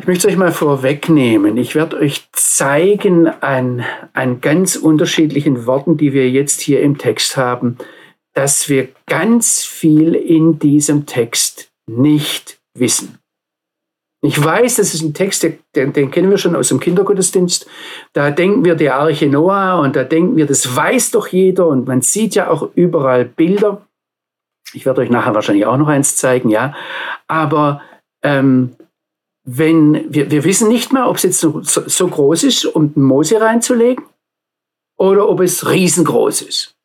Ich 0.02 0.08
möchte 0.08 0.30
euch 0.30 0.36
mal 0.36 0.52
vorwegnehmen. 0.52 1.58
Ich 1.58 1.76
werde 1.76 1.98
euch 1.98 2.28
zeigen 2.32 3.28
an, 3.28 3.86
an 4.14 4.42
ganz 4.42 4.76
unterschiedlichen 4.76 5.68
Worten, 5.68 5.96
die 5.96 6.12
wir 6.12 6.28
jetzt 6.28 6.60
hier 6.60 6.82
im 6.82 6.98
Text 6.98 7.38
haben, 7.38 7.78
dass 8.34 8.68
wir 8.68 8.88
ganz 9.06 9.64
viel 9.64 10.16
in 10.16 10.58
diesem 10.58 11.06
Text 11.06 11.72
nicht 11.86 12.60
wissen. 12.74 13.20
Ich 14.24 14.44
weiß, 14.44 14.78
das 14.78 14.96
ist 14.96 15.04
ein 15.04 15.14
Text, 15.14 15.44
den, 15.44 15.94
den, 15.94 16.10
kennen 16.10 16.32
wir 16.32 16.40
schon 16.40 16.56
aus 16.56 16.70
dem 16.70 16.80
Kindergottesdienst. 16.80 17.68
Da 18.14 18.32
denken 18.32 18.66
wir 18.66 18.74
die 18.74 18.90
Arche 18.90 19.28
Noah 19.28 19.82
und 19.82 19.96
da 19.96 20.04
denken 20.04 20.36
wir, 20.36 20.48
das 20.48 20.76
weiß 20.76 21.12
doch 21.12 21.28
jeder 21.28 21.68
und 21.68 21.88
man 21.88 22.02
sieht 22.02 22.34
ja 22.34 22.50
auch 22.50 22.72
überall 22.74 23.26
Bilder. 23.26 23.86
Ich 24.74 24.88
werde 24.88 25.02
euch 25.02 25.12
nachher 25.12 25.36
wahrscheinlich 25.36 25.68
auch 25.68 25.78
noch 25.78 25.90
eins 25.90 26.16
zeigen, 26.16 26.50
ja. 26.50 26.74
Aber 27.28 27.84
ähm, 28.24 28.72
wenn 29.44 30.14
wir, 30.14 30.30
wir 30.32 30.44
wissen 30.44 30.68
nicht 30.68 30.94
mehr, 30.94 31.08
ob 31.10 31.18
es 31.18 31.24
jetzt 31.24 31.40
so, 31.40 31.62
so 31.62 32.08
groß 32.08 32.44
ist, 32.44 32.66
um 32.66 32.94
den 32.94 33.04
Mose 33.04 33.42
reinzulegen, 33.42 34.06
oder 34.98 35.28
ob 35.28 35.40
es 35.40 35.68
riesengroß 35.68 36.44
ist. 36.44 36.76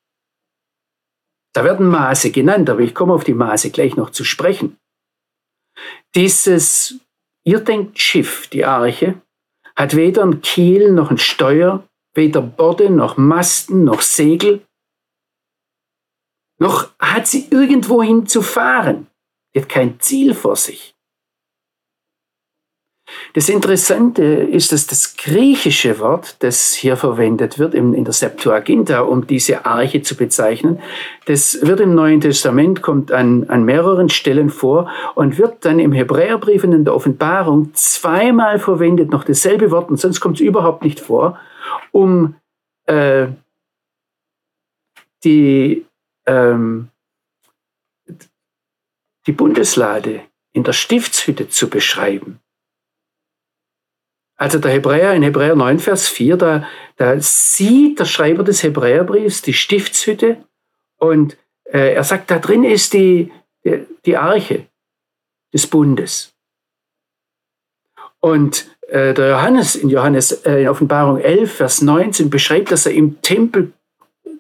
Da 1.55 1.65
werden 1.65 1.89
Maße 1.89 2.31
genannt, 2.31 2.71
aber 2.71 2.81
ich 2.81 2.95
komme 2.95 3.13
auf 3.13 3.25
die 3.25 3.35
Maße 3.35 3.71
gleich 3.71 3.97
noch 3.97 4.11
zu 4.11 4.25
sprechen. 4.25 4.79
Dieses, 6.15 6.99
ihr 7.45 7.61
denkt 7.61 7.99
Schiff, 7.99 8.47
die 8.49 8.65
Arche, 8.65 9.21
hat 9.75 9.95
weder 9.95 10.25
ein 10.25 10.41
Kiel 10.41 10.93
noch 10.93 11.11
ein 11.11 11.19
Steuer, 11.19 11.87
weder 12.15 12.41
Borde 12.41 12.89
noch 12.89 13.19
Masten 13.19 13.85
noch 13.85 14.01
Segel, 14.01 14.67
noch 16.59 16.91
hat 16.99 17.27
sie 17.27 17.49
irgendwohin 17.51 18.27
zu 18.27 18.41
fahren. 18.41 19.09
Sie 19.53 19.61
hat 19.61 19.69
kein 19.69 20.01
Ziel 20.01 20.35
vor 20.35 20.57
sich. 20.57 20.96
Das 23.35 23.49
Interessante 23.49 24.25
ist, 24.25 24.73
dass 24.73 24.87
das 24.87 25.17
griechische 25.17 26.01
Wort, 26.01 26.37
das 26.41 26.75
hier 26.75 26.97
verwendet 26.97 27.59
wird 27.59 27.75
in, 27.75 28.05
der 28.05 28.13
Septuaginta, 28.13 29.01
um 29.01 29.27
diese 29.27 29.65
Arche 29.65 30.03
zu 30.03 30.17
bezeichnen, 30.17 30.81
das 31.27 31.59
wird 31.63 31.81
im 31.81 31.95
Neuen 31.95 32.21
Testament, 32.21 32.83
kommt 32.83 33.13
an, 33.13 33.45
an 33.49 33.65
mehreren 33.65 34.09
Stellen 34.09 34.51
vor 34.51 34.91
und 35.15 35.39
wird 35.39 35.65
dann 35.65 35.79
im 35.79 35.93
Hebräerbrief 35.93 36.65
und 36.65 36.73
in 36.73 36.85
der 36.85 36.95
Offenbarung 36.95 37.71
zweimal 37.75 38.59
verwendet, 38.59 39.11
noch 39.11 39.25
dasselbe 39.25 39.71
Wort, 39.71 39.91
und 39.91 39.99
sonst 39.99 40.21
kommt 40.21 40.41
es 40.41 40.41
überhaupt 40.41 40.83
nicht 40.83 40.99
vor, 40.99 41.39
um 41.93 42.35
äh, 42.87 43.29
die, 45.23 45.87
ähm, 46.27 46.89
die 49.27 49.33
Bundeslade 49.33 50.23
in 50.53 50.65
der 50.65 50.73
Stiftshütte 50.73 51.49
zu 51.49 51.69
beschreiben. 51.69 52.41
Also 54.37 54.59
der 54.59 54.73
Hebräer 54.73 55.15
in 55.15 55.23
Hebräer 55.23 55.57
9, 55.57 55.79
Vers 55.79 56.09
4, 56.09 56.37
da, 56.37 56.69
da 56.97 57.19
sieht 57.21 57.99
der 57.99 58.05
Schreiber 58.05 58.45
des 58.45 58.63
Hebräerbriefs 58.63 59.43
die 59.43 59.55
Stiftshütte 59.55 60.45
und 60.99 61.39
äh, 61.65 61.95
er 61.95 62.05
sagt, 62.05 62.31
da 62.31 62.39
drin 62.39 62.65
ist 62.65 62.93
die, 62.93 63.33
die, 63.65 63.87
die 64.05 64.17
Arche 64.17 64.67
des 65.55 65.67
Bundes. 65.67 66.35
Und 68.21 68.77
äh, 68.89 69.15
der 69.15 69.31
Johannes 69.31 69.75
in 69.75 69.89
Johannes 69.89 70.33
äh, 70.45 70.63
in 70.63 70.69
Offenbarung 70.69 71.19
11, 71.19 71.55
Vers 71.55 71.83
19 71.83 72.29
beschreibt, 72.29 72.71
dass 72.71 72.87
er 72.87 72.93
im 72.93 73.23
Tempel, 73.23 73.73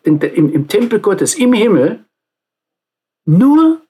in, 0.03 0.21
im, 0.21 0.53
im 0.53 0.69
Tempel 0.69 1.01
Gottes 1.01 1.35
im 1.35 1.53
Himmel 1.53 2.05
nur 3.25 3.86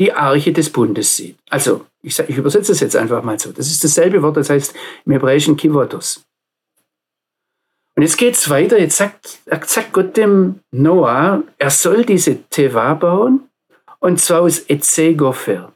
die 0.00 0.12
Arche 0.12 0.52
des 0.52 0.70
Bundes 0.70 1.14
sieht. 1.14 1.36
Also 1.50 1.86
ich, 2.02 2.18
ich 2.18 2.36
übersetze 2.36 2.72
es 2.72 2.80
jetzt 2.80 2.96
einfach 2.96 3.22
mal 3.22 3.38
so. 3.38 3.52
Das 3.52 3.70
ist 3.70 3.84
dasselbe 3.84 4.22
Wort, 4.22 4.38
das 4.38 4.48
heißt 4.48 4.74
im 5.04 5.12
Hebräischen 5.12 5.56
Kivotos. 5.56 6.24
Und 7.94 8.02
jetzt 8.02 8.16
geht 8.16 8.34
es 8.34 8.48
weiter. 8.48 8.78
Jetzt 8.78 8.96
sagt, 8.96 9.40
sagt 9.66 9.92
Gott 9.92 10.16
dem 10.16 10.60
Noah, 10.70 11.42
er 11.58 11.70
soll 11.70 12.06
diese 12.06 12.42
Teva 12.44 12.94
bauen 12.94 13.50
und 13.98 14.18
zwar 14.18 14.40
aus 14.40 14.60
Etzegofer. 14.60 15.74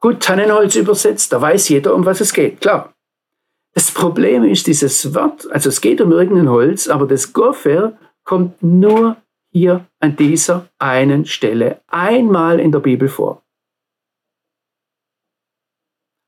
Gut, 0.00 0.22
Tannenholz 0.22 0.74
übersetzt, 0.74 1.32
da 1.32 1.40
weiß 1.40 1.68
jeder, 1.68 1.94
um 1.94 2.06
was 2.06 2.20
es 2.20 2.32
geht, 2.32 2.60
klar. 2.60 2.94
Das 3.74 3.90
Problem 3.90 4.44
ist 4.44 4.66
dieses 4.66 5.14
Wort, 5.14 5.50
also 5.50 5.68
es 5.68 5.80
geht 5.80 6.00
um 6.00 6.12
irgendein 6.12 6.48
Holz, 6.48 6.88
aber 6.88 7.06
das 7.06 7.32
Gopher 7.32 7.98
kommt 8.24 8.62
nur 8.62 9.16
hier 9.54 9.86
an 10.00 10.16
dieser 10.16 10.68
einen 10.78 11.26
Stelle 11.26 11.80
einmal 11.86 12.58
in 12.58 12.72
der 12.72 12.80
Bibel 12.80 13.08
vor. 13.08 13.42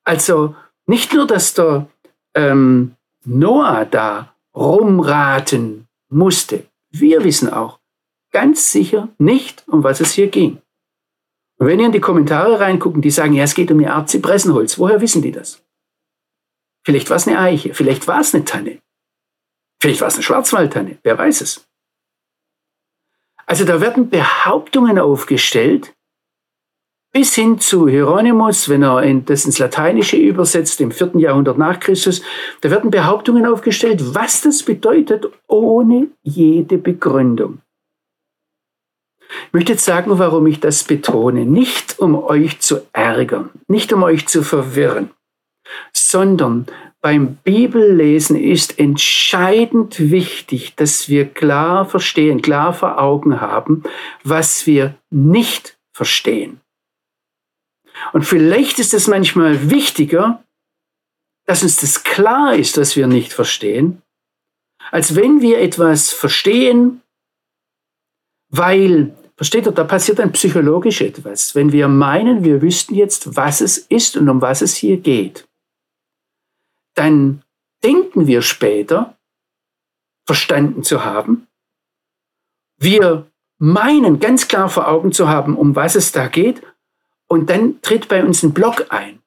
Also 0.04 0.54
nicht 0.86 1.12
nur, 1.12 1.26
dass 1.26 1.52
der 1.54 1.88
ähm, 2.34 2.94
Noah 3.24 3.84
da 3.84 4.32
rumraten 4.54 5.88
musste, 6.08 6.66
wir 6.90 7.24
wissen 7.24 7.52
auch 7.52 7.80
ganz 8.30 8.70
sicher 8.70 9.08
nicht, 9.18 9.66
um 9.66 9.82
was 9.82 10.00
es 10.00 10.12
hier 10.12 10.28
ging. 10.28 10.62
Und 11.58 11.66
wenn 11.66 11.80
ihr 11.80 11.86
in 11.86 11.92
die 11.92 12.00
Kommentare 12.00 12.60
reingucken, 12.60 13.02
die 13.02 13.10
sagen, 13.10 13.32
ja, 13.32 13.42
es 13.42 13.54
geht 13.54 13.72
um 13.72 13.78
eine 13.78 13.92
Art 13.92 14.08
Zypressenholz, 14.08 14.78
woher 14.78 15.00
wissen 15.00 15.22
die 15.22 15.32
das? 15.32 15.64
Vielleicht 16.84 17.10
war 17.10 17.16
es 17.16 17.26
eine 17.26 17.40
Eiche, 17.40 17.74
vielleicht 17.74 18.06
war 18.06 18.20
es 18.20 18.32
eine 18.32 18.44
Tanne, 18.44 18.80
vielleicht 19.80 20.00
war 20.00 20.08
es 20.08 20.14
eine 20.14 20.22
Schwarzwaldtanne, 20.22 20.98
wer 21.02 21.18
weiß 21.18 21.40
es. 21.40 21.65
Also 23.46 23.64
da 23.64 23.80
werden 23.80 24.11
Behauptungen 24.11 24.98
aufgestellt, 24.98 25.94
bis 27.12 27.35
hin 27.35 27.59
zu 27.59 27.88
Hieronymus, 27.88 28.68
wenn 28.68 28.82
er 28.82 29.02
das 29.20 29.46
ins 29.46 29.59
Lateinische 29.59 30.16
übersetzt, 30.16 30.80
im 30.80 30.90
vierten 30.90 31.18
Jahrhundert 31.18 31.56
nach 31.56 31.80
Christus, 31.80 32.20
da 32.61 32.70
werden 32.70 32.90
Behauptungen 32.90 33.46
aufgestellt, 33.46 34.14
was 34.14 34.42
das 34.42 34.62
bedeutet, 34.62 35.26
ohne 35.46 36.09
jede 36.22 36.76
Begründung. 36.76 37.62
Ich 39.28 39.52
möchte 39.52 39.72
jetzt 39.72 39.85
sagen, 39.85 40.18
warum 40.18 40.46
ich 40.46 40.61
das 40.61 40.85
betone. 40.85 41.46
Nicht 41.46 41.98
um 41.98 42.22
euch 42.22 42.61
zu 42.61 42.87
ärgern, 42.92 43.50
nicht 43.66 43.92
um 43.92 44.02
euch 44.02 44.26
zu 44.26 44.42
verwirren, 44.42 45.11
sondern 45.92 46.66
beim 47.06 47.36
Bibellesen 47.36 48.34
ist 48.34 48.80
entscheidend 48.80 50.10
wichtig, 50.10 50.74
dass 50.74 51.08
wir 51.08 51.24
klar 51.24 51.88
verstehen, 51.88 52.42
klar 52.42 52.72
vor 52.72 53.00
Augen 53.00 53.40
haben, 53.40 53.84
was 54.24 54.66
wir 54.66 54.96
nicht 55.08 55.78
verstehen. 55.92 56.60
Und 58.12 58.24
vielleicht 58.24 58.80
ist 58.80 58.92
es 58.92 59.06
manchmal 59.06 59.70
wichtiger, 59.70 60.42
dass 61.44 61.62
uns 61.62 61.76
das 61.76 62.02
klar 62.02 62.56
ist, 62.56 62.76
was 62.76 62.96
wir 62.96 63.06
nicht 63.06 63.32
verstehen, 63.32 64.02
als 64.90 65.14
wenn 65.14 65.40
wir 65.40 65.60
etwas 65.60 66.10
verstehen, 66.10 67.02
weil 68.48 69.14
versteht 69.36 69.66
ihr, 69.66 69.70
da 69.70 69.84
passiert 69.84 70.18
dann 70.18 70.32
psychologisch 70.32 71.02
etwas. 71.02 71.54
Wenn 71.54 71.70
wir 71.70 71.86
meinen, 71.86 72.42
wir 72.42 72.62
wüssten 72.62 72.96
jetzt, 72.96 73.36
was 73.36 73.60
es 73.60 73.78
ist 73.78 74.16
und 74.16 74.28
um 74.28 74.40
was 74.40 74.60
es 74.60 74.74
hier 74.74 74.96
geht, 74.96 75.46
dann 76.96 77.42
denken 77.85 78.26
wir 78.26 78.42
später, 78.42 79.16
verstanden 80.26 80.82
zu 80.82 81.04
haben. 81.04 81.46
Wir 82.78 83.30
meinen 83.59 84.18
ganz 84.18 84.48
klar 84.48 84.68
vor 84.68 84.88
Augen 84.88 85.12
zu 85.12 85.28
haben, 85.28 85.56
um 85.56 85.76
was 85.76 85.94
es 85.94 86.12
da 86.12 86.26
geht. 86.26 86.62
Und 87.28 87.50
dann 87.50 87.80
tritt 87.82 88.09
bei 88.09 88.24
uns 88.24 88.42
ein 88.42 88.52
Block 88.52 88.87
ein. 88.90 89.20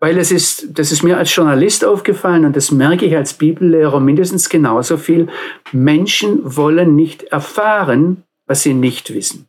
Weil 0.00 0.18
es 0.18 0.32
ist, 0.32 0.78
das 0.78 0.90
ist 0.90 1.02
mir 1.02 1.16
als 1.16 1.34
Journalist 1.34 1.84
aufgefallen 1.84 2.44
und 2.44 2.56
das 2.56 2.72
merke 2.72 3.06
ich 3.06 3.16
als 3.16 3.34
Bibellehrer 3.34 4.00
mindestens 4.00 4.48
genauso 4.48 4.96
viel. 4.96 5.28
Menschen 5.70 6.40
wollen 6.56 6.96
nicht 6.96 7.24
erfahren, 7.24 8.24
was 8.46 8.62
sie 8.62 8.74
nicht 8.74 9.14
wissen. 9.14 9.48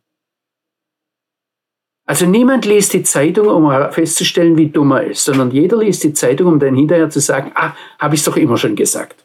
Also 2.06 2.26
niemand 2.26 2.66
liest 2.66 2.92
die 2.92 3.02
Zeitung, 3.02 3.48
um 3.48 3.92
festzustellen, 3.92 4.58
wie 4.58 4.68
dumm 4.68 4.92
er 4.92 5.04
ist, 5.04 5.24
sondern 5.24 5.50
jeder 5.50 5.78
liest 5.78 6.04
die 6.04 6.12
Zeitung, 6.12 6.48
um 6.48 6.58
dann 6.58 6.74
hinterher 6.74 7.08
zu 7.08 7.20
sagen, 7.20 7.52
ah, 7.54 7.74
habe 7.98 8.14
ich 8.14 8.20
es 8.20 8.26
doch 8.26 8.36
immer 8.36 8.58
schon 8.58 8.76
gesagt. 8.76 9.24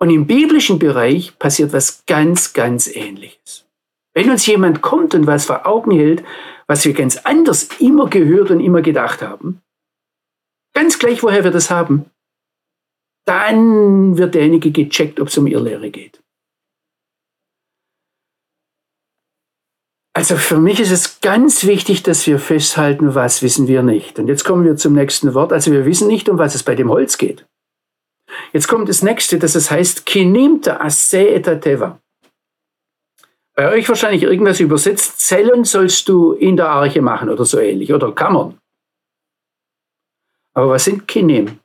Und 0.00 0.10
im 0.10 0.26
biblischen 0.26 0.80
Bereich 0.80 1.38
passiert 1.38 1.72
was 1.72 2.04
ganz, 2.06 2.52
ganz 2.52 2.88
Ähnliches. 2.88 3.64
Wenn 4.12 4.30
uns 4.30 4.46
jemand 4.46 4.82
kommt 4.82 5.14
und 5.14 5.26
was 5.26 5.46
vor 5.46 5.66
Augen 5.66 5.92
hält, 5.92 6.24
was 6.66 6.84
wir 6.84 6.94
ganz 6.94 7.16
anders 7.18 7.68
immer 7.78 8.08
gehört 8.08 8.50
und 8.50 8.60
immer 8.60 8.82
gedacht 8.82 9.22
haben, 9.22 9.60
ganz 10.74 10.98
gleich, 10.98 11.22
woher 11.22 11.44
wir 11.44 11.52
das 11.52 11.70
haben, 11.70 12.06
dann 13.24 14.18
wird 14.18 14.34
derjenige 14.34 14.72
gecheckt, 14.72 15.20
ob 15.20 15.28
es 15.28 15.38
um 15.38 15.46
Irrlehre 15.46 15.90
geht. 15.90 16.23
Also 20.16 20.36
für 20.36 20.58
mich 20.58 20.78
ist 20.78 20.92
es 20.92 21.20
ganz 21.20 21.64
wichtig, 21.64 22.04
dass 22.04 22.24
wir 22.26 22.38
festhalten, 22.38 23.16
was 23.16 23.42
wissen 23.42 23.66
wir 23.66 23.82
nicht. 23.82 24.20
Und 24.20 24.28
jetzt 24.28 24.44
kommen 24.44 24.64
wir 24.64 24.76
zum 24.76 24.94
nächsten 24.94 25.34
Wort. 25.34 25.52
Also 25.52 25.72
wir 25.72 25.84
wissen 25.84 26.06
nicht, 26.06 26.28
um 26.28 26.38
was 26.38 26.54
es 26.54 26.62
bei 26.62 26.76
dem 26.76 26.88
Holz 26.88 27.18
geht. 27.18 27.44
Jetzt 28.52 28.68
kommt 28.68 28.88
das 28.88 29.02
nächste, 29.02 29.38
das 29.38 29.56
es 29.56 29.72
heißt, 29.72 30.06
kinimta 30.06 30.78
asse 30.78 31.28
etateva. 31.28 31.98
Bei 33.56 33.70
euch 33.70 33.88
wahrscheinlich 33.88 34.22
irgendwas 34.22 34.60
übersetzt, 34.60 35.20
Zellen 35.20 35.64
sollst 35.64 36.08
du 36.08 36.32
in 36.32 36.56
der 36.56 36.68
Arche 36.68 37.02
machen 37.02 37.28
oder 37.28 37.44
so 37.44 37.58
ähnlich, 37.58 37.92
oder 37.92 38.12
Kammern. 38.12 38.58
Aber 40.54 40.70
was 40.70 40.84
sind 40.84 41.06
Kinim? 41.06 41.58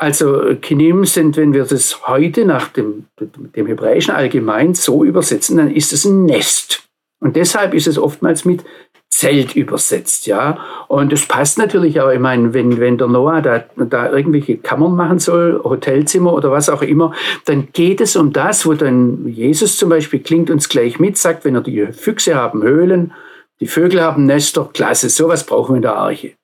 Also 0.00 0.54
Kinim 0.62 1.04
sind, 1.04 1.36
wenn 1.36 1.52
wir 1.52 1.66
das 1.66 2.08
heute 2.08 2.46
nach 2.46 2.68
dem, 2.68 3.04
dem 3.20 3.66
Hebräischen 3.66 4.14
allgemein 4.14 4.72
so 4.72 5.04
übersetzen, 5.04 5.58
dann 5.58 5.70
ist 5.70 5.92
es 5.92 6.06
ein 6.06 6.24
Nest. 6.24 6.88
Und 7.20 7.36
deshalb 7.36 7.74
ist 7.74 7.86
es 7.86 7.98
oftmals 7.98 8.46
mit 8.46 8.64
Zelt 9.10 9.54
übersetzt, 9.54 10.26
ja. 10.26 10.58
Und 10.88 11.12
es 11.12 11.28
passt 11.28 11.58
natürlich 11.58 12.00
auch, 12.00 12.10
ich 12.10 12.18
meine, 12.18 12.54
wenn, 12.54 12.80
wenn 12.80 12.96
der 12.96 13.08
Noah 13.08 13.42
da, 13.42 13.64
da 13.76 14.10
irgendwelche 14.10 14.56
Kammern 14.56 14.96
machen 14.96 15.18
soll, 15.18 15.60
Hotelzimmer 15.62 16.32
oder 16.32 16.50
was 16.50 16.70
auch 16.70 16.80
immer, 16.80 17.12
dann 17.44 17.68
geht 17.74 18.00
es 18.00 18.16
um 18.16 18.32
das, 18.32 18.64
wo 18.64 18.72
dann 18.72 19.28
Jesus 19.28 19.76
zum 19.76 19.90
Beispiel 19.90 20.20
klingt 20.20 20.48
uns 20.48 20.70
gleich 20.70 20.98
mit, 20.98 21.18
sagt, 21.18 21.44
wenn 21.44 21.56
er 21.56 21.60
die 21.60 21.88
Füchse 21.92 22.36
haben 22.36 22.62
Höhlen, 22.62 23.12
die 23.60 23.66
Vögel 23.66 24.00
haben 24.00 24.24
Nester, 24.24 24.70
klasse, 24.72 25.10
sowas 25.10 25.44
brauchen 25.44 25.74
wir 25.74 25.76
in 25.76 25.82
der 25.82 25.96
Arche. 25.96 26.39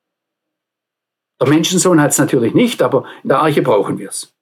Der 1.40 1.48
Menschensohn 1.48 2.00
hat 2.00 2.12
es 2.12 2.18
natürlich 2.18 2.54
nicht, 2.54 2.82
aber 2.82 3.04
in 3.22 3.28
der 3.28 3.40
Arche 3.40 3.62
brauchen 3.62 3.98
wir 3.98 4.08
es. 4.08 4.32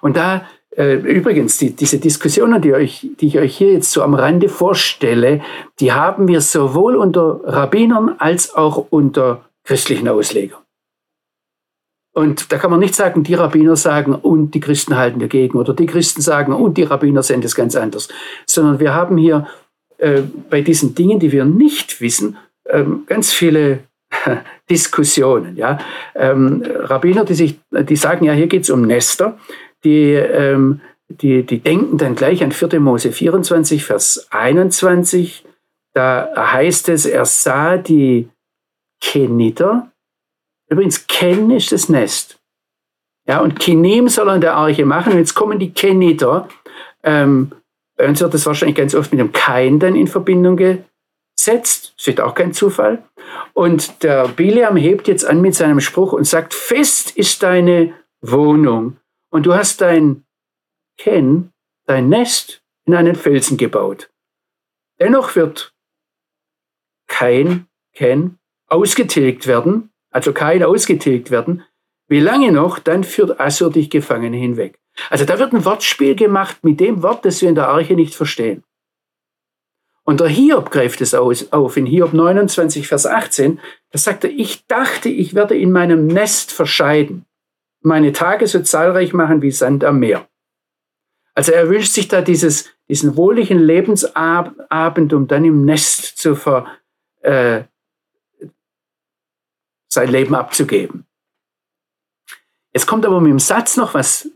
Und 0.00 0.16
da 0.16 0.46
äh, 0.76 0.94
übrigens, 0.94 1.58
die, 1.58 1.76
diese 1.76 1.98
Diskussionen, 1.98 2.62
die, 2.62 2.72
euch, 2.72 3.06
die 3.20 3.26
ich 3.26 3.38
euch 3.38 3.56
hier 3.56 3.72
jetzt 3.72 3.92
so 3.92 4.02
am 4.02 4.14
Rande 4.14 4.48
vorstelle, 4.48 5.42
die 5.80 5.92
haben 5.92 6.28
wir 6.28 6.40
sowohl 6.40 6.96
unter 6.96 7.40
Rabbinern 7.44 8.14
als 8.18 8.54
auch 8.54 8.86
unter 8.90 9.44
christlichen 9.64 10.08
Auslegern. 10.08 10.60
Und 12.14 12.52
da 12.52 12.58
kann 12.58 12.70
man 12.70 12.80
nicht 12.80 12.94
sagen, 12.94 13.22
die 13.22 13.34
Rabbiner 13.34 13.76
sagen 13.76 14.14
und 14.14 14.52
die 14.52 14.60
Christen 14.60 14.96
halten 14.96 15.18
dagegen 15.18 15.58
oder 15.58 15.72
die 15.72 15.86
Christen 15.86 16.20
sagen 16.20 16.52
und 16.52 16.76
die 16.76 16.82
Rabbiner 16.82 17.22
sehen 17.22 17.40
das 17.40 17.54
ganz 17.54 17.74
anders, 17.74 18.08
sondern 18.46 18.80
wir 18.80 18.94
haben 18.94 19.16
hier 19.16 19.46
äh, 19.98 20.22
bei 20.50 20.60
diesen 20.60 20.94
Dingen, 20.94 21.20
die 21.20 21.32
wir 21.32 21.44
nicht 21.44 22.00
wissen, 22.00 22.36
ähm, 22.68 23.04
ganz 23.06 23.32
viele 23.32 23.84
Diskussionen. 24.70 25.56
Ja? 25.56 25.78
Ähm, 26.14 26.62
Rabbiner, 26.66 27.24
die, 27.24 27.34
sich, 27.34 27.58
die 27.70 27.96
sagen, 27.96 28.24
ja, 28.24 28.32
hier 28.32 28.46
geht 28.46 28.62
es 28.62 28.70
um 28.70 28.82
Nester 28.82 29.38
die, 29.84 30.12
ähm, 30.12 30.80
die, 31.08 31.44
die 31.44 31.58
denken 31.58 31.98
dann 31.98 32.14
gleich 32.14 32.42
an 32.42 32.52
4. 32.52 32.80
Mose 32.80 33.12
24, 33.12 33.84
Vers 33.84 34.26
21. 34.30 35.44
Da 35.94 36.52
heißt 36.52 36.88
es, 36.88 37.04
er 37.04 37.24
sah 37.24 37.76
die 37.76 38.28
Keniter. 39.00 39.90
Übrigens, 40.68 41.06
Ken 41.06 41.50
ist 41.50 41.72
das 41.72 41.88
Nest. 41.88 42.38
Ja, 43.26 43.40
und 43.40 43.58
Kinim 43.60 44.08
soll 44.08 44.28
er 44.28 44.36
in 44.36 44.40
der 44.40 44.54
Arche 44.54 44.84
machen. 44.86 45.12
Und 45.12 45.18
jetzt 45.18 45.34
kommen 45.34 45.58
die 45.58 45.72
Keniter. 45.72 46.48
Ähm, 47.02 47.52
bei 47.96 48.08
uns 48.08 48.20
wird 48.20 48.32
das 48.32 48.46
wahrscheinlich 48.46 48.76
ganz 48.76 48.94
oft 48.94 49.12
mit 49.12 49.20
dem 49.20 49.32
Kain 49.32 49.78
dann 49.78 49.94
in 49.94 50.08
Verbindung 50.08 50.56
gesetzt. 50.56 51.94
Das 51.96 52.06
ist 52.06 52.20
auch 52.20 52.34
kein 52.34 52.52
Zufall. 52.52 53.04
Und 53.54 54.02
der 54.02 54.28
Biliam 54.28 54.76
hebt 54.76 55.08
jetzt 55.08 55.24
an 55.24 55.40
mit 55.40 55.54
seinem 55.54 55.80
Spruch 55.80 56.12
und 56.12 56.24
sagt, 56.24 56.54
fest 56.54 57.16
ist 57.16 57.42
deine 57.42 57.94
Wohnung 58.20 58.96
und 59.30 59.46
du 59.46 59.54
hast 59.54 59.80
dein 59.80 60.24
Ken, 60.96 61.52
dein 61.86 62.08
Nest 62.08 62.62
in 62.86 62.94
einen 62.94 63.14
Felsen 63.14 63.56
gebaut. 63.56 64.10
Dennoch 65.00 65.34
wird 65.36 65.74
kein 67.08 67.66
Ken 67.94 68.38
ausgetilgt 68.68 69.46
werden, 69.46 69.90
also 70.10 70.32
kein 70.32 70.62
ausgetilgt 70.62 71.30
werden. 71.30 71.64
Wie 72.08 72.20
lange 72.20 72.52
noch, 72.52 72.78
dann 72.78 73.04
führt 73.04 73.40
Assur 73.40 73.70
dich 73.70 73.90
gefangen 73.90 74.32
hinweg. 74.32 74.78
Also 75.10 75.24
da 75.24 75.38
wird 75.38 75.52
ein 75.52 75.64
Wortspiel 75.64 76.14
gemacht 76.14 76.62
mit 76.62 76.80
dem 76.80 77.02
Wort, 77.02 77.24
das 77.24 77.40
wir 77.42 77.48
in 77.48 77.54
der 77.54 77.68
Arche 77.68 77.94
nicht 77.94 78.14
verstehen. 78.14 78.64
Und 80.04 80.20
der 80.20 80.28
Hiob 80.28 80.70
greift 80.70 81.00
es 81.00 81.14
auf 81.14 81.76
in 81.76 81.86
Hiob 81.86 82.12
29, 82.12 82.88
Vers 82.88 83.06
18. 83.06 83.60
Da 83.90 83.98
sagt 83.98 84.24
er, 84.24 84.30
ich 84.30 84.66
dachte, 84.66 85.08
ich 85.08 85.34
werde 85.34 85.56
in 85.56 85.70
meinem 85.70 86.06
Nest 86.06 86.52
verscheiden 86.52 87.24
meine 87.82 88.12
Tage 88.12 88.46
so 88.46 88.60
zahlreich 88.60 89.12
machen 89.12 89.42
wie 89.42 89.50
Sand 89.50 89.84
am 89.84 89.98
Meer. 89.98 90.28
Also 91.34 91.52
er 91.52 91.68
wünscht 91.68 91.92
sich 91.92 92.08
da 92.08 92.20
dieses, 92.20 92.70
diesen 92.88 93.16
wohligen 93.16 93.58
Lebensabend, 93.58 95.12
um 95.12 95.26
dann 95.26 95.44
im 95.44 95.64
Nest 95.64 96.18
zu 96.18 96.34
ver, 96.36 96.66
äh, 97.20 97.64
sein 99.88 100.08
Leben 100.10 100.34
abzugeben. 100.34 101.06
Jetzt 102.72 102.86
kommt 102.86 103.04
aber 103.04 103.20
mit 103.20 103.30
dem 103.30 103.38
Satz 103.38 103.76
noch 103.76 103.94
was 103.94 104.28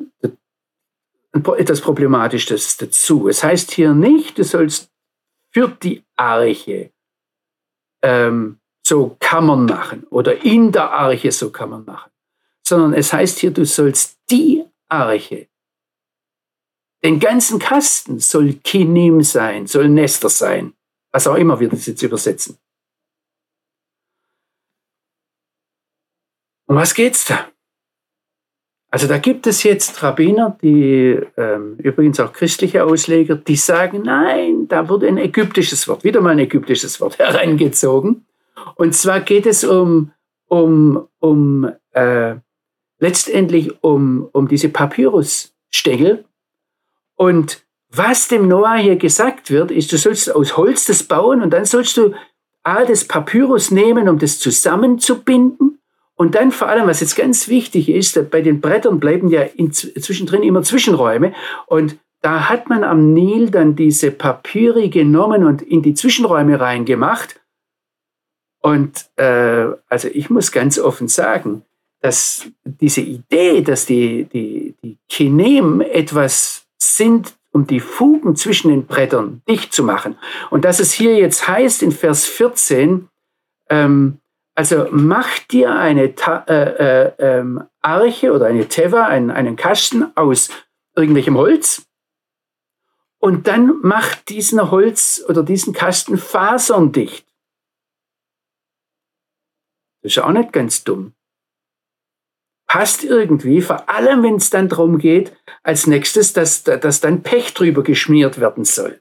etwas 1.33 1.81
Problematisches 1.81 2.77
dazu. 2.79 3.29
Es 3.29 3.45
heißt 3.45 3.71
hier 3.71 3.93
nicht, 3.93 4.39
du 4.39 4.45
sollst 4.45 4.91
für 5.53 5.69
die 5.69 6.05
Arche 6.17 6.93
ähm, 8.03 8.61
so 8.87 9.17
Kammern 9.19 9.67
machen 9.67 10.05
oder 10.11 10.45
in 10.45 10.73
der 10.73 10.91
Arche 10.91 11.33
so 11.33 11.51
Kammern 11.51 11.85
machen 11.85 12.11
sondern 12.67 12.95
es 12.95 13.13
heißt 13.13 13.39
hier, 13.39 13.53
du 13.53 13.65
sollst 13.65 14.19
die 14.29 14.65
Arche, 14.89 15.49
den 17.05 17.21
ganzen 17.21 17.61
Kasten 17.61 18.19
soll 18.19 18.55
Kinim 18.55 19.23
sein, 19.23 19.69
soll 19.69 19.89
Nester 19.89 20.29
sein, 20.29 20.75
was 21.13 21.29
auch 21.29 21.37
immer 21.37 21.61
wir 21.61 21.69
das 21.69 21.87
jetzt 21.87 22.03
übersetzen. 22.03 22.59
Um 26.69 26.75
was 26.75 26.95
geht's 26.95 27.25
da? 27.27 27.53
Also 28.91 29.09
da 29.09 29.19
gibt 29.19 29.47
es 29.47 29.63
jetzt 29.63 30.03
Rabbiner, 30.03 30.57
die 30.63 31.19
ähm, 31.37 31.77
übrigens 31.79 32.21
auch 32.21 32.33
christliche 32.33 32.85
Ausleger, 32.85 33.35
die 33.35 33.57
sagen, 33.57 34.03
nein, 34.03 34.69
da 34.69 34.89
wurde 34.89 35.09
ein 35.09 35.19
ägyptisches 35.19 35.89
Wort, 35.89 36.05
wieder 36.05 36.21
mal 36.21 36.31
ein 36.31 36.39
ägyptisches 36.39 37.01
Wort 37.01 37.19
herangezogen. 37.19 38.25
Und 38.77 38.95
zwar 38.95 39.21
geht 39.21 39.47
es 39.47 39.65
um, 39.65 40.13
um, 40.49 41.09
um 41.19 41.71
äh, 41.93 42.37
letztendlich 42.99 43.83
um, 43.83 44.29
um 44.33 44.49
diese 44.49 44.69
Papyrusstängel. 44.69 46.25
Und 47.17 47.67
was 47.89 48.29
dem 48.29 48.49
Noah 48.49 48.77
hier 48.77 48.97
gesagt 48.97 49.51
wird, 49.51 49.71
ist, 49.71 49.93
du 49.93 49.99
sollst 49.99 50.35
aus 50.35 50.57
Holz 50.57 50.87
das 50.87 51.03
bauen 51.03 51.43
und 51.43 51.51
dann 51.51 51.65
sollst 51.65 51.97
du 51.97 52.15
A, 52.63 52.85
das 52.85 53.05
Papyrus 53.05 53.71
nehmen, 53.71 54.09
um 54.09 54.19
das 54.19 54.39
zusammenzubinden. 54.39 55.79
Und 56.17 56.35
dann 56.35 56.51
vor 56.51 56.69
allem, 56.69 56.87
was 56.87 57.01
jetzt 57.01 57.15
ganz 57.15 57.49
wichtig 57.49 57.89
ist, 57.89 58.31
bei 58.31 58.41
den 58.41 58.61
Brettern 58.61 58.99
bleiben 58.99 59.29
ja 59.29 59.43
in, 59.43 59.73
zwischendrin 59.73 60.43
immer 60.43 60.63
Zwischenräume. 60.63 61.35
Und 61.67 61.99
da 62.23 62.49
hat 62.49 62.69
man 62.69 62.85
am 62.85 63.13
Nil 63.13 63.51
dann 63.51 63.77
diese 63.77 64.11
Papyri 64.11 64.89
genommen 64.89 65.45
und 65.45 65.63
in 65.63 65.83
die 65.83 65.95
Zwischenräume 65.95 66.59
reingemacht. 66.59 67.41
Und 68.61 69.07
äh, 69.17 69.67
also 69.89 70.09
ich 70.09 70.31
muss 70.31 70.51
ganz 70.51 70.79
offen 70.79 71.09
sagen, 71.09 71.63
dass 72.01 72.47
diese 72.65 73.03
Idee, 73.03 73.61
dass 73.61 73.87
die, 73.87 74.25
die, 74.25 74.75
die 74.83 74.97
Kinem 75.09 75.81
etwas 75.81 76.67
sind 76.79 77.35
um 77.57 77.67
die 77.67 77.81
Fugen 77.81 78.37
zwischen 78.37 78.69
den 78.69 78.85
Brettern 78.85 79.41
dicht 79.49 79.73
zu 79.73 79.83
machen. 79.83 80.19
Und 80.51 80.67
dass 80.67 80.79
es 80.79 80.93
hier 80.93 81.17
jetzt 81.17 81.49
heißt 81.49 81.83
in 81.83 81.91
Vers 81.91 82.27
14, 82.27 83.09
ähm, 83.71 84.19
also 84.57 84.89
mach 84.91 85.39
dir 85.39 85.77
eine 85.77 86.15
Ta 86.17 86.45
äh, 86.49 87.05
äh, 87.09 87.13
ähm, 87.19 87.63
Arche 87.81 88.33
oder 88.33 88.47
eine 88.47 88.67
Teva, 88.67 89.07
einen, 89.07 89.31
einen 89.31 89.55
Kasten 89.55 90.17
aus 90.17 90.49
irgendwelchem 90.97 91.37
Holz 91.37 91.87
und 93.19 93.47
dann 93.47 93.79
mach 93.83 94.17
diesen 94.17 94.71
Holz 94.71 95.25
oder 95.29 95.45
diesen 95.45 95.73
Kasten 95.73 96.19
faserndicht. 96.19 97.25
Das 100.03 100.17
ist 100.17 100.19
auch 100.19 100.33
nicht 100.33 100.53
ganz 100.53 100.83
dumm 100.83 101.17
passt 102.67 103.05
irgendwie, 103.05 103.63
vor 103.63 103.89
allem 103.89 104.23
wenn 104.23 104.37
es 104.37 104.51
dann 104.51 104.69
darum 104.69 104.99
geht, 104.99 105.35
als 105.63 105.87
nächstes, 105.87 106.33
dass, 106.33 106.65
dass 106.65 107.01
dann 107.01 107.23
Pech 107.23 107.55
drüber 107.55 107.83
geschmiert 107.83 108.41
werden 108.41 108.65
soll. 108.65 109.01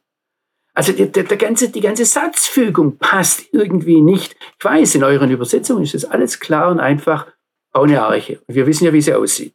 Also 0.76 0.92
die, 0.92 1.12
der, 1.12 1.24
der 1.24 1.38
ganze, 1.38 1.70
die 1.70 1.82
ganze 1.82 2.06
Satzfügung 2.06 2.98
passt 2.98 3.48
irgendwie 3.52 4.02
nicht. 4.02 4.36
Ich 4.60 4.66
weiß, 4.66 4.96
in 4.96 5.04
euren 5.04 5.32
Übersetzungen 5.32 5.84
ist 5.84 5.94
das 5.94 6.06
alles 6.06 6.40
klar 6.40 6.70
und 6.70 6.80
einfach. 6.80 7.28
Bau 7.72 7.84
Arche. 7.84 8.42
Wir 8.48 8.68
wissen 8.68 8.86
ja, 8.86 8.94
wie 8.94 9.02
sie 9.02 9.14
aussieht. 9.14 9.54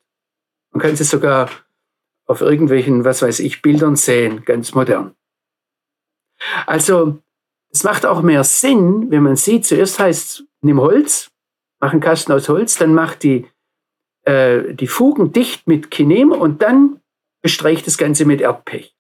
Man 0.73 0.83
kann 0.83 0.97
sie 0.97 1.05
sogar 1.05 1.49
auf 2.27 2.43
irgendwelchen, 2.43 3.05
was 3.05 3.23
weiß 3.23 3.41
ich, 3.41 3.63
Bildern 3.63 3.97
sehen, 3.97 4.45
ganz 4.45 4.75
modern. 4.75 5.15
Also, 6.67 7.19
es 7.71 7.83
macht 7.83 8.05
auch 8.05 8.23
mehr 8.23 8.45
Sinn, 8.45 9.11
wenn 9.11 9.23
man 9.23 9.37
sieht, 9.37 9.65
zuerst 9.65 9.99
heißt, 9.99 10.45
nimm 10.61 10.81
Holz, 10.81 11.31
mach 11.81 11.93
einen 11.93 12.01
Kasten 12.01 12.33
aus 12.33 12.49
Holz, 12.49 12.77
dann 12.77 12.95
mach 12.95 13.15
die 13.15 13.47
äh, 14.25 14.75
die 14.75 14.87
Fugen 14.87 15.33
dicht 15.33 15.67
mit 15.67 15.91
Kinem 15.91 16.33
und 16.33 16.63
dann 16.63 17.01
bestreicht 17.43 17.87
das 17.87 17.99
Ganze 17.99 18.25
mit 18.25 18.41
Erdpech. 18.41 18.95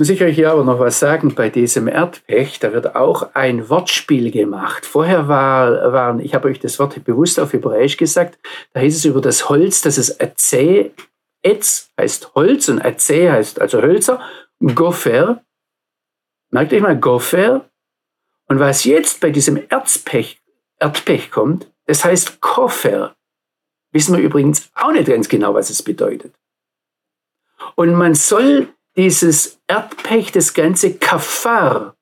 Muss 0.00 0.08
ich 0.08 0.22
euch 0.22 0.34
hier 0.34 0.50
aber 0.50 0.64
noch 0.64 0.78
was 0.78 0.98
sagen 0.98 1.34
bei 1.34 1.50
diesem 1.50 1.86
Erdpech. 1.86 2.58
Da 2.58 2.72
wird 2.72 2.96
auch 2.96 3.34
ein 3.34 3.68
Wortspiel 3.68 4.30
gemacht. 4.30 4.86
Vorher 4.86 5.28
war, 5.28 5.92
waren, 5.92 6.20
ich 6.20 6.34
habe 6.34 6.48
euch 6.48 6.58
das 6.58 6.78
Wort 6.78 7.04
bewusst 7.04 7.38
auf 7.38 7.52
Hebräisch 7.52 7.98
gesagt, 7.98 8.38
da 8.72 8.80
hieß 8.80 8.96
es 8.96 9.04
über 9.04 9.20
das 9.20 9.50
Holz, 9.50 9.82
dass 9.82 9.98
es 9.98 10.18
Azeh, 10.18 10.92
Etz 11.42 11.90
heißt 12.00 12.34
Holz 12.34 12.70
und 12.70 12.82
Azeh 12.82 13.30
heißt 13.30 13.60
also 13.60 13.82
Hölzer, 13.82 14.22
Gopher. 14.74 15.44
Merkt 16.48 16.72
euch 16.72 16.80
mal 16.80 16.98
Gopher. 16.98 17.68
Und 18.46 18.58
was 18.58 18.84
jetzt 18.84 19.20
bei 19.20 19.28
diesem 19.28 19.68
Erzpech, 19.68 20.40
Erdpech 20.78 21.30
kommt, 21.30 21.70
das 21.84 22.06
heißt 22.06 22.40
Koffer. 22.40 23.16
Wissen 23.92 24.16
wir 24.16 24.24
übrigens 24.24 24.70
auch 24.74 24.92
nicht 24.92 25.08
ganz 25.08 25.28
genau, 25.28 25.52
was 25.52 25.68
es 25.68 25.82
bedeutet. 25.82 26.32
Und 27.74 27.92
man 27.92 28.14
soll 28.14 28.72
dieses 29.00 29.58
Erdpech, 29.66 30.30
das 30.30 30.52
ganze 30.52 30.94
Kafar, 30.94 31.96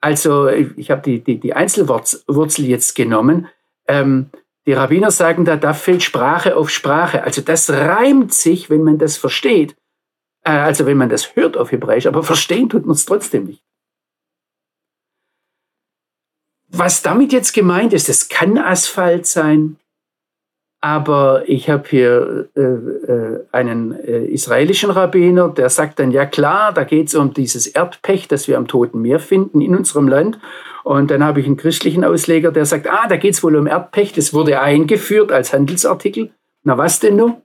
also 0.00 0.48
ich 0.48 0.90
habe 0.90 1.02
die, 1.02 1.20
die, 1.22 1.38
die 1.38 1.54
Einzelwurzel 1.54 2.66
jetzt 2.66 2.94
genommen, 2.94 3.48
ähm, 3.86 4.30
die 4.66 4.72
Rabbiner 4.72 5.12
sagen 5.12 5.44
da, 5.44 5.56
da 5.56 5.72
fällt 5.72 6.02
Sprache 6.02 6.56
auf 6.56 6.68
Sprache. 6.68 7.22
Also 7.22 7.42
das 7.42 7.70
reimt 7.70 8.34
sich, 8.34 8.70
wenn 8.70 8.82
man 8.82 8.98
das 8.98 9.16
versteht. 9.16 9.76
Äh, 10.42 10.50
also 10.50 10.84
wenn 10.84 10.96
man 10.96 11.10
das 11.10 11.36
hört 11.36 11.56
auf 11.56 11.70
Hebräisch, 11.70 12.06
aber 12.06 12.22
verstehen 12.22 12.68
tut 12.68 12.86
man 12.86 12.96
es 12.96 13.06
trotzdem 13.06 13.44
nicht. 13.44 13.62
Was 16.68 17.02
damit 17.02 17.32
jetzt 17.32 17.52
gemeint 17.52 17.92
ist, 17.92 18.08
es 18.08 18.28
kann 18.28 18.58
Asphalt 18.58 19.26
sein, 19.26 19.78
aber 20.84 21.44
ich 21.46 21.70
habe 21.70 21.88
hier 21.88 22.50
äh, 22.54 22.60
äh, 22.60 23.46
einen 23.52 23.98
äh, 24.00 24.26
israelischen 24.26 24.90
Rabbiner, 24.90 25.48
der 25.48 25.70
sagt 25.70 25.98
dann, 25.98 26.10
ja 26.10 26.26
klar, 26.26 26.74
da 26.74 26.84
geht 26.84 27.08
es 27.08 27.14
um 27.14 27.32
dieses 27.32 27.66
Erdpech, 27.66 28.28
das 28.28 28.48
wir 28.48 28.58
am 28.58 28.68
Toten 28.68 29.00
Meer 29.00 29.18
finden 29.18 29.62
in 29.62 29.74
unserem 29.74 30.08
Land. 30.08 30.38
Und 30.82 31.10
dann 31.10 31.24
habe 31.24 31.40
ich 31.40 31.46
einen 31.46 31.56
christlichen 31.56 32.04
Ausleger, 32.04 32.52
der 32.52 32.66
sagt, 32.66 32.86
ah, 32.86 33.08
da 33.08 33.16
geht 33.16 33.32
es 33.32 33.42
wohl 33.42 33.56
um 33.56 33.66
Erdpech, 33.66 34.12
das 34.12 34.34
wurde 34.34 34.60
eingeführt 34.60 35.32
als 35.32 35.54
Handelsartikel. 35.54 36.34
Na 36.64 36.76
was 36.76 37.00
denn 37.00 37.16
nun? 37.16 37.36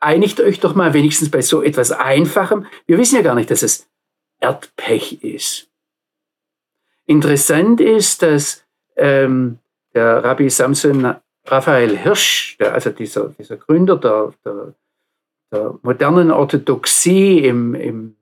Einigt 0.00 0.40
euch 0.40 0.58
doch 0.58 0.74
mal 0.74 0.94
wenigstens 0.94 1.30
bei 1.30 1.42
so 1.42 1.62
etwas 1.62 1.92
Einfachem. 1.92 2.64
Wir 2.86 2.96
wissen 2.96 3.16
ja 3.16 3.22
gar 3.22 3.34
nicht, 3.34 3.50
dass 3.50 3.62
es 3.62 3.86
Erdpech 4.40 5.22
ist. 5.22 5.68
Interessant 7.04 7.82
ist, 7.82 8.22
dass 8.22 8.64
ähm, 8.96 9.58
der 9.92 10.24
Rabbi 10.24 10.48
Samson 10.48 11.16
Raphael 11.50 11.96
Hirsch, 11.96 12.56
der, 12.58 12.74
also 12.74 12.90
dieser, 12.90 13.28
dieser 13.38 13.56
Gründer 13.56 13.96
der, 13.96 14.32
der, 14.44 14.74
der 15.52 15.78
modernen 15.82 16.30
Orthodoxie 16.30 17.38
im, 17.38 17.74
im, 17.74 18.16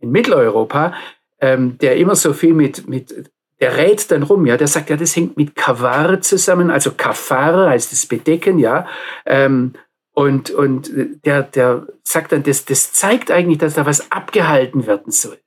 in 0.00 0.10
Mitteleuropa, 0.10 0.94
ähm, 1.40 1.78
der 1.78 1.96
immer 1.96 2.16
so 2.16 2.32
viel 2.32 2.54
mit, 2.54 2.88
mit, 2.88 3.30
der 3.60 3.76
rät 3.76 4.10
dann 4.10 4.22
rum, 4.22 4.46
ja, 4.46 4.56
der 4.56 4.68
sagt, 4.68 4.90
ja, 4.90 4.96
das 4.96 5.16
hängt 5.16 5.36
mit 5.36 5.54
Kavar 5.54 6.20
zusammen, 6.20 6.70
also 6.70 6.92
Kafar 6.92 7.70
heißt 7.70 7.92
das 7.92 8.06
Bedecken, 8.06 8.58
ja, 8.58 8.86
ähm, 9.24 9.74
und, 10.12 10.50
und 10.50 10.90
der, 11.26 11.42
der 11.42 11.86
sagt 12.02 12.32
dann, 12.32 12.42
das, 12.42 12.64
das 12.64 12.92
zeigt 12.92 13.30
eigentlich, 13.30 13.58
dass 13.58 13.74
da 13.74 13.84
was 13.84 14.10
abgehalten 14.10 14.86
werden 14.86 15.12
soll. 15.12 15.38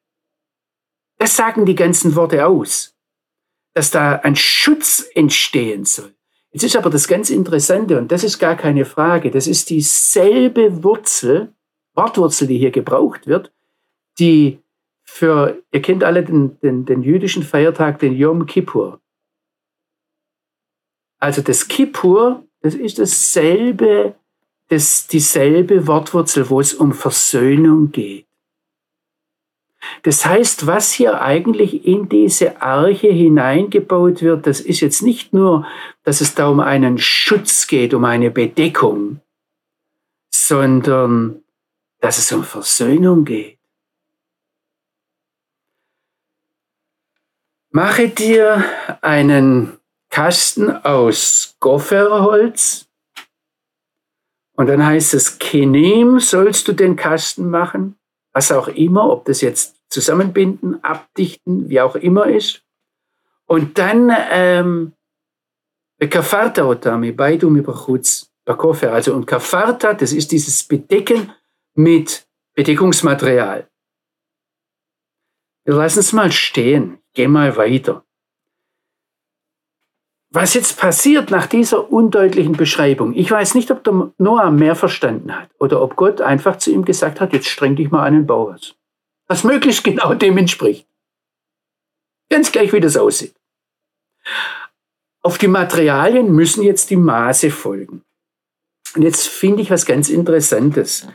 Das 1.17 1.35
sagen 1.35 1.65
die 1.65 1.75
ganzen 1.75 2.15
Worte 2.15 2.45
aus 2.45 2.95
dass 3.73 3.91
da 3.91 4.15
ein 4.15 4.35
Schutz 4.35 5.09
entstehen 5.15 5.85
soll. 5.85 6.13
Jetzt 6.51 6.63
ist 6.63 6.75
aber 6.75 6.89
das 6.89 7.07
ganz 7.07 7.29
Interessante, 7.29 7.97
und 7.97 8.11
das 8.11 8.23
ist 8.23 8.39
gar 8.39 8.55
keine 8.55 8.85
Frage, 8.85 9.29
das 9.29 9.45
ist 9.47 9.69
dieselbe 9.69 10.83
Wurzel, 10.83 11.53
Wortwurzel, 11.93 12.47
die 12.47 12.57
hier 12.57 12.71
gebraucht 12.71 13.27
wird, 13.27 13.51
die 14.17 14.59
für, 15.03 15.61
ihr 15.71 15.81
kennt 15.81 16.03
alle 16.03 16.23
den, 16.23 16.59
den, 16.61 16.85
den 16.85 17.03
jüdischen 17.03 17.43
Feiertag, 17.43 17.99
den 17.99 18.15
Yom 18.15 18.45
Kippur. 18.45 18.99
Also 21.19 21.41
das 21.41 21.67
Kippur, 21.67 22.43
das 22.61 22.75
ist 22.75 22.99
dasselbe, 22.99 24.15
das, 24.69 25.07
dieselbe 25.07 25.87
Wortwurzel, 25.87 26.49
wo 26.49 26.59
es 26.59 26.73
um 26.73 26.93
Versöhnung 26.93 27.91
geht. 27.91 28.28
Das 30.03 30.25
heißt, 30.25 30.67
was 30.67 30.91
hier 30.91 31.21
eigentlich 31.21 31.85
in 31.85 32.09
diese 32.09 32.61
Arche 32.61 33.07
hineingebaut 33.07 34.21
wird, 34.21 34.47
das 34.47 34.59
ist 34.59 34.81
jetzt 34.81 35.01
nicht 35.01 35.33
nur, 35.33 35.65
dass 36.03 36.21
es 36.21 36.35
da 36.35 36.47
um 36.47 36.59
einen 36.59 36.97
Schutz 36.97 37.67
geht, 37.67 37.93
um 37.93 38.05
eine 38.05 38.31
Bedeckung, 38.31 39.21
sondern 40.33 41.43
dass 41.99 42.17
es 42.17 42.31
um 42.31 42.43
Versöhnung 42.43 43.25
geht. 43.25 43.57
Mache 47.71 48.09
dir 48.09 48.63
einen 49.01 49.77
Kasten 50.09 50.71
aus 50.71 51.55
Gopherholz 51.59 52.89
und 54.53 54.67
dann 54.67 54.83
heißt 54.83 55.13
es, 55.13 55.37
Kenem 55.37 56.19
sollst 56.19 56.67
du 56.67 56.73
den 56.73 56.95
Kasten 56.95 57.49
machen 57.49 57.98
was 58.33 58.51
auch 58.51 58.67
immer, 58.67 59.09
ob 59.09 59.25
das 59.25 59.41
jetzt 59.41 59.77
zusammenbinden, 59.89 60.83
abdichten, 60.83 61.69
wie 61.69 61.81
auch 61.81 61.95
immer 61.95 62.27
ist. 62.27 62.63
Und 63.45 63.77
dann 63.79 64.15
ähm, 64.31 64.93
Kafarta 65.99 66.65
otami, 66.65 67.11
beidum 67.11 67.55
überchutz, 67.55 68.31
Bakofer. 68.45 68.93
Also 68.93 69.13
und 69.13 69.25
Kafarta, 69.25 69.93
das 69.93 70.13
ist 70.13 70.31
dieses 70.31 70.63
Bedecken 70.63 71.31
mit 71.73 72.27
Bedeckungsmaterial. 72.55 73.69
Wir 75.65 75.75
lassen 75.75 75.99
es 75.99 76.13
mal 76.13 76.31
stehen, 76.31 76.99
gehen 77.13 77.31
mal 77.31 77.55
weiter. 77.57 78.05
Was 80.31 80.53
jetzt 80.53 80.77
passiert 80.77 81.31
nach 81.31 81.47
dieser 81.47 81.91
undeutlichen 81.91 82.53
Beschreibung, 82.53 83.15
ich 83.15 83.31
weiß 83.31 83.55
nicht, 83.55 83.71
ob 83.71 83.83
der 83.83 84.11
Noah 84.19 84.51
mehr 84.51 84.75
verstanden 84.75 85.35
hat 85.35 85.49
oder 85.57 85.81
ob 85.81 85.95
Gott 85.95 86.21
einfach 86.21 86.57
zu 86.57 86.71
ihm 86.71 86.85
gesagt 86.85 87.19
hat, 87.19 87.33
jetzt 87.33 87.47
streng 87.47 87.75
dich 87.75 87.89
mal 87.89 88.05
an 88.05 88.13
den 88.13 88.27
Bau 88.27 88.49
was. 88.49 88.75
Was 89.27 89.43
möglichst 89.43 89.83
genau 89.83 90.13
dem 90.13 90.37
entspricht. 90.37 90.87
Ganz 92.29 92.51
gleich, 92.51 92.73
wie 92.73 92.79
das 92.79 92.95
aussieht. 92.95 93.33
Auf 95.21 95.39
die 95.39 95.47
Materialien 95.47 96.31
müssen 96.31 96.63
jetzt 96.63 96.91
die 96.91 96.95
Maße 96.95 97.49
folgen. 97.49 98.03
Und 98.95 99.01
jetzt 99.01 99.27
finde 99.27 99.63
ich 99.63 99.71
was 99.71 99.85
ganz 99.85 100.09
Interessantes. 100.09 101.07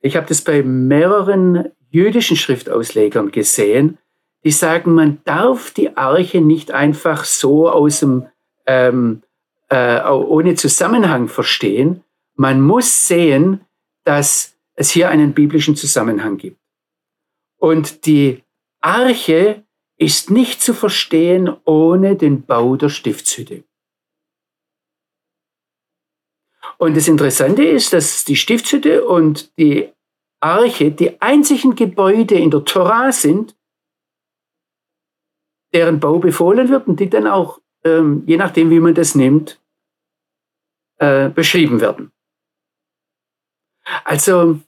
Ich 0.00 0.16
habe 0.16 0.26
das 0.26 0.42
bei 0.42 0.62
mehreren 0.62 1.70
jüdischen 1.90 2.36
Schriftauslegern 2.36 3.30
gesehen, 3.30 3.98
die 4.44 4.50
sagen, 4.50 4.94
man 4.94 5.20
darf 5.24 5.72
die 5.72 5.96
Arche 5.96 6.40
nicht 6.40 6.72
einfach 6.72 7.24
so 7.24 7.70
aus 7.70 8.00
dem 8.00 8.26
ähm, 8.66 9.22
äh, 9.68 10.02
ohne 10.04 10.54
Zusammenhang 10.54 11.28
verstehen. 11.28 12.04
Man 12.34 12.60
muss 12.60 13.08
sehen, 13.08 13.64
dass 14.04 14.56
es 14.74 14.90
hier 14.90 15.10
einen 15.10 15.34
biblischen 15.34 15.76
Zusammenhang 15.76 16.36
gibt. 16.36 16.60
Und 17.58 18.06
die 18.06 18.42
Arche 18.80 19.64
ist 19.96 20.30
nicht 20.30 20.60
zu 20.60 20.74
verstehen 20.74 21.54
ohne 21.64 22.16
den 22.16 22.44
Bau 22.44 22.76
der 22.76 22.88
Stiftshütte. 22.88 23.64
Und 26.78 26.96
das 26.96 27.06
Interessante 27.06 27.62
ist, 27.62 27.92
dass 27.92 28.24
die 28.24 28.34
Stiftshütte 28.34 29.04
und 29.04 29.56
die 29.56 29.92
Arche 30.40 30.90
die 30.90 31.22
einzigen 31.22 31.76
Gebäude 31.76 32.34
in 32.34 32.50
der 32.50 32.64
Torah 32.64 33.12
sind, 33.12 33.56
deren 35.72 36.00
Bau 36.00 36.18
befohlen 36.18 36.68
wird 36.68 36.88
und 36.88 36.98
die 36.98 37.08
dann 37.08 37.28
auch, 37.28 37.60
ähm, 37.84 38.22
je 38.26 38.36
nachdem, 38.36 38.70
wie 38.70 38.80
man 38.80 38.94
das 38.94 39.14
nimmt, 39.14 39.60
äh, 40.98 41.28
beschrieben 41.28 41.80
werden. 41.80 42.12
Also, 44.04 44.60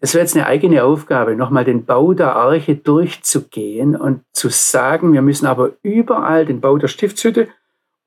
das 0.00 0.14
wäre 0.14 0.24
jetzt 0.24 0.34
eine 0.34 0.46
eigene 0.46 0.82
Aufgabe, 0.82 1.36
nochmal 1.36 1.64
den 1.64 1.84
Bau 1.84 2.14
der 2.14 2.34
Arche 2.34 2.74
durchzugehen 2.74 3.96
und 3.96 4.24
zu 4.32 4.48
sagen, 4.48 5.12
wir 5.12 5.20
müssen 5.20 5.46
aber 5.46 5.72
überall 5.82 6.46
den 6.46 6.60
Bau 6.60 6.78
der 6.78 6.88
Stiftshütte 6.88 7.48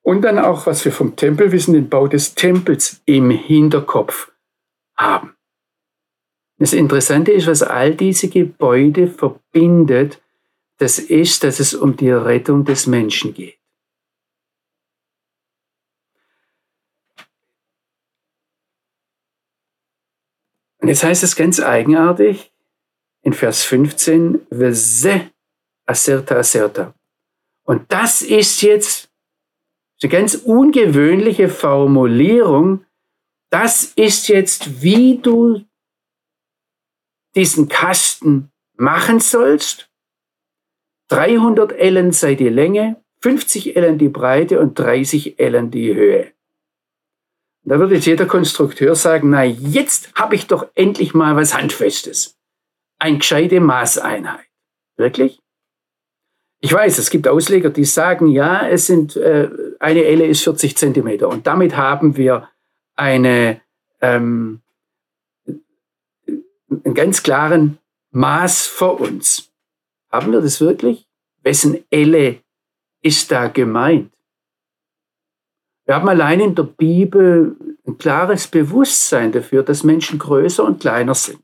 und 0.01 0.23
dann 0.23 0.39
auch, 0.39 0.65
was 0.65 0.83
wir 0.85 0.91
vom 0.91 1.15
Tempel 1.15 1.51
wissen, 1.51 1.73
den 1.73 1.89
Bau 1.89 2.07
des 2.07 2.33
Tempels 2.33 3.01
im 3.05 3.29
Hinterkopf 3.29 4.31
haben. 4.97 5.35
Das 6.57 6.73
Interessante 6.73 7.31
ist, 7.31 7.47
was 7.47 7.61
all 7.61 7.93
diese 7.93 8.27
Gebäude 8.27 9.07
verbindet, 9.07 10.21
das 10.77 10.97
ist, 10.97 11.43
dass 11.43 11.59
es 11.59 11.73
um 11.73 11.95
die 11.95 12.11
Rettung 12.11 12.65
des 12.65 12.87
Menschen 12.87 13.33
geht. 13.33 13.57
Und 20.83 20.89
jetzt 20.89 21.05
heißt 21.05 21.23
es 21.23 21.37
ganz 21.37 21.61
eigenartig 21.61 22.51
in 23.21 23.31
Vers 23.31 23.63
15, 23.63 24.45
Vese 24.49 25.31
aserta 25.85 26.35
aserta. 26.35 26.93
Und 27.63 27.89
das 27.89 28.21
ist 28.21 28.61
jetzt 28.61 29.09
eine 30.01 30.11
ganz 30.11 30.35
ungewöhnliche 30.35 31.47
Formulierung. 31.47 32.85
Das 33.49 33.93
ist 33.95 34.27
jetzt, 34.27 34.81
wie 34.81 35.19
du 35.19 35.63
diesen 37.33 37.69
Kasten 37.69 38.51
machen 38.75 39.21
sollst. 39.21 39.89
300 41.07 41.71
Ellen 41.71 42.11
sei 42.11 42.35
die 42.35 42.49
Länge, 42.49 43.01
50 43.21 43.77
Ellen 43.77 43.97
die 43.97 44.09
Breite 44.09 44.59
und 44.59 44.77
30 44.77 45.39
Ellen 45.39 45.71
die 45.71 45.95
Höhe. 45.95 46.33
Da 47.65 47.79
würde 47.79 47.95
jetzt 47.95 48.05
jeder 48.05 48.25
Konstrukteur 48.25 48.95
sagen, 48.95 49.29
na 49.29 49.43
jetzt 49.43 50.13
habe 50.15 50.35
ich 50.35 50.47
doch 50.47 50.67
endlich 50.75 51.13
mal 51.13 51.35
was 51.35 51.55
Handfestes. 51.55 52.37
Ein 52.99 53.19
gescheite 53.19 53.59
Maßeinheit. 53.59 54.45
Wirklich? 54.97 55.39
Ich 56.59 56.71
weiß, 56.71 56.97
es 56.97 57.09
gibt 57.09 57.27
Ausleger, 57.27 57.69
die 57.69 57.83
sagen, 57.83 58.27
ja, 58.27 58.67
es 58.67 58.87
sind, 58.87 59.17
äh, 59.17 59.49
eine 59.79 60.05
Elle 60.05 60.25
ist 60.25 60.43
40 60.43 60.77
Zentimeter 60.77 61.27
und 61.27 61.45
damit 61.45 61.75
haben 61.75 62.15
wir 62.15 62.49
eine, 62.95 63.59
ähm, 63.99 64.61
einen 66.25 66.93
ganz 66.93 67.23
klaren 67.23 67.79
Maß 68.11 68.65
vor 68.67 69.01
uns. 69.01 69.51
Haben 70.09 70.31
wir 70.31 70.41
das 70.41 70.61
wirklich? 70.61 71.07
Wessen 71.41 71.83
Elle 71.89 72.39
ist 73.01 73.31
da 73.31 73.47
gemeint? 73.47 74.12
Wir 75.85 75.95
haben 75.95 76.07
allein 76.07 76.39
in 76.39 76.55
der 76.55 76.63
Bibel 76.63 77.55
ein 77.85 77.97
klares 77.97 78.47
Bewusstsein 78.47 79.31
dafür, 79.31 79.63
dass 79.63 79.83
Menschen 79.83 80.19
größer 80.19 80.63
und 80.63 80.79
kleiner 80.79 81.13
sind. 81.13 81.39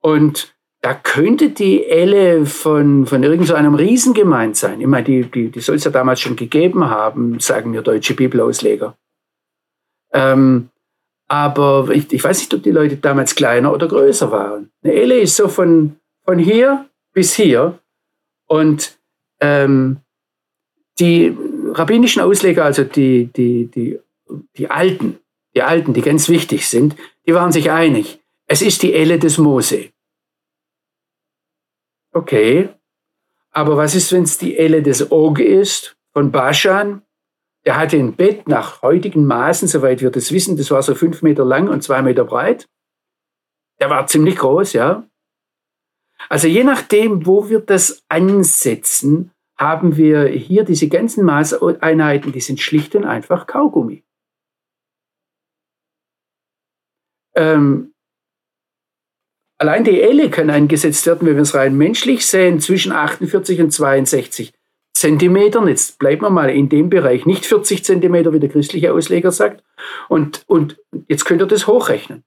Und 0.00 0.54
da 0.82 0.94
könnte 0.94 1.50
die 1.50 1.86
Elle 1.86 2.46
von, 2.46 3.06
von 3.06 3.22
irgendeinem 3.22 3.72
so 3.72 3.78
Riesen 3.78 4.14
gemeint 4.14 4.56
sein. 4.56 4.80
Ich 4.80 4.86
meine, 4.86 5.04
die, 5.04 5.24
die, 5.24 5.50
die 5.50 5.60
soll 5.60 5.76
es 5.76 5.84
ja 5.84 5.90
damals 5.90 6.20
schon 6.20 6.36
gegeben 6.36 6.88
haben, 6.88 7.38
sagen 7.38 7.70
mir 7.70 7.82
deutsche 7.82 8.14
Bibelausleger. 8.14 8.96
Ähm, 10.12 10.70
aber 11.28 11.90
ich, 11.90 12.10
ich, 12.12 12.24
weiß 12.24 12.38
nicht, 12.38 12.52
ob 12.54 12.62
die 12.62 12.70
Leute 12.70 12.96
damals 12.96 13.34
kleiner 13.34 13.72
oder 13.72 13.88
größer 13.88 14.30
waren. 14.32 14.70
Eine 14.82 14.94
Elle 14.94 15.20
ist 15.20 15.36
so 15.36 15.48
von, 15.48 15.96
von 16.24 16.38
hier 16.38 16.86
bis 17.12 17.34
hier. 17.34 17.78
Und 18.46 18.98
ähm, 19.40 19.98
die 20.98 21.36
rabbinischen 21.72 22.22
Ausleger, 22.22 22.64
also 22.64 22.84
die, 22.84 23.26
die, 23.26 23.66
die, 23.66 23.98
die 24.56 24.70
Alten, 24.70 25.18
die 25.54 25.62
Alten, 25.62 25.92
die 25.92 26.02
ganz 26.02 26.28
wichtig 26.28 26.68
sind, 26.68 26.96
die 27.26 27.34
waren 27.34 27.52
sich 27.52 27.70
einig. 27.70 28.20
Es 28.46 28.62
ist 28.62 28.82
die 28.82 28.94
Elle 28.94 29.18
des 29.18 29.38
Mose. 29.38 29.90
Okay, 32.12 32.68
aber 33.52 33.76
was 33.76 33.94
ist, 33.94 34.12
wenn 34.12 34.24
es 34.24 34.38
die 34.38 34.56
Elle 34.56 34.82
des 34.82 35.10
Og 35.10 35.38
ist, 35.38 35.96
von 36.12 36.30
Baschan? 36.30 37.02
Der 37.66 37.76
hatte 37.76 37.98
ein 37.98 38.14
Bett 38.14 38.48
nach 38.48 38.80
heutigen 38.82 39.26
Maßen, 39.26 39.68
soweit 39.68 40.00
wir 40.00 40.10
das 40.10 40.32
wissen, 40.32 40.56
das 40.56 40.70
war 40.70 40.82
so 40.82 40.94
fünf 40.94 41.22
Meter 41.22 41.44
lang 41.44 41.68
und 41.68 41.82
zwei 41.82 42.00
Meter 42.00 42.24
breit. 42.24 42.68
Der 43.80 43.90
war 43.90 44.06
ziemlich 44.06 44.36
groß, 44.36 44.72
ja. 44.72 45.06
Also 46.28 46.48
je 46.48 46.64
nachdem, 46.64 47.26
wo 47.26 47.48
wir 47.48 47.60
das 47.60 48.02
ansetzen, 48.08 49.32
haben 49.60 49.98
wir 49.98 50.26
hier 50.26 50.64
diese 50.64 50.88
ganzen 50.88 51.22
Maßeinheiten, 51.24 52.32
die 52.32 52.40
sind 52.40 52.60
schlicht 52.60 52.94
und 52.94 53.04
einfach 53.04 53.46
Kaugummi. 53.46 54.02
Ähm, 57.36 57.92
allein 59.58 59.84
die 59.84 60.00
Elle 60.00 60.30
kann 60.30 60.48
eingesetzt 60.48 61.06
werden, 61.06 61.28
wenn 61.28 61.36
wir 61.36 61.42
es 61.42 61.54
rein 61.54 61.76
menschlich 61.76 62.26
sehen, 62.26 62.58
zwischen 62.60 62.92
48 62.92 63.60
und 63.60 63.70
62 63.70 64.54
Zentimetern. 64.94 65.68
Jetzt 65.68 65.98
bleiben 65.98 66.22
wir 66.22 66.30
mal 66.30 66.48
in 66.48 66.70
dem 66.70 66.88
Bereich, 66.88 67.26
nicht 67.26 67.44
40 67.44 67.84
Zentimeter, 67.84 68.32
wie 68.32 68.40
der 68.40 68.48
christliche 68.48 68.94
Ausleger 68.94 69.30
sagt. 69.30 69.62
Und, 70.08 70.42
und 70.46 70.78
jetzt 71.06 71.26
könnt 71.26 71.42
ihr 71.42 71.46
das 71.46 71.66
hochrechnen. 71.66 72.24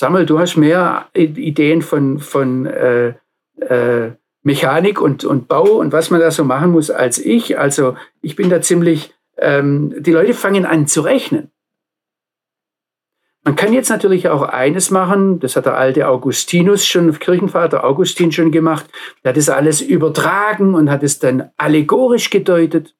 Samuel, 0.00 0.24
du 0.24 0.38
hast 0.38 0.56
mehr 0.56 1.10
Ideen 1.12 1.82
von, 1.82 2.18
von 2.18 2.64
äh, 2.64 3.14
äh, 3.60 4.12
Mechanik 4.42 5.00
und, 5.00 5.24
und 5.24 5.48
Bau 5.48 5.78
und 5.78 5.92
was 5.92 6.10
man 6.10 6.20
da 6.20 6.30
so 6.30 6.44
machen 6.44 6.70
muss 6.70 6.90
als 6.90 7.18
ich. 7.18 7.58
Also 7.58 7.96
ich 8.20 8.36
bin 8.36 8.50
da 8.50 8.60
ziemlich, 8.60 9.14
ähm, 9.38 9.94
die 10.02 10.12
Leute 10.12 10.34
fangen 10.34 10.66
an 10.66 10.86
zu 10.86 11.02
rechnen. 11.02 11.50
Man 13.44 13.56
kann 13.56 13.72
jetzt 13.72 13.88
natürlich 13.88 14.28
auch 14.28 14.42
eines 14.42 14.92
machen, 14.92 15.40
das 15.40 15.56
hat 15.56 15.66
der 15.66 15.76
alte 15.76 16.06
Augustinus 16.06 16.86
schon, 16.86 17.18
Kirchenvater 17.18 17.82
Augustin 17.82 18.30
schon 18.30 18.52
gemacht, 18.52 18.86
der 19.24 19.30
hat 19.30 19.36
das 19.36 19.48
alles 19.48 19.80
übertragen 19.80 20.76
und 20.76 20.88
hat 20.88 21.02
es 21.02 21.18
dann 21.18 21.50
allegorisch 21.56 22.30
gedeutet. 22.30 22.94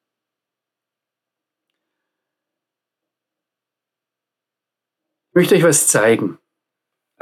Ich 5.30 5.34
möchte 5.36 5.55
euch 5.55 5.62
was 5.62 5.86
zeigen. 5.86 6.38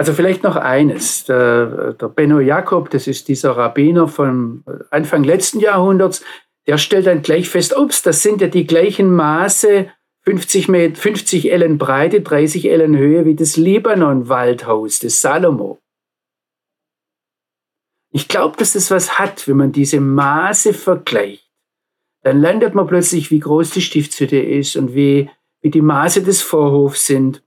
Also 0.00 0.14
vielleicht 0.14 0.44
noch 0.44 0.56
eines. 0.56 1.26
Der, 1.26 1.92
der 1.92 2.08
Benno 2.08 2.40
Jakob, 2.40 2.88
das 2.88 3.06
ist 3.06 3.28
dieser 3.28 3.54
Rabbiner 3.54 4.08
von 4.08 4.64
Anfang 4.90 5.24
letzten 5.24 5.60
Jahrhunderts, 5.60 6.24
der 6.66 6.78
stellt 6.78 7.06
dann 7.06 7.20
gleich 7.20 7.50
fest, 7.50 7.76
ups, 7.76 8.00
das 8.00 8.22
sind 8.22 8.40
ja 8.40 8.46
die 8.46 8.66
gleichen 8.66 9.12
Maße, 9.12 9.90
50, 10.22 10.68
Met, 10.68 10.96
50 10.96 11.52
Ellen 11.52 11.76
Breite, 11.76 12.22
30 12.22 12.70
Ellen 12.70 12.96
Höhe 12.96 13.26
wie 13.26 13.34
das 13.34 13.58
Libanon-Waldhaus 13.58 15.00
des 15.00 15.20
Salomo. 15.20 15.82
Ich 18.10 18.26
glaube, 18.26 18.56
dass 18.56 18.72
das 18.72 18.90
was 18.90 19.18
hat, 19.18 19.46
wenn 19.48 19.58
man 19.58 19.72
diese 19.72 20.00
Maße 20.00 20.72
vergleicht. 20.72 21.52
Dann 22.22 22.40
landet 22.40 22.74
man 22.74 22.86
plötzlich, 22.86 23.30
wie 23.30 23.40
groß 23.40 23.72
die 23.72 23.82
Stiftshütte 23.82 24.38
ist 24.38 24.76
und 24.76 24.94
wie, 24.94 25.28
wie 25.60 25.70
die 25.70 25.82
Maße 25.82 26.22
des 26.22 26.40
Vorhofs 26.40 27.04
sind. 27.04 27.42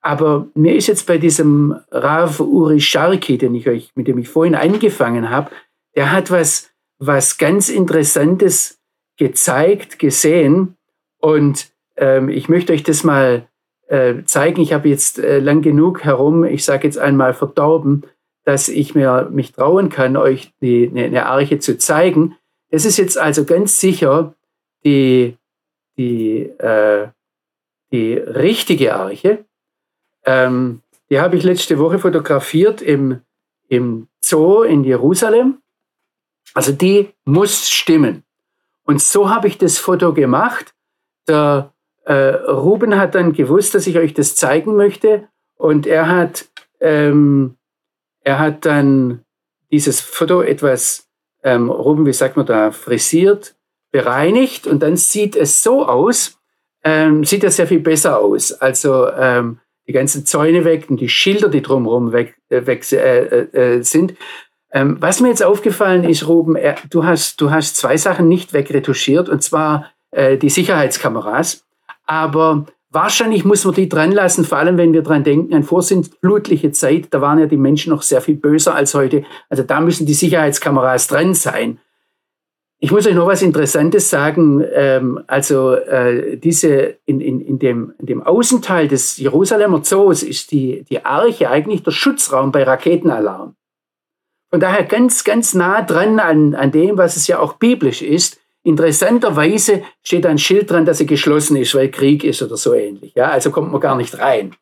Aber 0.00 0.48
mir 0.54 0.74
ist 0.74 0.86
jetzt 0.86 1.06
bei 1.06 1.18
diesem 1.18 1.76
Rav 1.90 2.40
Uri 2.40 2.80
Sharki, 2.80 3.36
den 3.36 3.54
ich 3.54 3.68
euch, 3.68 3.90
mit 3.94 4.08
dem 4.08 4.18
ich 4.18 4.28
vorhin 4.28 4.54
angefangen 4.54 5.30
habe, 5.30 5.50
der 5.94 6.12
hat 6.12 6.30
was, 6.30 6.70
was 6.98 7.38
ganz 7.38 7.68
Interessantes 7.68 8.80
gezeigt, 9.18 9.98
gesehen. 9.98 10.76
Und 11.18 11.70
ähm, 11.96 12.30
ich 12.30 12.48
möchte 12.48 12.72
euch 12.72 12.82
das 12.82 13.04
mal 13.04 13.46
äh, 13.88 14.24
zeigen. 14.24 14.62
Ich 14.62 14.72
habe 14.72 14.88
jetzt 14.88 15.18
äh, 15.18 15.38
lang 15.38 15.60
genug 15.60 16.04
herum, 16.04 16.44
ich 16.44 16.64
sage 16.64 16.86
jetzt 16.86 16.98
einmal 16.98 17.34
verdorben, 17.34 18.06
dass 18.44 18.68
ich 18.68 18.94
mir 18.94 19.28
mich 19.30 19.52
trauen 19.52 19.90
kann, 19.90 20.16
euch 20.16 20.52
die, 20.62 20.88
eine, 20.88 21.04
eine 21.04 21.26
Arche 21.26 21.58
zu 21.58 21.76
zeigen. 21.76 22.36
Das 22.70 22.84
ist 22.84 22.96
jetzt 22.96 23.18
also 23.18 23.44
ganz 23.44 23.78
sicher 23.80 24.34
die, 24.84 25.36
die, 25.98 26.42
äh, 26.58 27.08
die 27.92 28.14
richtige 28.14 28.94
Arche. 28.94 29.44
Ähm, 30.30 30.82
die 31.10 31.20
habe 31.20 31.36
ich 31.36 31.42
letzte 31.42 31.78
Woche 31.78 31.98
fotografiert 31.98 32.80
im, 32.82 33.20
im 33.68 34.06
Zoo 34.20 34.62
in 34.62 34.84
Jerusalem. 34.84 35.58
Also 36.54 36.70
die 36.72 37.10
muss 37.24 37.68
stimmen. 37.68 38.22
Und 38.84 39.02
so 39.02 39.28
habe 39.28 39.48
ich 39.48 39.58
das 39.58 39.78
Foto 39.78 40.14
gemacht. 40.14 40.72
Der 41.26 41.72
äh, 42.04 42.14
Ruben 42.14 42.96
hat 42.96 43.16
dann 43.16 43.32
gewusst, 43.32 43.74
dass 43.74 43.88
ich 43.88 43.98
euch 43.98 44.14
das 44.14 44.36
zeigen 44.36 44.76
möchte. 44.76 45.28
Und 45.56 45.86
er 45.86 46.08
hat, 46.08 46.46
ähm, 46.78 47.56
er 48.20 48.38
hat 48.38 48.64
dann 48.64 49.24
dieses 49.72 50.00
Foto 50.00 50.42
etwas, 50.42 51.08
ähm, 51.42 51.70
Ruben, 51.70 52.06
wie 52.06 52.12
sagt 52.12 52.36
man 52.36 52.46
da, 52.46 52.70
frisiert, 52.70 53.56
bereinigt. 53.90 54.68
Und 54.68 54.82
dann 54.82 54.96
sieht 54.96 55.34
es 55.34 55.62
so 55.62 55.86
aus, 55.86 56.38
ähm, 56.84 57.24
sieht 57.24 57.42
er 57.42 57.50
sehr 57.50 57.66
viel 57.66 57.80
besser 57.80 58.18
aus. 58.18 58.52
Also 58.52 59.10
ähm, 59.10 59.58
die 59.90 59.94
ganzen 59.94 60.24
Zäune 60.24 60.64
weg 60.64 60.86
und 60.88 61.00
die 61.00 61.08
Schilder, 61.08 61.48
die 61.48 61.62
drumherum 61.62 62.12
weg, 62.12 62.36
äh, 62.48 62.64
weg 62.64 62.90
äh, 62.92 63.78
äh, 63.78 63.82
sind. 63.82 64.14
Ähm, 64.72 64.98
was 65.00 65.20
mir 65.20 65.30
jetzt 65.30 65.42
aufgefallen 65.42 66.04
ist, 66.04 66.28
Ruben, 66.28 66.54
äh, 66.54 66.76
du, 66.88 67.04
hast, 67.04 67.40
du 67.40 67.50
hast 67.50 67.76
zwei 67.76 67.96
Sachen 67.96 68.28
nicht 68.28 68.52
wegretuschiert, 68.52 69.28
und 69.28 69.42
zwar 69.42 69.90
äh, 70.12 70.36
die 70.36 70.48
Sicherheitskameras. 70.48 71.64
Aber 72.06 72.66
wahrscheinlich 72.90 73.44
muss 73.44 73.64
man 73.64 73.74
die 73.74 73.88
dran 73.88 74.12
lassen, 74.12 74.44
vor 74.44 74.58
allem 74.58 74.78
wenn 74.78 74.92
wir 74.92 75.02
dran 75.02 75.24
denken, 75.24 75.52
eine 75.52 75.64
vorsintflutliche 75.64 76.70
Zeit, 76.70 77.08
da 77.10 77.20
waren 77.20 77.40
ja 77.40 77.46
die 77.46 77.56
Menschen 77.56 77.90
noch 77.90 78.02
sehr 78.02 78.20
viel 78.20 78.36
böser 78.36 78.76
als 78.76 78.94
heute. 78.94 79.24
Also 79.48 79.64
da 79.64 79.80
müssen 79.80 80.06
die 80.06 80.14
Sicherheitskameras 80.14 81.08
dran 81.08 81.34
sein. 81.34 81.80
Ich 82.82 82.90
muss 82.90 83.06
euch 83.06 83.14
noch 83.14 83.26
was 83.26 83.42
Interessantes 83.42 84.08
sagen. 84.08 84.64
Ähm, 84.72 85.22
also 85.26 85.74
äh, 85.74 86.38
diese 86.38 86.96
in, 87.04 87.20
in, 87.20 87.40
in, 87.42 87.58
dem, 87.58 87.92
in 87.98 88.06
dem 88.06 88.22
Außenteil 88.22 88.88
des 88.88 89.18
Jerusalemer 89.18 89.82
Zoos 89.82 90.22
ist 90.22 90.50
die, 90.50 90.84
die 90.88 91.04
Arche 91.04 91.50
eigentlich 91.50 91.82
der 91.82 91.90
Schutzraum 91.90 92.52
bei 92.52 92.62
Raketenalarm. 92.62 93.54
Von 94.48 94.60
daher 94.60 94.84
ganz, 94.84 95.24
ganz 95.24 95.52
nah 95.52 95.82
dran 95.82 96.18
an, 96.18 96.54
an 96.54 96.72
dem, 96.72 96.96
was 96.96 97.16
es 97.16 97.26
ja 97.26 97.38
auch 97.38 97.52
biblisch 97.52 98.00
ist. 98.00 98.40
Interessanterweise 98.62 99.82
steht 100.02 100.24
ein 100.24 100.38
Schild 100.38 100.70
dran, 100.70 100.86
dass 100.86 100.98
sie 100.98 101.06
geschlossen 101.06 101.56
ist, 101.56 101.74
weil 101.74 101.90
Krieg 101.90 102.24
ist 102.24 102.42
oder 102.42 102.56
so 102.56 102.72
ähnlich. 102.72 103.12
Ja, 103.14 103.28
also 103.30 103.50
kommt 103.50 103.70
man 103.70 103.80
gar 103.80 103.96
nicht 103.96 104.18
rein. 104.18 104.56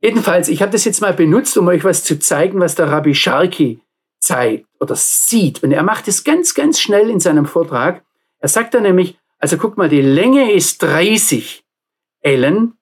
Jedenfalls, 0.00 0.48
ich 0.48 0.62
habe 0.62 0.72
das 0.72 0.84
jetzt 0.86 1.02
mal 1.02 1.12
benutzt, 1.12 1.56
um 1.58 1.68
euch 1.68 1.84
was 1.84 2.02
zu 2.02 2.18
zeigen, 2.18 2.60
was 2.60 2.76
der 2.76 2.90
Rabbi 2.90 3.14
Sharki 3.14 3.80
zeigt 4.20 4.66
oder 4.80 4.96
sieht. 4.96 5.62
Und 5.62 5.72
er 5.72 5.82
macht 5.82 6.08
es 6.08 6.24
ganz, 6.24 6.54
ganz 6.54 6.80
schnell 6.80 7.10
in 7.10 7.20
seinem 7.20 7.46
Vortrag. 7.46 8.04
Er 8.40 8.48
sagt 8.48 8.74
dann 8.74 8.82
nämlich, 8.82 9.18
also 9.38 9.56
guck 9.56 9.76
mal, 9.76 9.88
die 9.88 10.02
Länge 10.02 10.52
ist 10.52 10.82
30 10.82 11.64
Ellen, 12.20 12.74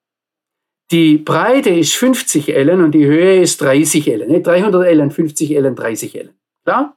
die 0.90 1.18
Breite 1.18 1.70
ist 1.70 1.94
50 1.94 2.54
Ellen 2.54 2.82
und 2.82 2.92
die 2.92 3.06
Höhe 3.06 3.40
ist 3.40 3.60
30 3.60 4.08
Ellen. 4.08 4.42
300 4.42 4.86
Ellen, 4.86 5.10
50 5.10 5.50
Ellen, 5.54 5.74
30 5.74 6.14
Ellen. 6.14 6.38
Klar? 6.64 6.96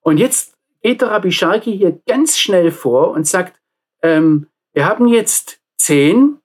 Und 0.00 0.18
jetzt 0.18 0.54
geht 0.82 1.00
der 1.00 1.10
Rabbi 1.10 1.32
Sharki 1.32 1.76
hier 1.76 1.98
ganz 2.06 2.38
schnell 2.38 2.70
vor 2.70 3.12
und 3.12 3.26
sagt, 3.26 3.60
ähm, 4.02 4.48
wir 4.74 4.84
haben 4.84 5.08
jetzt 5.08 5.60
10 5.78 6.38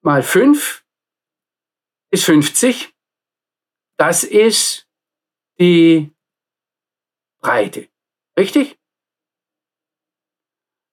mal 0.00 0.22
5 0.22 0.82
ist 2.10 2.24
50. 2.24 2.94
Das 3.98 4.24
ist 4.24 4.85
die 5.58 6.12
Breite. 7.40 7.88
Richtig? 8.38 8.78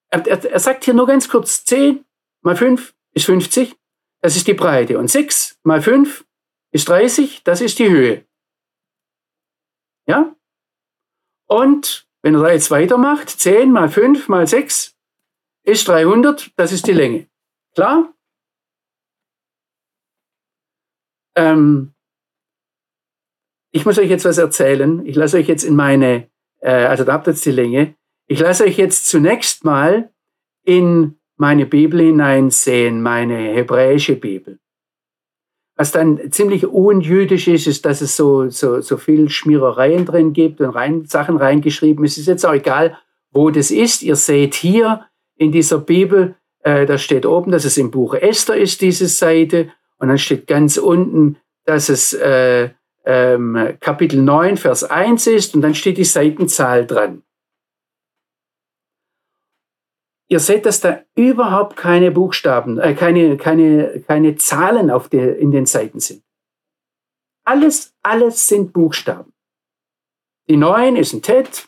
Er, 0.09 0.25
er, 0.27 0.45
er, 0.45 0.59
sagt 0.59 0.85
hier 0.85 0.93
nur 0.93 1.07
ganz 1.07 1.27
kurz, 1.27 1.65
10 1.65 2.05
mal 2.41 2.55
5 2.55 2.95
ist 3.13 3.25
50, 3.25 3.75
das 4.21 4.35
ist 4.35 4.47
die 4.47 4.53
Breite. 4.53 4.99
Und 4.99 5.09
6 5.09 5.59
mal 5.63 5.81
5 5.81 6.25
ist 6.71 6.87
30, 6.87 7.43
das 7.43 7.61
ist 7.61 7.79
die 7.79 7.89
Höhe. 7.89 8.25
Ja? 10.05 10.35
Und 11.47 12.07
wenn 12.21 12.35
er 12.35 12.41
da 12.41 12.51
jetzt 12.51 12.71
weitermacht, 12.71 13.29
10 13.29 13.71
mal 13.71 13.89
5 13.89 14.29
mal 14.29 14.47
6 14.47 14.95
ist 15.63 15.87
300, 15.87 16.51
das 16.55 16.71
ist 16.71 16.87
die 16.87 16.93
Länge. 16.93 17.27
Klar? 17.73 18.13
Ähm, 21.35 21.92
ich 23.73 23.85
muss 23.85 23.97
euch 23.97 24.09
jetzt 24.09 24.23
was 24.23 24.37
erzählen. 24.37 25.05
Ich 25.05 25.15
lasse 25.15 25.37
euch 25.37 25.47
jetzt 25.47 25.63
in 25.63 25.75
meine, 25.75 26.27
äh, 26.61 26.69
also 26.69 27.03
da 27.03 27.13
habt 27.13 27.27
ihr 27.27 27.31
jetzt 27.31 27.45
die 27.45 27.51
Länge. 27.51 27.95
Ich 28.27 28.39
lasse 28.39 28.63
euch 28.63 28.77
jetzt 28.77 29.07
zunächst 29.07 29.65
mal 29.65 30.11
in 30.63 31.15
meine 31.37 31.65
Bibel 31.65 31.99
hineinsehen, 31.99 33.01
meine 33.01 33.35
hebräische 33.35 34.15
Bibel. 34.15 34.59
Was 35.75 35.91
dann 35.91 36.31
ziemlich 36.31 36.67
unjüdisch 36.67 37.47
ist, 37.47 37.65
ist, 37.65 37.83
dass 37.83 38.01
es 38.01 38.15
so, 38.15 38.47
so, 38.49 38.79
so 38.79 38.97
viel 38.97 39.29
Schmierereien 39.29 40.05
drin 40.05 40.33
gibt 40.33 40.61
und 40.61 40.69
rein, 40.69 41.05
Sachen 41.05 41.37
reingeschrieben. 41.37 42.05
Es 42.05 42.19
ist 42.19 42.27
jetzt 42.27 42.45
auch 42.45 42.53
egal, 42.53 42.99
wo 43.31 43.49
das 43.49 43.71
ist. 43.71 44.03
Ihr 44.03 44.15
seht 44.15 44.53
hier 44.53 45.07
in 45.35 45.51
dieser 45.51 45.79
Bibel, 45.79 46.35
äh, 46.59 46.85
da 46.85 46.99
steht 46.99 47.25
oben, 47.25 47.51
dass 47.51 47.65
es 47.65 47.79
im 47.79 47.89
Buch 47.89 48.13
Esther 48.13 48.55
ist, 48.55 48.81
diese 48.81 49.07
Seite. 49.07 49.71
Und 49.97 50.09
dann 50.09 50.19
steht 50.19 50.45
ganz 50.45 50.77
unten, 50.77 51.37
dass 51.65 51.89
es 51.89 52.13
äh, 52.13 52.69
ähm, 53.05 53.77
Kapitel 53.79 54.21
9, 54.21 54.57
Vers 54.57 54.83
1 54.83 55.27
ist. 55.27 55.55
Und 55.55 55.61
dann 55.61 55.75
steht 55.75 55.97
die 55.97 56.03
Seitenzahl 56.03 56.85
dran. 56.85 57.23
Ihr 60.29 60.39
seht, 60.39 60.65
dass 60.65 60.81
da 60.81 61.01
überhaupt 61.15 61.75
keine 61.77 62.09
Buchstaben, 62.09 62.79
äh, 62.79 62.95
keine, 62.95 63.37
keine, 63.37 64.03
keine 64.07 64.35
Zahlen 64.35 64.89
auf 64.89 65.07
der, 65.07 65.37
in 65.37 65.51
den 65.51 65.67
Seiten 65.67 65.99
sind. 65.99 66.23
Alles, 67.45 67.93
alles 68.01 68.47
sind 68.47 68.73
Buchstaben. 68.73 69.31
Die 70.49 70.57
9 70.57 70.95
ist 70.95 71.13
ein 71.13 71.21
Tet, 71.21 71.67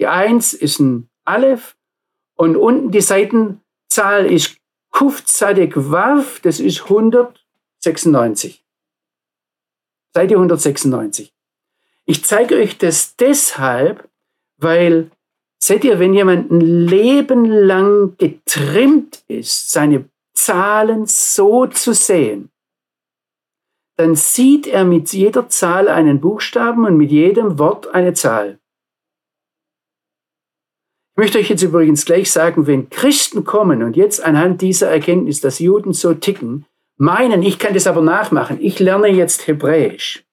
die 0.00 0.08
1 0.08 0.52
ist 0.52 0.80
ein 0.80 1.08
Aleph 1.24 1.76
und 2.34 2.56
unten 2.56 2.90
die 2.90 3.00
Seitenzahl 3.00 4.26
ist 4.26 4.56
Kuf 4.90 5.24
Zadek 5.24 5.74
Wav, 5.76 6.40
das 6.40 6.58
ist 6.58 6.82
196. 6.82 8.65
Seite 10.16 10.34
196. 10.34 11.32
Ich 12.06 12.24
zeige 12.24 12.56
euch 12.56 12.78
das 12.78 13.16
deshalb, 13.16 14.08
weil 14.56 15.10
Seht 15.58 15.84
ihr, 15.84 15.98
wenn 15.98 16.14
jemand 16.14 16.50
ein 16.50 16.60
Leben 16.60 17.44
lang 17.44 18.16
getrimmt 18.18 19.24
ist, 19.26 19.72
seine 19.72 20.08
Zahlen 20.34 21.06
so 21.06 21.66
zu 21.66 21.92
sehen, 21.92 22.50
dann 23.96 24.14
sieht 24.14 24.66
er 24.66 24.84
mit 24.84 25.12
jeder 25.12 25.48
Zahl 25.48 25.88
einen 25.88 26.20
Buchstaben 26.20 26.84
und 26.84 26.96
mit 26.96 27.10
jedem 27.10 27.58
Wort 27.58 27.88
eine 27.88 28.12
Zahl. 28.12 28.60
Ich 31.14 31.18
möchte 31.18 31.38
euch 31.38 31.48
jetzt 31.48 31.62
übrigens 31.62 32.04
gleich 32.04 32.30
sagen, 32.30 32.66
wenn 32.66 32.90
Christen 32.90 33.44
kommen 33.44 33.82
und 33.82 33.96
jetzt 33.96 34.22
anhand 34.22 34.60
dieser 34.60 34.90
Erkenntnis, 34.90 35.40
dass 35.40 35.58
Juden 35.58 35.94
so 35.94 36.12
ticken, 36.12 36.66
meinen, 36.96 37.42
ich 37.42 37.58
kann 37.58 37.74
das 37.74 37.86
aber 37.86 38.02
nachmachen, 38.02 38.58
ich 38.60 38.78
lerne 38.78 39.08
jetzt 39.08 39.46
Hebräisch, 39.46 40.26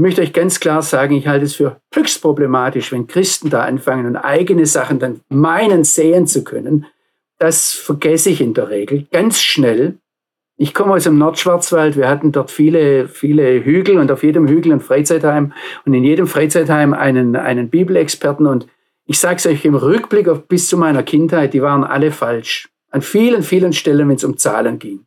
ich 0.00 0.02
möchte 0.02 0.22
euch 0.22 0.32
ganz 0.32 0.60
klar 0.60 0.80
sagen, 0.80 1.14
ich 1.14 1.26
halte 1.26 1.44
es 1.44 1.56
für 1.56 1.78
höchst 1.92 2.22
problematisch, 2.22 2.90
wenn 2.90 3.06
Christen 3.06 3.50
da 3.50 3.64
anfangen 3.64 4.06
und 4.06 4.16
eigene 4.16 4.64
Sachen 4.64 4.98
dann 4.98 5.20
meinen 5.28 5.84
sehen 5.84 6.26
zu 6.26 6.42
können. 6.42 6.86
Das 7.38 7.74
vergesse 7.74 8.30
ich 8.30 8.40
in 8.40 8.54
der 8.54 8.70
Regel 8.70 9.06
ganz 9.12 9.42
schnell. 9.42 9.98
Ich 10.56 10.72
komme 10.72 10.94
aus 10.94 11.04
dem 11.04 11.18
Nordschwarzwald. 11.18 11.98
Wir 11.98 12.08
hatten 12.08 12.32
dort 12.32 12.50
viele, 12.50 13.08
viele 13.08 13.62
Hügel 13.62 13.98
und 13.98 14.10
auf 14.10 14.22
jedem 14.22 14.48
Hügel 14.48 14.72
ein 14.72 14.80
Freizeitheim 14.80 15.52
und 15.84 15.92
in 15.92 16.04
jedem 16.04 16.26
Freizeitheim 16.26 16.94
einen, 16.94 17.36
einen 17.36 17.68
Bibelexperten. 17.68 18.46
Und 18.46 18.68
ich 19.04 19.18
sage 19.18 19.36
es 19.36 19.46
euch 19.46 19.66
im 19.66 19.74
Rückblick 19.74 20.28
auf 20.28 20.48
bis 20.48 20.68
zu 20.68 20.78
meiner 20.78 21.02
Kindheit, 21.02 21.52
die 21.52 21.60
waren 21.60 21.84
alle 21.84 22.10
falsch. 22.10 22.70
An 22.90 23.02
vielen, 23.02 23.42
vielen 23.42 23.72
Stellen, 23.72 24.08
wenn 24.08 24.16
es 24.16 24.24
um 24.24 24.36
Zahlen 24.36 24.78
ging 24.78 25.06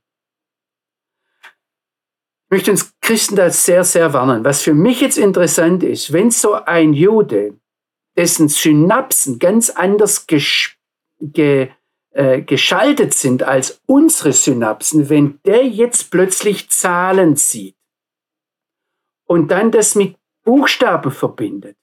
möchte 2.53 2.69
uns 2.69 2.93
Christen 3.01 3.35
da 3.35 3.49
sehr, 3.49 3.83
sehr 3.83 4.13
warnen. 4.13 4.45
Was 4.45 4.61
für 4.61 4.75
mich 4.75 5.01
jetzt 5.01 5.17
interessant 5.17 5.81
ist, 5.81 6.13
wenn 6.13 6.29
so 6.29 6.53
ein 6.53 6.93
Jude, 6.93 7.57
dessen 8.15 8.47
Synapsen 8.47 9.39
ganz 9.39 9.71
anders 9.71 10.27
gesch 10.27 10.77
ge 11.19 11.71
äh, 12.11 12.43
geschaltet 12.43 13.15
sind 13.15 13.41
als 13.41 13.81
unsere 13.87 14.33
Synapsen, 14.33 15.09
wenn 15.09 15.39
der 15.45 15.65
jetzt 15.65 16.11
plötzlich 16.11 16.69
Zahlen 16.69 17.37
sieht 17.37 17.75
und 19.25 19.49
dann 19.49 19.71
das 19.71 19.95
mit 19.95 20.15
Buchstaben 20.43 21.11
verbindet, 21.11 21.75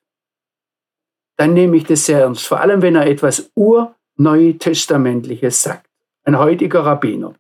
dann 1.37 1.53
nehme 1.53 1.79
ich 1.79 1.85
das 1.85 2.07
sehr 2.07 2.21
ernst. 2.21 2.47
Vor 2.47 2.61
allem, 2.61 2.81
wenn 2.81 2.95
er 2.95 3.09
etwas 3.09 3.51
urneutestamentliches 3.57 5.65
sagt. 5.65 5.90
Ein 6.25 6.39
heutiger 6.39 6.85
Rabbiner. 6.85 7.35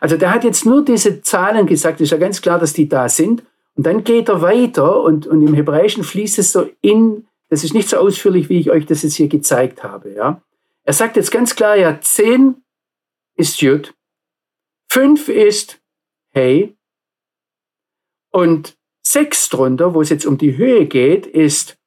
Also 0.00 0.16
der 0.16 0.32
hat 0.32 0.44
jetzt 0.44 0.66
nur 0.66 0.84
diese 0.84 1.22
Zahlen 1.22 1.66
gesagt, 1.66 2.00
ist 2.00 2.10
ja 2.10 2.18
ganz 2.18 2.42
klar, 2.42 2.58
dass 2.58 2.72
die 2.72 2.88
da 2.88 3.08
sind. 3.08 3.44
Und 3.74 3.86
dann 3.86 4.04
geht 4.04 4.28
er 4.28 4.42
weiter 4.42 5.02
und, 5.02 5.26
und 5.26 5.46
im 5.46 5.54
Hebräischen 5.54 6.04
fließt 6.04 6.38
es 6.38 6.52
so 6.52 6.68
in, 6.80 7.26
das 7.48 7.64
ist 7.64 7.74
nicht 7.74 7.88
so 7.88 7.98
ausführlich, 7.98 8.48
wie 8.48 8.58
ich 8.58 8.70
euch 8.70 8.86
das 8.86 9.02
jetzt 9.02 9.14
hier 9.14 9.28
gezeigt 9.28 9.82
habe. 9.82 10.12
Ja. 10.12 10.42
Er 10.84 10.92
sagt 10.92 11.16
jetzt 11.16 11.30
ganz 11.30 11.54
klar, 11.54 11.76
ja, 11.76 12.00
10 12.00 12.56
ist 13.36 13.60
Jud, 13.60 13.94
5 14.88 15.28
ist 15.28 15.80
Hey 16.30 16.76
und 18.30 18.76
6 19.02 19.50
drunter, 19.50 19.94
wo 19.94 20.00
es 20.00 20.10
jetzt 20.10 20.26
um 20.26 20.38
die 20.38 20.56
Höhe 20.56 20.86
geht, 20.86 21.26
ist 21.26 21.78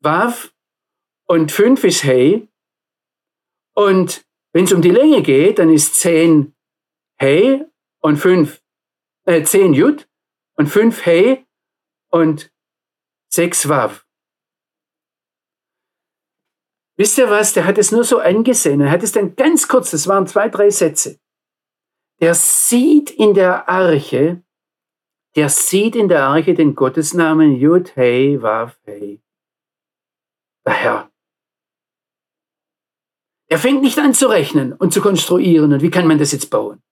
Wav 0.00 0.52
und 1.26 1.50
5 1.52 1.84
ist 1.84 2.04
Hey. 2.04 2.48
Und 3.74 4.24
wenn 4.58 4.64
es 4.64 4.72
um 4.72 4.82
die 4.82 4.90
Länge 4.90 5.22
geht, 5.22 5.60
dann 5.60 5.70
ist 5.70 5.94
10 5.94 6.52
Hey 7.16 7.64
und 8.00 8.16
fünf, 8.16 8.60
äh, 9.24 9.44
zehn 9.44 9.72
Jud 9.72 10.08
und 10.56 10.66
fünf 10.66 11.06
Hey 11.06 11.46
und 12.10 12.52
sechs 13.28 13.68
Wav. 13.68 14.04
Wisst 16.96 17.18
ihr 17.18 17.30
was? 17.30 17.52
Der 17.52 17.66
hat 17.66 17.78
es 17.78 17.92
nur 17.92 18.02
so 18.02 18.18
angesehen. 18.18 18.80
Er 18.80 18.90
hat 18.90 19.04
es 19.04 19.12
dann 19.12 19.36
ganz 19.36 19.68
kurz, 19.68 19.92
das 19.92 20.08
waren 20.08 20.26
zwei, 20.26 20.48
drei 20.48 20.70
Sätze. 20.70 21.20
der 22.20 22.34
sieht 22.34 23.12
in 23.12 23.34
der 23.34 23.68
Arche, 23.68 24.42
der 25.36 25.50
sieht 25.50 25.94
in 25.94 26.08
der 26.08 26.24
Arche 26.24 26.54
den 26.54 26.74
Gottesnamen 26.74 27.54
Yud 27.54 27.94
Hei 27.94 28.42
Vav 28.42 28.76
Hei. 28.88 29.20
Der 30.66 30.74
Herr. 30.74 31.07
Er 33.48 33.58
fängt 33.58 33.82
nicht 33.82 33.98
an 33.98 34.14
zu 34.14 34.26
rechnen 34.26 34.72
und 34.72 34.92
zu 34.92 35.00
konstruieren 35.00 35.72
und 35.72 35.82
wie 35.82 35.90
kann 35.90 36.06
man 36.06 36.18
das 36.18 36.32
jetzt 36.32 36.50
bauen? 36.50 36.82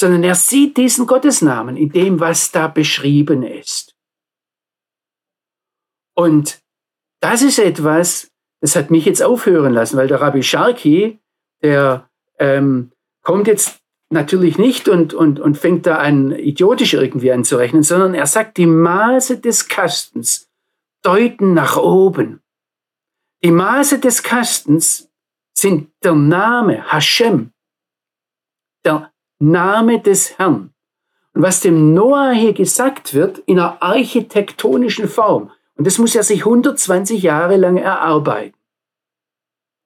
Sondern 0.00 0.24
er 0.24 0.34
sieht 0.34 0.76
diesen 0.76 1.06
Gottesnamen 1.06 1.76
in 1.76 1.90
dem, 1.90 2.20
was 2.20 2.52
da 2.52 2.68
beschrieben 2.68 3.42
ist. 3.42 3.94
Und 6.14 6.60
das 7.20 7.42
ist 7.42 7.58
etwas, 7.58 8.30
das 8.60 8.76
hat 8.76 8.90
mich 8.90 9.04
jetzt 9.04 9.22
aufhören 9.22 9.72
lassen, 9.72 9.96
weil 9.96 10.08
der 10.08 10.20
Rabbi 10.20 10.42
Sharki, 10.42 11.20
der 11.62 12.08
ähm, 12.38 12.92
kommt 13.22 13.46
jetzt 13.46 13.80
natürlich 14.10 14.58
nicht 14.58 14.88
und, 14.88 15.12
und, 15.14 15.38
und 15.38 15.58
fängt 15.58 15.86
da 15.86 15.96
an, 15.96 16.32
idiotisch 16.32 16.94
irgendwie 16.94 17.30
anzurechnen, 17.30 17.82
sondern 17.82 18.14
er 18.14 18.26
sagt, 18.26 18.56
die 18.56 18.66
Maße 18.66 19.38
des 19.38 19.68
Kastens 19.68 20.48
deuten 21.02 21.54
nach 21.54 21.76
oben. 21.76 22.40
Die 23.44 23.52
Maße 23.52 24.00
des 24.00 24.22
Kastens 24.24 25.08
sind 25.56 25.92
der 26.02 26.14
Name 26.14 26.90
Hashem, 26.90 27.52
der 28.84 29.12
Name 29.38 30.00
des 30.00 30.38
Herrn. 30.38 30.74
Und 31.34 31.42
was 31.42 31.60
dem 31.60 31.94
Noah 31.94 32.32
hier 32.32 32.52
gesagt 32.52 33.14
wird, 33.14 33.38
in 33.38 33.60
einer 33.60 33.80
architektonischen 33.80 35.08
Form, 35.08 35.52
und 35.76 35.86
das 35.86 35.98
muss 35.98 36.16
er 36.16 36.24
sich 36.24 36.40
120 36.40 37.22
Jahre 37.22 37.56
lang 37.56 37.76
erarbeiten. 37.76 38.58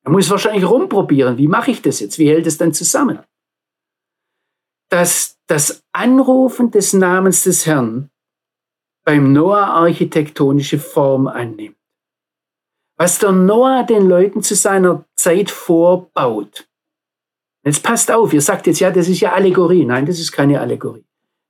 Er 0.04 0.12
muss 0.12 0.30
wahrscheinlich 0.30 0.64
rumprobieren, 0.64 1.36
wie 1.36 1.48
mache 1.48 1.72
ich 1.72 1.82
das 1.82 2.00
jetzt, 2.00 2.18
wie 2.18 2.30
hält 2.30 2.46
es 2.46 2.56
dann 2.56 2.72
zusammen? 2.72 3.18
Dass 4.88 5.38
das 5.46 5.82
Anrufen 5.92 6.70
des 6.70 6.94
Namens 6.94 7.44
des 7.44 7.66
Herrn 7.66 8.10
beim 9.04 9.34
Noah 9.34 9.66
architektonische 9.74 10.78
Form 10.78 11.26
annimmt. 11.26 11.76
Was 13.02 13.18
der 13.18 13.32
Noah 13.32 13.82
den 13.82 14.06
Leuten 14.06 14.44
zu 14.44 14.54
seiner 14.54 15.04
Zeit 15.16 15.50
vorbaut. 15.50 16.68
Jetzt 17.64 17.82
passt 17.82 18.12
auf, 18.12 18.32
ihr 18.32 18.40
sagt 18.40 18.68
jetzt, 18.68 18.78
ja, 18.78 18.92
das 18.92 19.08
ist 19.08 19.18
ja 19.18 19.32
Allegorie. 19.32 19.84
Nein, 19.84 20.06
das 20.06 20.20
ist 20.20 20.30
keine 20.30 20.60
Allegorie. 20.60 21.04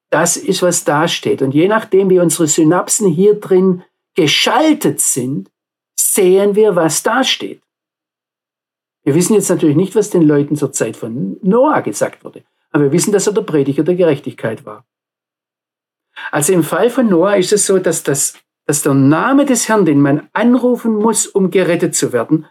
Das 0.08 0.38
ist, 0.38 0.62
was 0.62 0.84
da 0.84 1.06
steht. 1.08 1.42
Und 1.42 1.52
je 1.52 1.68
nachdem, 1.68 2.08
wie 2.08 2.20
unsere 2.20 2.46
Synapsen 2.46 3.06
hier 3.06 3.38
drin 3.38 3.82
geschaltet 4.14 5.02
sind, 5.02 5.50
sehen 5.94 6.54
wir, 6.54 6.74
was 6.74 7.02
da 7.02 7.22
steht. 7.22 7.60
Wir 9.04 9.14
wissen 9.14 9.34
jetzt 9.34 9.50
natürlich 9.50 9.76
nicht, 9.76 9.94
was 9.94 10.08
den 10.08 10.22
Leuten 10.22 10.56
zur 10.56 10.72
Zeit 10.72 10.96
von 10.96 11.36
Noah 11.42 11.82
gesagt 11.82 12.24
wurde, 12.24 12.44
aber 12.70 12.84
wir 12.84 12.92
wissen, 12.92 13.12
dass 13.12 13.26
er 13.26 13.34
der 13.34 13.42
Prediger 13.42 13.82
der 13.82 13.96
Gerechtigkeit 13.96 14.64
war. 14.64 14.86
Also 16.30 16.54
im 16.54 16.62
Fall 16.62 16.88
von 16.88 17.10
Noah 17.10 17.36
ist 17.36 17.52
es 17.52 17.66
so, 17.66 17.78
dass, 17.78 18.02
das, 18.02 18.38
dass 18.66 18.82
der 18.82 18.94
Name 18.94 19.44
des 19.44 19.68
Herrn, 19.68 19.84
den 19.84 20.00
man 20.00 20.28
anrufen 20.32 20.94
muss, 20.94 21.26
um 21.26 21.50
gerettet 21.50 21.94
zu 21.94 22.12
werden, 22.12 22.46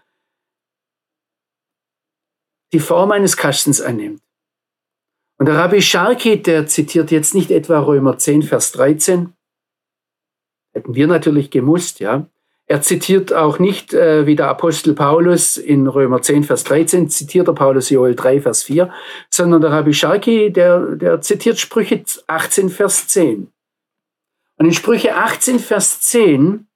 die 2.73 2.79
Form 2.79 3.11
eines 3.11 3.37
Kastens 3.37 3.81
annimmt. 3.81 4.21
Und 5.37 5.47
der 5.47 5.55
Rabbi 5.55 5.81
Sharki, 5.81 6.41
der 6.41 6.67
zitiert 6.67 7.11
jetzt 7.11 7.33
nicht 7.33 7.51
etwa 7.51 7.79
Römer 7.79 8.17
10, 8.17 8.43
Vers 8.43 8.71
13, 8.73 9.33
Hätten 10.73 10.95
wir 10.95 11.07
natürlich 11.07 11.49
gemusst, 11.49 11.99
ja. 11.99 12.27
Er 12.67 12.81
zitiert 12.81 13.33
auch 13.33 13.59
nicht, 13.59 13.93
äh, 13.93 14.25
wie 14.25 14.37
der 14.37 14.47
Apostel 14.47 14.93
Paulus 14.93 15.57
in 15.57 15.87
Römer 15.87 16.21
10, 16.21 16.45
Vers 16.45 16.63
13, 16.63 17.09
zitiert 17.09 17.47
der 17.47 17.53
Paulus 17.53 17.89
Joel 17.89 18.15
3, 18.15 18.39
Vers 18.39 18.63
4, 18.63 18.89
sondern 19.29 19.59
der 19.59 19.71
Rabbi 19.71 19.93
Sharki, 19.93 20.53
der, 20.53 20.95
der 20.95 21.19
zitiert 21.19 21.59
Sprüche 21.59 22.01
18, 22.27 22.69
Vers 22.69 23.09
10. 23.09 23.51
Und 24.61 24.67
in 24.67 24.73
Sprüche 24.73 25.15
18, 25.15 25.57
Vers 25.57 26.01
10, 26.01 26.67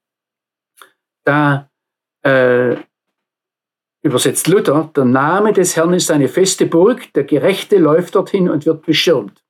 da 1.24 1.70
äh, 2.24 2.74
übersetzt 4.02 4.48
Luther, 4.48 4.90
der 4.96 5.04
Name 5.04 5.52
des 5.52 5.76
Herrn 5.76 5.92
ist 5.92 6.10
eine 6.10 6.26
feste 6.26 6.66
Burg, 6.66 7.12
der 7.12 7.22
Gerechte 7.22 7.78
läuft 7.78 8.16
dorthin 8.16 8.48
und 8.50 8.66
wird 8.66 8.84
beschirmt. 8.84 9.44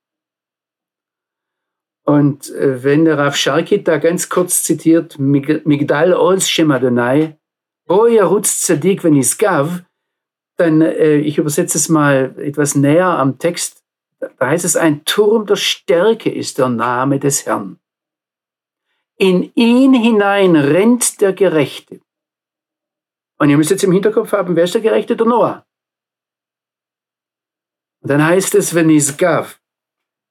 Und 2.05 2.51
äh, 2.51 2.83
wenn 2.83 3.05
der 3.05 3.17
Rav 3.17 3.35
Sharkit 3.35 3.87
da 3.87 3.97
ganz 3.97 4.29
kurz 4.29 4.61
zitiert, 4.61 5.17
Migdal 5.17 6.13
Oz 6.13 6.47
Shem 6.47 6.69
Adonai, 6.69 7.39
Boya 7.87 8.25
Rutz 8.25 8.61
Tzadik 8.61 9.01
Gav, 9.39 9.81
dann, 10.57 10.83
äh, 10.83 11.15
ich 11.15 11.39
übersetze 11.39 11.79
es 11.79 11.89
mal 11.89 12.35
etwas 12.37 12.75
näher 12.75 13.17
am 13.17 13.39
Text, 13.39 13.83
da 14.19 14.45
heißt 14.45 14.63
es, 14.63 14.75
ein 14.75 15.05
Turm 15.05 15.47
der 15.47 15.55
Stärke 15.55 16.31
ist 16.31 16.59
der 16.59 16.69
Name 16.69 17.17
des 17.17 17.47
Herrn. 17.47 17.79
In 19.17 19.51
ihn 19.55 19.93
hinein 19.93 20.55
rennt 20.55 21.21
der 21.21 21.33
Gerechte. 21.33 22.01
Und 23.39 23.49
ihr 23.49 23.57
müsst 23.57 23.71
jetzt 23.71 23.83
im 23.83 23.91
Hinterkopf 23.91 24.31
haben, 24.31 24.55
wer 24.55 24.65
ist 24.65 24.73
der 24.73 24.81
Gerechte? 24.81 25.15
Der 25.15 25.25
Noah. 25.25 25.65
Und 28.01 28.11
dann 28.11 28.23
heißt 28.23 28.55
es, 28.55 28.73
wenn 28.73 28.89
es 28.89 29.17
Gav, 29.17 29.59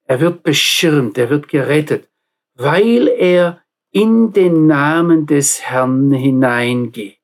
er 0.05 0.21
wird 0.21 0.43
beschirmt, 0.43 1.19
er 1.19 1.31
wird 1.31 1.49
gerettet, 1.49 2.09
weil 2.55 3.09
er 3.09 3.63
in 3.91 4.33
den 4.33 4.67
Namen 4.67 5.27
des 5.27 5.63
Herrn 5.63 6.13
hineingeht. 6.13 7.19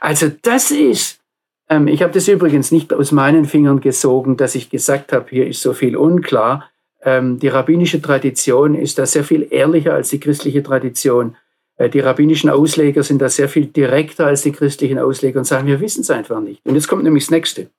Also 0.00 0.28
das 0.28 0.70
ist, 0.70 1.20
ähm, 1.68 1.88
ich 1.88 2.02
habe 2.02 2.12
das 2.12 2.28
übrigens 2.28 2.70
nicht 2.70 2.92
aus 2.92 3.10
meinen 3.10 3.46
Fingern 3.46 3.80
gesogen, 3.80 4.36
dass 4.36 4.54
ich 4.54 4.70
gesagt 4.70 5.12
habe, 5.12 5.28
hier 5.30 5.46
ist 5.46 5.62
so 5.62 5.72
viel 5.72 5.96
unklar. 5.96 6.67
Ähm, 7.02 7.38
die 7.38 7.48
rabbinische 7.48 8.02
Tradition 8.02 8.74
ist 8.74 8.98
da 8.98 9.06
sehr 9.06 9.24
viel 9.24 9.46
ehrlicher 9.50 9.94
als 9.94 10.10
die 10.10 10.20
christliche 10.20 10.62
Tradition. 10.62 11.36
Äh, 11.76 11.88
die 11.88 12.00
rabbinischen 12.00 12.50
Ausleger 12.50 13.02
sind 13.02 13.22
da 13.22 13.28
sehr 13.28 13.48
viel 13.48 13.66
direkter 13.66 14.26
als 14.26 14.42
die 14.42 14.52
christlichen 14.52 14.98
Ausleger 14.98 15.38
und 15.38 15.44
sagen, 15.44 15.66
wir 15.66 15.80
wissen 15.80 16.00
es 16.00 16.10
einfach 16.10 16.40
nicht. 16.40 16.64
Und 16.64 16.74
jetzt 16.74 16.88
kommt 16.88 17.04
nämlich 17.04 17.24
das 17.24 17.30
nächste. 17.30 17.70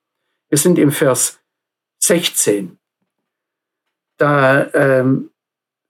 Wir 0.48 0.58
sind 0.58 0.78
im 0.78 0.90
Vers 0.90 1.40
16. 1.98 2.78
Da 4.16 4.68
ähm, 4.74 5.30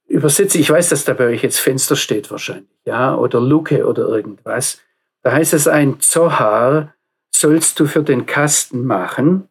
übersetze 0.07 0.57
ich, 0.57 0.69
weiß, 0.69 0.89
dass 0.89 1.05
da 1.05 1.13
bei 1.13 1.27
euch 1.27 1.41
jetzt 1.41 1.59
Fenster 1.59 1.95
steht 1.95 2.29
wahrscheinlich, 2.31 2.69
ja, 2.85 3.15
oder 3.15 3.39
Luke 3.39 3.85
oder 3.85 4.07
irgendwas. 4.07 4.81
Da 5.23 5.31
heißt 5.31 5.53
es, 5.53 5.67
ein 5.67 5.99
Zohar 5.99 6.93
sollst 7.31 7.79
du 7.79 7.85
für 7.85 8.03
den 8.03 8.25
Kasten 8.25 8.85
machen. 8.85 9.47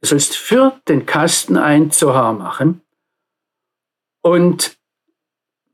Du 0.00 0.06
sollst 0.06 0.36
für 0.36 0.80
den 0.88 1.06
Kasten 1.06 1.56
ein 1.56 1.90
Zohar 1.90 2.32
machen. 2.32 2.82
Und 4.22 4.78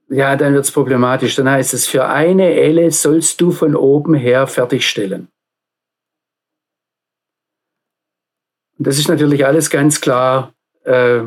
ja, 0.09 0.37
dann 0.37 0.55
wird 0.55 0.65
es 0.65 0.71
problematisch. 0.71 1.37
Dann 1.37 1.49
heißt 1.49 1.75
es, 1.75 1.87
für 1.87 2.07
eine 2.07 2.55
Elle 2.55 2.91
sollst 2.91 3.41
du 3.41 3.51
von 3.51 3.75
oben 3.75 4.15
her 4.15 4.47
fertigstellen. 4.47 5.29
Und 8.79 8.87
das 8.87 8.99
ist 8.99 9.09
natürlich 9.09 9.45
alles 9.47 9.71
ganz 9.71 10.01
klar. 10.01 10.53
Äh, 10.83 11.23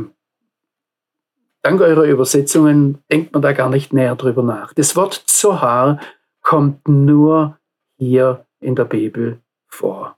dank 1.61 1.81
eurer 1.81 2.03
Übersetzungen 2.03 3.03
denkt 3.11 3.33
man 3.33 3.41
da 3.41 3.53
gar 3.53 3.69
nicht 3.69 3.93
näher 3.93 4.15
drüber 4.15 4.43
nach. 4.43 4.73
Das 4.73 4.95
Wort 4.95 5.13
Zohar 5.13 5.99
kommt 6.41 6.87
nur 6.87 7.57
hier 7.97 8.45
in 8.59 8.75
der 8.75 8.85
Bibel 8.85 9.41
vor. 9.67 10.16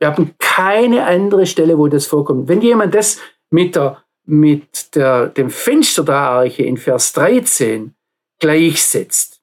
Wir 0.00 0.08
haben 0.08 0.34
keine 0.38 1.04
andere 1.04 1.46
Stelle, 1.46 1.78
wo 1.78 1.86
das 1.86 2.06
vorkommt. 2.06 2.48
Wenn 2.48 2.62
jemand 2.62 2.94
das 2.94 3.20
mit, 3.50 3.76
der, 3.76 4.02
mit 4.24 4.94
der, 4.96 5.28
dem 5.28 5.50
Fenster 5.50 6.04
der 6.04 6.16
Arche 6.16 6.62
in 6.62 6.78
Vers 6.78 7.12
13 7.12 7.94
gleichsetzt, 8.38 9.40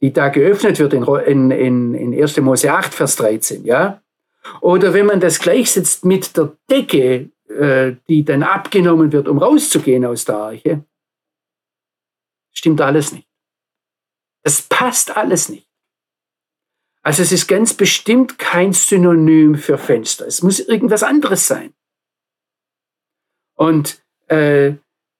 die 0.00 0.12
da 0.12 0.28
geöffnet 0.28 0.80
wird 0.80 0.92
in, 0.92 1.50
in, 1.52 1.94
in 1.94 2.20
1. 2.20 2.36
Mose 2.38 2.72
8, 2.72 2.92
Vers 2.92 3.16
13, 3.16 3.64
ja, 3.64 4.02
oder 4.60 4.92
wenn 4.92 5.06
man 5.06 5.20
das 5.20 5.38
gleichsetzt 5.38 6.04
mit 6.04 6.36
der 6.36 6.56
Decke, 6.68 7.30
äh, 7.48 7.94
die 8.08 8.24
dann 8.24 8.42
abgenommen 8.42 9.12
wird, 9.12 9.28
um 9.28 9.38
rauszugehen 9.38 10.04
aus 10.04 10.24
der 10.24 10.36
Arche, 10.36 10.84
stimmt 12.52 12.80
alles 12.80 13.12
nicht. 13.12 13.28
Das 14.42 14.62
passt 14.62 15.16
alles 15.16 15.48
nicht. 15.48 15.68
Also 17.02 17.22
es 17.22 17.32
ist 17.32 17.48
ganz 17.48 17.74
bestimmt 17.74 18.38
kein 18.38 18.72
Synonym 18.72 19.56
für 19.56 19.76
Fenster. 19.76 20.26
Es 20.26 20.42
muss 20.42 20.60
irgendwas 20.60 21.02
anderes 21.02 21.46
sein. 21.46 21.74
Und 23.56 24.02
äh, 24.28 24.74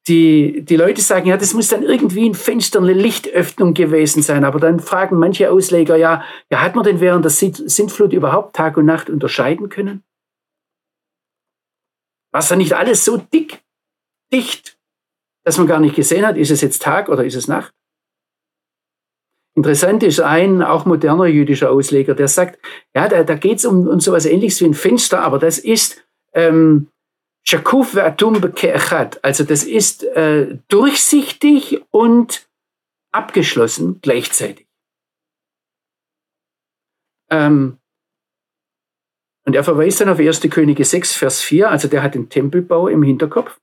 die, 0.08 0.64
die 0.64 0.76
Leute 0.76 1.00
sagen, 1.00 1.28
ja, 1.28 1.36
das 1.36 1.54
muss 1.54 1.68
dann 1.68 1.82
irgendwie 1.82 2.28
ein 2.28 2.34
Fenster, 2.34 2.80
eine 2.80 2.92
Lichtöffnung 2.92 3.74
gewesen 3.74 4.22
sein. 4.22 4.44
Aber 4.44 4.58
dann 4.58 4.80
fragen 4.80 5.18
manche 5.18 5.50
Ausleger, 5.50 5.96
ja, 5.96 6.24
ja 6.50 6.60
hat 6.60 6.74
man 6.74 6.84
denn 6.84 7.00
während 7.00 7.24
der 7.24 7.30
Sintflut 7.30 8.12
überhaupt 8.12 8.56
Tag 8.56 8.76
und 8.76 8.86
Nacht 8.86 9.10
unterscheiden 9.10 9.68
können? 9.68 10.02
War 12.32 12.40
es 12.40 12.48
dann 12.48 12.58
nicht 12.58 12.72
alles 12.72 13.04
so 13.04 13.16
dick, 13.16 13.62
dicht, 14.32 14.78
dass 15.44 15.58
man 15.58 15.66
gar 15.66 15.80
nicht 15.80 15.96
gesehen 15.96 16.26
hat, 16.26 16.36
ist 16.36 16.50
es 16.50 16.62
jetzt 16.62 16.82
Tag 16.82 17.08
oder 17.08 17.24
ist 17.24 17.36
es 17.36 17.46
Nacht? 17.46 17.74
Interessant 19.54 20.02
ist 20.02 20.20
ein, 20.20 20.62
auch 20.62 20.86
moderner 20.86 21.26
jüdischer 21.26 21.70
Ausleger, 21.70 22.14
der 22.14 22.28
sagt, 22.28 22.58
ja, 22.94 23.08
da, 23.08 23.22
da 23.22 23.34
geht 23.34 23.58
es 23.58 23.64
um, 23.66 23.86
um 23.86 24.00
sowas 24.00 24.24
ähnliches 24.24 24.60
wie 24.60 24.66
ein 24.66 24.74
Fenster, 24.74 25.20
aber 25.20 25.38
das 25.38 25.58
ist 25.58 26.02
ähm, 26.32 26.88
Shakuf 27.44 27.94
ve'atum 27.94 28.40
beke'echat. 28.40 29.18
Also 29.22 29.44
das 29.44 29.64
ist 29.64 30.04
äh, 30.04 30.58
durchsichtig 30.68 31.82
und 31.90 32.48
abgeschlossen 33.12 34.00
gleichzeitig. 34.00 34.66
Ähm, 37.30 37.78
und 39.44 39.56
er 39.56 39.64
verweist 39.64 40.00
dann 40.00 40.08
auf 40.08 40.18
1. 40.18 40.40
Könige 40.50 40.84
6, 40.84 41.14
Vers 41.14 41.42
4, 41.42 41.70
also 41.70 41.88
der 41.88 42.02
hat 42.02 42.14
den 42.14 42.28
Tempelbau 42.28 42.88
im 42.88 43.02
Hinterkopf. 43.02 43.58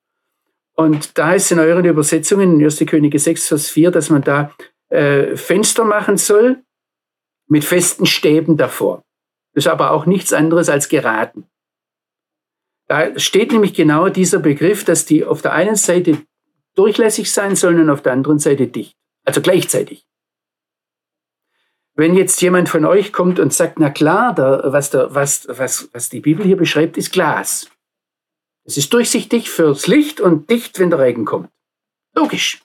Und 0.75 1.17
da 1.17 1.33
ist 1.33 1.51
in 1.51 1.59
euren 1.59 1.85
Übersetzungen 1.85 2.59
in 2.59 2.63
1. 2.63 2.79
Könige 2.85 3.17
6, 3.17 3.47
Vers 3.47 3.69
4, 3.69 3.91
dass 3.91 4.09
man 4.09 4.21
da 4.21 4.51
äh, 4.89 5.35
Fenster 5.35 5.85
machen 5.85 6.17
soll 6.17 6.63
mit 7.47 7.63
festen 7.63 8.05
Stäben 8.05 8.57
davor. 8.57 9.03
Das 9.53 9.65
ist 9.65 9.71
aber 9.71 9.91
auch 9.91 10.05
nichts 10.05 10.33
anderes 10.33 10.69
als 10.69 10.89
geraten. 10.89 11.47
Da 12.87 13.17
steht 13.19 13.51
nämlich 13.51 13.73
genau 13.73 14.09
dieser 14.09 14.39
Begriff, 14.39 14.83
dass 14.83 15.05
die 15.05 15.23
auf 15.23 15.41
der 15.41 15.53
einen 15.53 15.75
Seite 15.75 16.23
durchlässig 16.75 17.31
sein 17.31 17.55
sollen 17.55 17.81
und 17.81 17.89
auf 17.89 18.01
der 18.01 18.13
anderen 18.13 18.39
Seite 18.39 18.67
dicht. 18.67 18.95
Also 19.25 19.41
gleichzeitig. 19.41 20.05
Wenn 21.95 22.15
jetzt 22.15 22.41
jemand 22.41 22.69
von 22.69 22.85
euch 22.85 23.11
kommt 23.11 23.39
und 23.39 23.53
sagt, 23.53 23.77
na 23.79 23.89
klar, 23.89 24.33
da, 24.33 24.71
was, 24.71 24.89
da, 24.89 25.13
was, 25.13 25.47
was, 25.49 25.89
was 25.91 26.09
die 26.09 26.21
Bibel 26.21 26.45
hier 26.45 26.55
beschreibt, 26.55 26.97
ist 26.97 27.11
Glas. 27.11 27.69
Es 28.63 28.77
ist 28.77 28.93
durchsichtig 28.93 29.49
fürs 29.49 29.87
Licht 29.87 30.21
und 30.21 30.49
dicht, 30.49 30.79
wenn 30.79 30.89
der 30.89 30.99
Regen 30.99 31.25
kommt. 31.25 31.49
Logisch. 32.15 32.61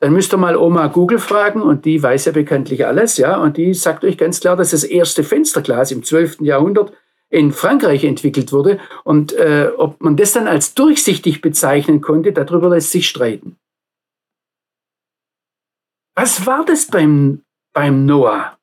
Dann 0.00 0.12
müsst 0.12 0.32
ihr 0.32 0.36
mal 0.36 0.56
Oma 0.56 0.86
Google 0.86 1.18
fragen 1.18 1.60
und 1.60 1.84
die 1.84 2.02
weiß 2.02 2.26
ja 2.26 2.32
bekanntlich 2.32 2.86
alles, 2.86 3.16
ja, 3.16 3.36
und 3.36 3.56
die 3.56 3.74
sagt 3.74 4.04
euch 4.04 4.16
ganz 4.16 4.40
klar, 4.40 4.56
dass 4.56 4.70
das 4.70 4.84
erste 4.84 5.24
Fensterglas 5.24 5.90
im 5.90 6.04
12. 6.04 6.40
Jahrhundert 6.40 6.92
in 7.30 7.52
Frankreich 7.52 8.04
entwickelt 8.04 8.52
wurde 8.52 8.78
und 9.04 9.32
äh, 9.32 9.70
ob 9.76 10.00
man 10.00 10.16
das 10.16 10.32
dann 10.32 10.46
als 10.46 10.74
durchsichtig 10.74 11.40
bezeichnen 11.40 12.00
konnte, 12.00 12.32
darüber 12.32 12.70
lässt 12.70 12.92
sich 12.92 13.08
streiten. 13.08 13.56
Was 16.14 16.46
war 16.46 16.64
das 16.64 16.86
beim, 16.86 17.42
beim 17.72 18.06
Noah? 18.06 18.58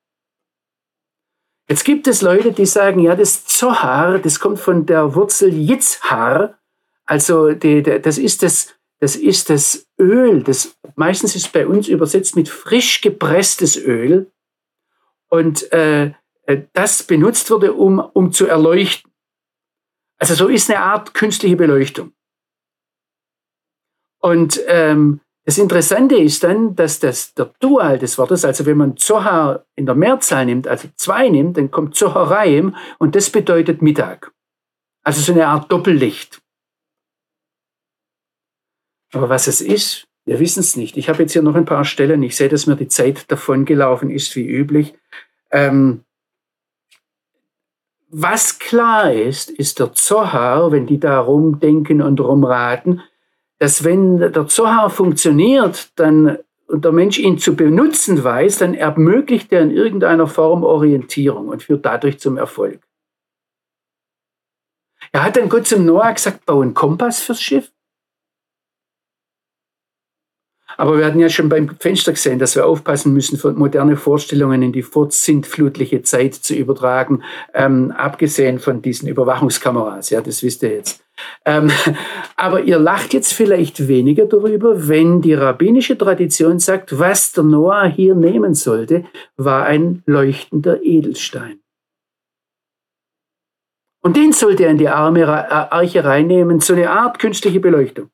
Jetzt 1.67 1.83
gibt 1.83 2.07
es 2.07 2.21
Leute, 2.21 2.51
die 2.51 2.65
sagen, 2.65 2.99
ja, 2.99 3.15
das 3.15 3.45
Zohar, 3.45 4.19
das 4.19 4.39
kommt 4.39 4.59
von 4.59 4.85
der 4.85 5.15
Wurzel 5.15 5.51
Yitzhar, 5.51 6.59
also 7.05 7.51
die, 7.51 7.81
die, 7.81 7.99
das 8.01 8.17
ist 8.17 8.43
das 8.43 8.75
das 9.05 9.15
ist 9.15 9.51
das 9.51 9.87
Öl. 9.99 10.41
Das, 10.41 10.79
meistens 10.95 11.35
ist 11.35 11.53
bei 11.53 11.67
uns 11.67 11.87
übersetzt 11.87 12.35
mit 12.35 12.49
frisch 12.49 13.01
gepresstes 13.01 13.77
Öl. 13.77 14.31
Und 15.29 15.71
äh, 15.71 16.13
äh, 16.47 16.63
das 16.73 17.03
benutzt 17.03 17.51
wurde, 17.51 17.73
um, 17.73 17.99
um 17.99 18.31
zu 18.31 18.47
erleuchten. 18.47 19.11
Also 20.17 20.33
so 20.33 20.47
ist 20.47 20.71
eine 20.71 20.79
Art 20.79 21.13
künstliche 21.13 21.55
Beleuchtung. 21.55 22.13
Und 24.17 24.59
ähm, 24.65 25.19
das 25.43 25.59
Interessante 25.59 26.15
ist 26.15 26.43
dann, 26.43 26.75
dass 26.75 26.99
das, 26.99 27.35
der 27.35 27.53
Dual 27.59 27.99
des 27.99 28.17
Wortes, 28.17 28.43
also 28.43 28.65
wenn 28.65 28.77
man 28.77 28.97
Zohar 28.97 29.67
in 29.75 29.85
der 29.85 29.93
Mehrzahl 29.93 30.47
nimmt, 30.47 30.67
also 30.67 30.87
zwei 30.95 31.29
nimmt, 31.29 31.57
dann 31.57 31.69
kommt 31.69 31.93
Zoharaim 31.93 32.75
und 32.97 33.13
das 33.13 33.29
bedeutet 33.29 33.83
Mittag. 33.83 34.31
Also 35.03 35.21
so 35.21 35.31
eine 35.31 35.45
Art 35.45 35.71
Doppellicht. 35.71 36.41
Aber 39.15 39.29
was 39.29 39.47
es 39.47 39.61
ist, 39.61 40.07
wir 40.25 40.41
wissen 40.41 40.59
es 40.59 40.75
nicht. 40.75 40.97
Ich 40.97 41.07
habe 41.07 41.23
jetzt 41.23 41.31
hier 41.31 41.41
noch 41.41 41.55
ein 41.55 41.63
paar 41.63 41.85
Stellen. 41.85 42.21
Ich 42.21 42.35
sehe, 42.35 42.49
dass 42.49 42.67
mir 42.67 42.75
die 42.75 42.89
Zeit 42.89 43.31
davon 43.31 43.63
gelaufen 43.63 44.09
ist, 44.09 44.35
wie 44.35 44.45
üblich. 44.45 44.93
Ähm, 45.51 46.03
was 48.09 48.59
klar 48.59 49.13
ist, 49.13 49.49
ist 49.49 49.79
der 49.79 49.93
Zohar, 49.93 50.73
wenn 50.73 50.85
die 50.85 50.99
da 50.99 51.19
rumdenken 51.19 52.01
und 52.01 52.19
rumraten, 52.19 53.03
dass 53.57 53.85
wenn 53.85 54.17
der 54.17 54.47
Zohar 54.47 54.89
funktioniert, 54.89 55.91
dann 55.95 56.39
und 56.67 56.83
der 56.83 56.91
Mensch 56.91 57.17
ihn 57.17 57.37
zu 57.37 57.55
benutzen 57.55 58.21
weiß, 58.21 58.57
dann 58.57 58.73
ermöglicht 58.73 59.53
er 59.53 59.61
in 59.61 59.71
irgendeiner 59.71 60.27
Form 60.27 60.63
Orientierung 60.63 61.47
und 61.47 61.63
führt 61.63 61.85
dadurch 61.85 62.19
zum 62.19 62.37
Erfolg. 62.37 62.81
Er 65.13 65.23
hat 65.23 65.37
dann 65.37 65.47
Gott 65.47 65.67
zum 65.67 65.85
Noah 65.85 66.11
gesagt, 66.11 66.45
bau 66.45 66.61
einen 66.61 66.73
Kompass 66.73 67.21
fürs 67.21 67.41
Schiff. 67.41 67.71
Aber 70.77 70.97
wir 70.97 71.05
hatten 71.05 71.19
ja 71.19 71.29
schon 71.29 71.49
beim 71.49 71.69
Fenster 71.79 72.11
gesehen, 72.11 72.39
dass 72.39 72.55
wir 72.55 72.65
aufpassen 72.65 73.13
müssen, 73.13 73.39
moderne 73.57 73.97
Vorstellungen 73.97 74.61
in 74.61 74.71
die 74.71 74.81
vorsintflutliche 74.81 76.01
Zeit 76.01 76.35
zu 76.35 76.55
übertragen, 76.55 77.23
ähm, 77.53 77.91
abgesehen 77.91 78.59
von 78.59 78.81
diesen 78.81 79.07
Überwachungskameras. 79.07 80.09
Ja, 80.09 80.21
das 80.21 80.43
wisst 80.43 80.63
ihr 80.63 80.73
jetzt. 80.73 81.03
Ähm, 81.45 81.71
aber 82.35 82.61
ihr 82.63 82.79
lacht 82.79 83.13
jetzt 83.13 83.33
vielleicht 83.33 83.87
weniger 83.87 84.25
darüber, 84.25 84.87
wenn 84.87 85.21
die 85.21 85.33
rabbinische 85.33 85.97
Tradition 85.97 86.59
sagt, 86.59 86.99
was 86.99 87.31
der 87.31 87.43
Noah 87.43 87.85
hier 87.85 88.15
nehmen 88.15 88.53
sollte, 88.53 89.05
war 89.37 89.65
ein 89.65 90.03
leuchtender 90.05 90.83
Edelstein. 90.83 91.59
Und 94.01 94.17
den 94.17 94.33
sollte 94.33 94.65
er 94.65 94.69
in 94.69 94.77
die 94.77 94.87
Arche 94.87 96.03
reinnehmen, 96.03 96.59
so 96.59 96.73
eine 96.73 96.91
Art 96.91 97.17
künstliche 97.17 97.59
Beleuchtung. 97.59 98.11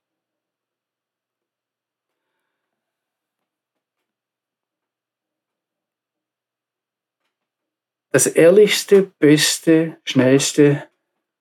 Das 8.12 8.28
ehrlichste, 8.28 9.12
beste, 9.20 9.98
schnellste, 10.04 10.84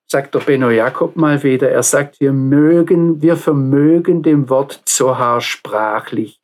sagt 0.07 0.35
der 0.35 0.39
Benno 0.39 0.69
Jakob 0.69 1.15
mal 1.15 1.43
wieder. 1.43 1.69
Er 1.69 1.83
sagt, 1.83 2.19
wir 2.19 2.33
mögen, 2.33 3.21
wir 3.21 3.37
vermögen 3.37 4.23
dem 4.23 4.49
Wort 4.49 4.81
Zohar 4.85 5.41
sprachlich 5.41 6.41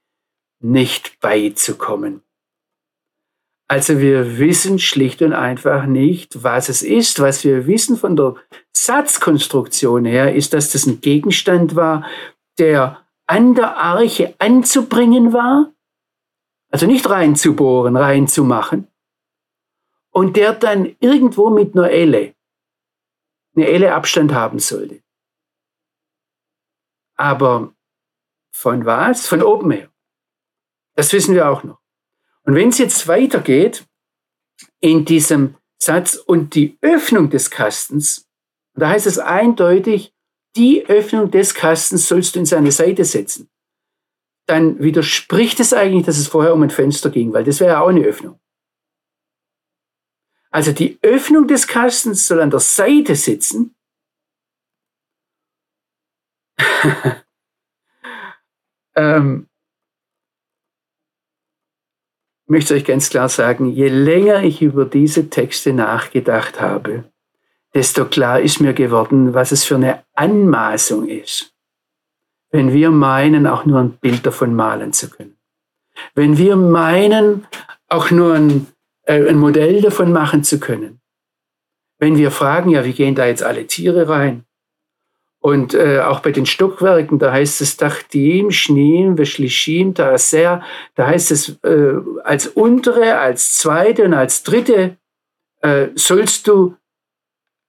nicht 0.60 1.20
beizukommen. 1.20 2.22
Also 3.70 4.00
wir 4.00 4.38
wissen 4.38 4.80
schlicht 4.80 5.22
und 5.22 5.34
einfach 5.34 5.86
nicht, 5.86 6.44
was 6.44 6.70
es 6.70 6.82
ist. 6.82 7.20
Was 7.20 7.44
wir 7.44 7.68
wissen 7.68 7.98
von 7.98 8.16
der 8.16 8.36
Satzkonstruktion 8.72 10.06
her, 10.06 10.34
ist, 10.34 10.54
dass 10.54 10.72
das 10.72 10.86
ein 10.86 11.02
Gegenstand 11.02 11.76
war, 11.76 12.06
der 12.58 13.06
an 13.28 13.56
der 13.56 13.76
Arche 13.76 14.34
anzubringen 14.40 15.34
war, 15.34 15.74
also 16.72 16.86
nicht 16.86 17.10
reinzubohren, 17.10 17.98
reinzumachen, 17.98 18.88
und 20.18 20.36
der 20.36 20.54
dann 20.54 20.96
irgendwo 21.00 21.52
mit 21.52 21.78
einer 21.78 21.92
Elle, 21.92 22.34
eine 23.56 23.68
Elle 23.68 23.94
Abstand 23.94 24.34
haben 24.34 24.58
sollte. 24.58 25.04
Aber 27.16 27.76
von 28.52 28.84
was? 28.84 29.28
Von 29.28 29.44
oben 29.44 29.70
her. 29.70 29.92
Das 30.96 31.14
wissen 31.14 31.36
wir 31.36 31.48
auch 31.48 31.64
noch. 31.64 31.78
Und 32.42 32.56
wenn 32.56 32.70
es 32.70 32.80
jetzt 32.80 33.08
weitergeht 33.08 33.86
in 34.80 35.06
diesem 35.06 35.56
Satz 35.80 36.16
und 36.16 36.56
die 36.56 36.80
Öffnung 36.82 37.30
des 37.30 37.52
Kastens, 37.52 38.28
da 38.74 38.90
heißt 38.90 39.06
es 39.06 39.20
eindeutig, 39.20 40.16
die 40.56 40.84
Öffnung 40.88 41.30
des 41.30 41.54
Kastens 41.54 42.08
sollst 42.08 42.34
du 42.34 42.40
in 42.40 42.48
seine 42.48 42.72
Seite 42.72 43.06
setzen. 43.06 43.52
Dann 44.48 44.80
widerspricht 44.80 45.60
es 45.60 45.74
eigentlich, 45.74 46.08
dass 46.08 46.18
es 46.18 46.28
vorher 46.28 46.56
um 46.56 46.64
ein 46.64 46.72
Fenster 46.72 47.12
ging, 47.12 47.34
weil 47.34 47.44
das 47.44 47.60
wäre 47.60 47.74
ja 47.74 47.82
auch 47.82 47.90
eine 47.90 48.04
Öffnung. 48.04 48.40
Also 50.58 50.72
die 50.72 50.98
Öffnung 51.04 51.48
des 51.48 51.68
Kastens 51.68 52.26
soll 52.26 52.42
an 52.42 52.50
der 52.50 52.60
Seite 52.60 53.16
sitzen. 53.16 53.76
ähm, 58.96 59.48
ich 62.44 62.50
möchte 62.50 62.74
euch 62.74 62.86
ganz 62.86 63.12
klar 63.12 63.30
sagen, 63.30 63.72
je 63.72 63.88
länger 63.90 64.42
ich 64.42 64.64
über 64.64 64.86
diese 64.86 65.30
Texte 65.30 65.74
nachgedacht 65.74 66.60
habe, 66.60 67.04
desto 67.76 68.06
klar 68.06 68.40
ist 68.40 68.60
mir 68.60 68.74
geworden, 68.74 69.36
was 69.36 69.52
es 69.52 69.64
für 69.64 69.76
eine 69.76 70.04
Anmaßung 70.16 71.08
ist, 71.08 71.54
wenn 72.50 72.74
wir 72.74 72.90
meinen, 72.90 73.46
auch 73.46 73.66
nur 73.66 73.80
ein 73.80 73.92
Bild 73.98 74.26
davon 74.26 74.56
malen 74.56 74.92
zu 74.92 75.12
können. 75.12 75.38
Wenn 76.16 76.40
wir 76.40 76.56
meinen, 76.56 77.46
auch 77.90 78.10
nur 78.10 78.34
ein 78.34 78.66
äh, 79.08 79.28
ein 79.28 79.38
Modell 79.38 79.82
davon 79.82 80.12
machen 80.12 80.44
zu 80.44 80.60
können. 80.60 81.00
Wenn 81.98 82.18
wir 82.18 82.30
fragen, 82.30 82.70
ja, 82.70 82.86
wie 82.86 82.94
gehen 82.94 83.16
da 83.16 83.26
jetzt 83.26 83.44
alle 83.44 83.66
Tiere 83.66 84.08
rein? 84.08 84.44
Und 85.40 85.74
äh, 85.74 86.02
auch 86.02 86.20
bei 86.20 86.32
den 86.32 86.46
Stockwerken, 86.46 87.20
da 87.20 87.32
heißt 87.32 87.62
es 87.62 87.78
Dachtim, 87.78 88.52
Schneem, 88.52 89.18
Veshlishim, 89.18 89.94
Taaser, 89.94 90.62
da 90.96 91.08
heißt 91.08 91.32
es 91.32 91.58
äh, 91.64 91.94
als 92.24 92.48
untere, 92.48 93.18
als 93.20 93.58
zweite 93.58 94.04
und 94.04 94.14
als 94.14 94.44
dritte 94.44 94.98
äh, 95.62 95.88
sollst 95.96 96.48
du 96.48 96.76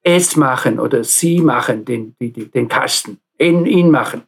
es 0.03 0.37
machen 0.37 0.81
oder 0.81 1.05
sie 1.05 1.41
machen, 1.41 1.85
den, 1.85 2.17
den, 2.21 2.51
den 2.51 2.69
Kasten, 2.69 3.21
ihn, 3.39 3.67
ihn 3.67 3.91
machen. 3.91 4.23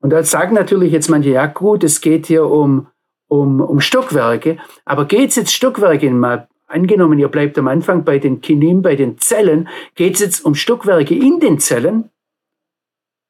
Und 0.00 0.10
da 0.10 0.22
sagen 0.22 0.54
natürlich 0.54 0.92
jetzt 0.92 1.10
manche, 1.10 1.30
ja 1.30 1.46
gut, 1.46 1.84
es 1.84 2.00
geht 2.00 2.26
hier 2.26 2.46
um 2.46 2.86
um, 3.30 3.60
um 3.60 3.80
Stockwerke. 3.80 4.58
Aber 4.84 5.06
geht 5.06 5.30
es 5.30 5.36
jetzt 5.36 5.54
Stockwerke 5.54 6.10
mal 6.10 6.48
angenommen, 6.66 7.18
ihr 7.18 7.28
bleibt 7.28 7.58
am 7.58 7.68
Anfang 7.68 8.04
bei 8.04 8.18
den 8.18 8.40
Kinim, 8.40 8.82
bei 8.82 8.96
den 8.96 9.18
Zellen, 9.18 9.68
geht 9.94 10.14
es 10.14 10.20
jetzt 10.20 10.44
um 10.44 10.54
Stockwerke 10.54 11.14
in 11.14 11.40
den 11.40 11.58
Zellen 11.58 12.10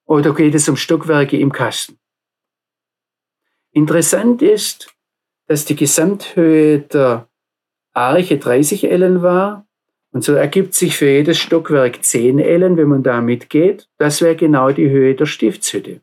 oder 0.07 0.35
geht 0.35 0.55
es 0.55 0.69
um 0.69 0.77
Stockwerke 0.77 1.39
im 1.39 1.53
Kasten? 1.53 1.99
Interessant 3.73 4.43
ist, 4.43 4.93
dass 5.47 5.65
die 5.65 5.77
Gesamthöhe 5.77 6.81
der 6.81 7.29
Arche 7.93 8.39
30 8.39 8.91
Ellen 8.91 9.23
war 9.23 9.67
und 10.13 10.25
so 10.25 10.33
ergibt 10.35 10.75
sich 10.75 10.97
für 10.97 11.09
jedes 11.09 11.39
Stockwerk 11.39 12.05
10 12.05 12.39
Ellen, 12.39 12.77
wenn 12.77 12.89
man 12.89 13.03
da 13.03 13.21
mitgeht. 13.21 13.89
Das 13.99 14.21
wäre 14.23 14.37
genau 14.37 14.71
die 14.71 14.89
Höhe 14.89 15.15
der 15.15 15.27
Stiftshütte. 15.27 16.01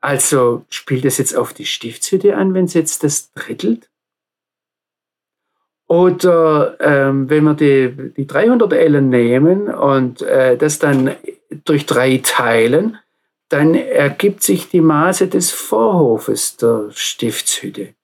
Also 0.00 0.64
spielt 0.70 1.04
es 1.04 1.18
jetzt 1.18 1.36
auf 1.36 1.52
die 1.52 1.66
Stiftshütte 1.66 2.36
an, 2.36 2.54
wenn 2.54 2.66
es 2.66 2.74
jetzt 2.74 3.02
das 3.02 3.32
drittelt? 3.32 3.90
Oder 5.88 6.76
ähm, 6.80 7.30
wenn 7.30 7.44
wir 7.44 7.54
die, 7.54 8.12
die 8.14 8.26
300 8.26 8.72
Ellen 8.74 9.08
nehmen 9.08 9.68
und 9.68 10.20
äh, 10.22 10.56
das 10.56 10.78
dann 10.78 11.16
durch 11.64 11.86
drei 11.86 12.20
teilen, 12.22 12.98
dann 13.48 13.74
ergibt 13.74 14.42
sich 14.42 14.68
die 14.68 14.82
Maße 14.82 15.28
des 15.28 15.50
Vorhofes 15.50 16.58
der 16.58 16.90
Stiftshütte. 16.90 17.94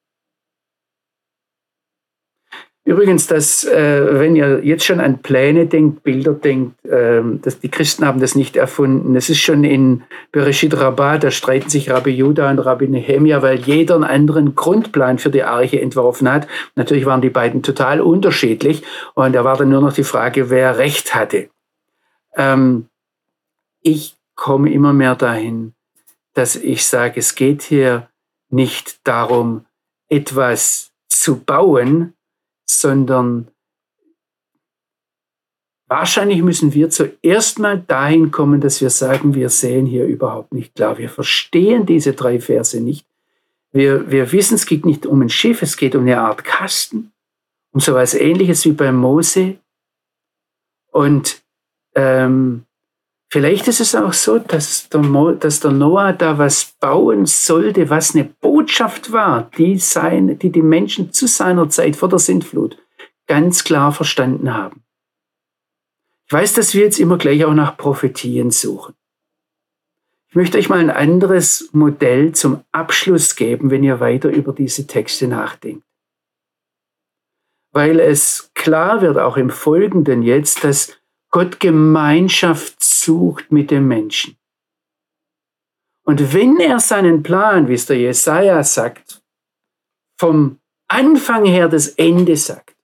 Übrigens, 2.87 3.27
dass, 3.27 3.65
äh, 3.65 4.21
wenn 4.21 4.37
ihr 4.37 4.63
jetzt 4.63 4.85
schon 4.85 5.01
an 5.01 5.21
Pläne 5.21 5.65
denkt, 5.67 6.03
Bilder 6.03 6.35
denkt, 6.35 6.85
äh, 6.85 7.23
dass 7.41 7.59
die 7.59 7.71
Christen 7.71 8.07
haben 8.07 8.21
das 8.21 8.35
nicht 8.35 8.57
erfunden. 8.57 9.17
Es 9.17 9.31
ist 9.31 9.41
schon 9.41 9.65
in 9.65 10.03
Bereshit 10.33 10.77
Rabbah, 10.79 11.17
da 11.17 11.31
streiten 11.31 11.71
sich 11.71 11.89
Rabbi 11.89 12.11
Judah 12.11 12.51
und 12.51 12.59
Rabbi 12.59 12.89
Nehemia, 12.89 13.41
weil 13.41 13.61
jeder 13.61 13.95
einen 13.95 14.05
anderen 14.05 14.55
Grundplan 14.55 15.19
für 15.19 15.31
die 15.31 15.45
Arche 15.45 15.81
entworfen 15.81 16.31
hat. 16.31 16.47
Natürlich 16.75 17.07
waren 17.07 17.23
die 17.23 17.31
beiden 17.31 17.63
total 17.63 18.03
unterschiedlich 18.03 18.83
und 19.15 19.33
da 19.33 19.45
war 19.45 19.57
dann 19.57 19.71
nur 19.71 19.81
noch 19.81 19.95
die 19.95 20.05
Frage, 20.05 20.51
wer 20.51 20.77
Recht 20.77 21.15
hatte. 21.15 21.49
Ähm, 22.37 22.89
ich 23.81 24.17
komme 24.35 24.71
immer 24.71 24.93
mehr 24.93 25.15
dahin, 25.15 25.73
dass 26.35 26.55
ich 26.55 26.87
sage, 26.87 27.21
es 27.21 27.35
geht 27.35 27.63
hier 27.63 28.09
nicht 28.51 28.99
darum, 29.05 29.65
etwas 30.09 30.93
zu 31.09 31.41
bauen, 31.41 32.14
sondern 32.67 33.49
wahrscheinlich 35.87 36.43
müssen 36.43 36.75
wir 36.75 36.91
zuerst 36.91 37.59
mal 37.59 37.81
dahin 37.81 38.31
kommen, 38.31 38.61
dass 38.61 38.81
wir 38.81 38.91
sagen, 38.91 39.35
wir 39.35 39.51
sehen 39.51 39.87
hier 39.87 40.07
überhaupt 40.07 40.53
nicht 40.53 40.75
klar. 40.75 40.99
Wir 40.99 41.09
verstehen 41.09 41.87
diese 41.87 42.15
drei 42.15 42.41
Verse 42.41 42.81
nicht. 42.81 43.07
Wir, 43.73 44.11
wir 44.11 44.31
wissen, 44.33 44.55
es 44.55 44.67
geht 44.67 44.87
nicht 44.87 45.05
um 45.05 45.21
ein 45.21 45.29
Schiff, 45.29 45.63
es 45.63 45.77
geht 45.77 45.95
um 45.95 46.03
eine 46.03 46.21
Art 46.21 46.45
Kasten, 46.45 47.13
um 47.73 47.81
so 47.81 47.93
etwas 47.93 48.15
ähnliches 48.15 48.65
wie 48.65 48.73
bei 48.73 48.93
Mose. 48.93 49.57
Und 50.93 51.43
ähm, 51.97 52.65
Vielleicht 53.35 53.67
ist 53.67 53.81
es 53.81 53.97
auch 53.97 54.13
so, 54.13 54.39
dass 54.39 54.89
der, 54.91 55.01
Mo, 55.01 55.33
dass 55.33 55.59
der 55.59 55.73
Noah 55.73 56.13
da 56.13 56.39
was 56.39 56.77
bauen 56.79 57.27
sollte, 57.27 57.91
was 57.91 58.15
eine 58.15 58.23
Botschaft 58.23 59.11
war, 59.11 59.51
die, 59.59 59.77
sein, 59.77 60.39
die 60.39 60.53
die 60.53 60.63
Menschen 60.63 61.13
zu 61.13 61.27
seiner 61.27 61.69
Zeit 61.69 61.97
vor 61.97 62.09
der 62.09 62.21
Sintflut 62.21 62.79
ganz 63.27 63.65
klar 63.65 63.91
verstanden 63.91 64.55
haben. 64.55 64.85
Ich 66.29 66.33
weiß, 66.33 66.53
dass 66.53 66.75
wir 66.75 66.85
jetzt 66.85 67.01
immer 67.01 67.19
gleich 67.19 67.45
auch 67.45 67.55
nach 67.55 67.77
Prophetien 67.77 68.53
suchen. 68.53 68.95
Ich 70.29 70.37
möchte 70.37 70.57
euch 70.57 70.69
mal 70.69 70.79
ein 70.79 70.91
anderes 70.91 71.71
Modell 71.73 72.37
zum 72.37 72.63
Abschluss 72.71 73.35
geben, 73.35 73.73
wenn 73.73 73.83
ihr 73.83 73.99
weiter 73.99 74.29
über 74.29 74.53
diese 74.53 74.87
Texte 74.87 75.27
nachdenkt. 75.27 75.83
Weil 77.73 77.99
es 77.99 78.53
klar 78.55 79.03
wird, 79.03 79.19
auch 79.19 79.37
im 79.37 79.51
Folgenden 79.51 80.23
jetzt, 80.23 80.63
dass 80.63 80.97
Gott 81.35 81.59
Gemeinschaft 81.59 82.77
sucht 82.81 83.51
mit 83.51 83.73
dem 83.73 83.89
Menschen. 83.89 84.37
Und 86.07 86.33
wenn 86.33 86.61
er 86.61 86.79
seinen 86.79 87.25
Plan, 87.25 87.67
wie 87.67 87.75
es 87.75 87.87
der 87.87 87.99
Jesaja 87.99 88.63
sagt, 88.63 89.21
vom 90.17 90.61
Anfang 90.87 91.45
her 91.45 91.69
das 91.69 91.89
Ende 91.89 92.37
sagt, 92.37 92.77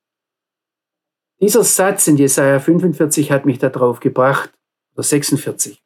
dieser 1.40 1.62
Satz 1.62 2.09
in 2.09 2.16
Jesaja 2.16 2.59
45 2.59 3.30
hat 3.30 3.46
mich 3.46 3.61
darauf 3.61 4.01
gebracht, 4.01 4.51
oder 4.94 5.05
46, 5.05 5.80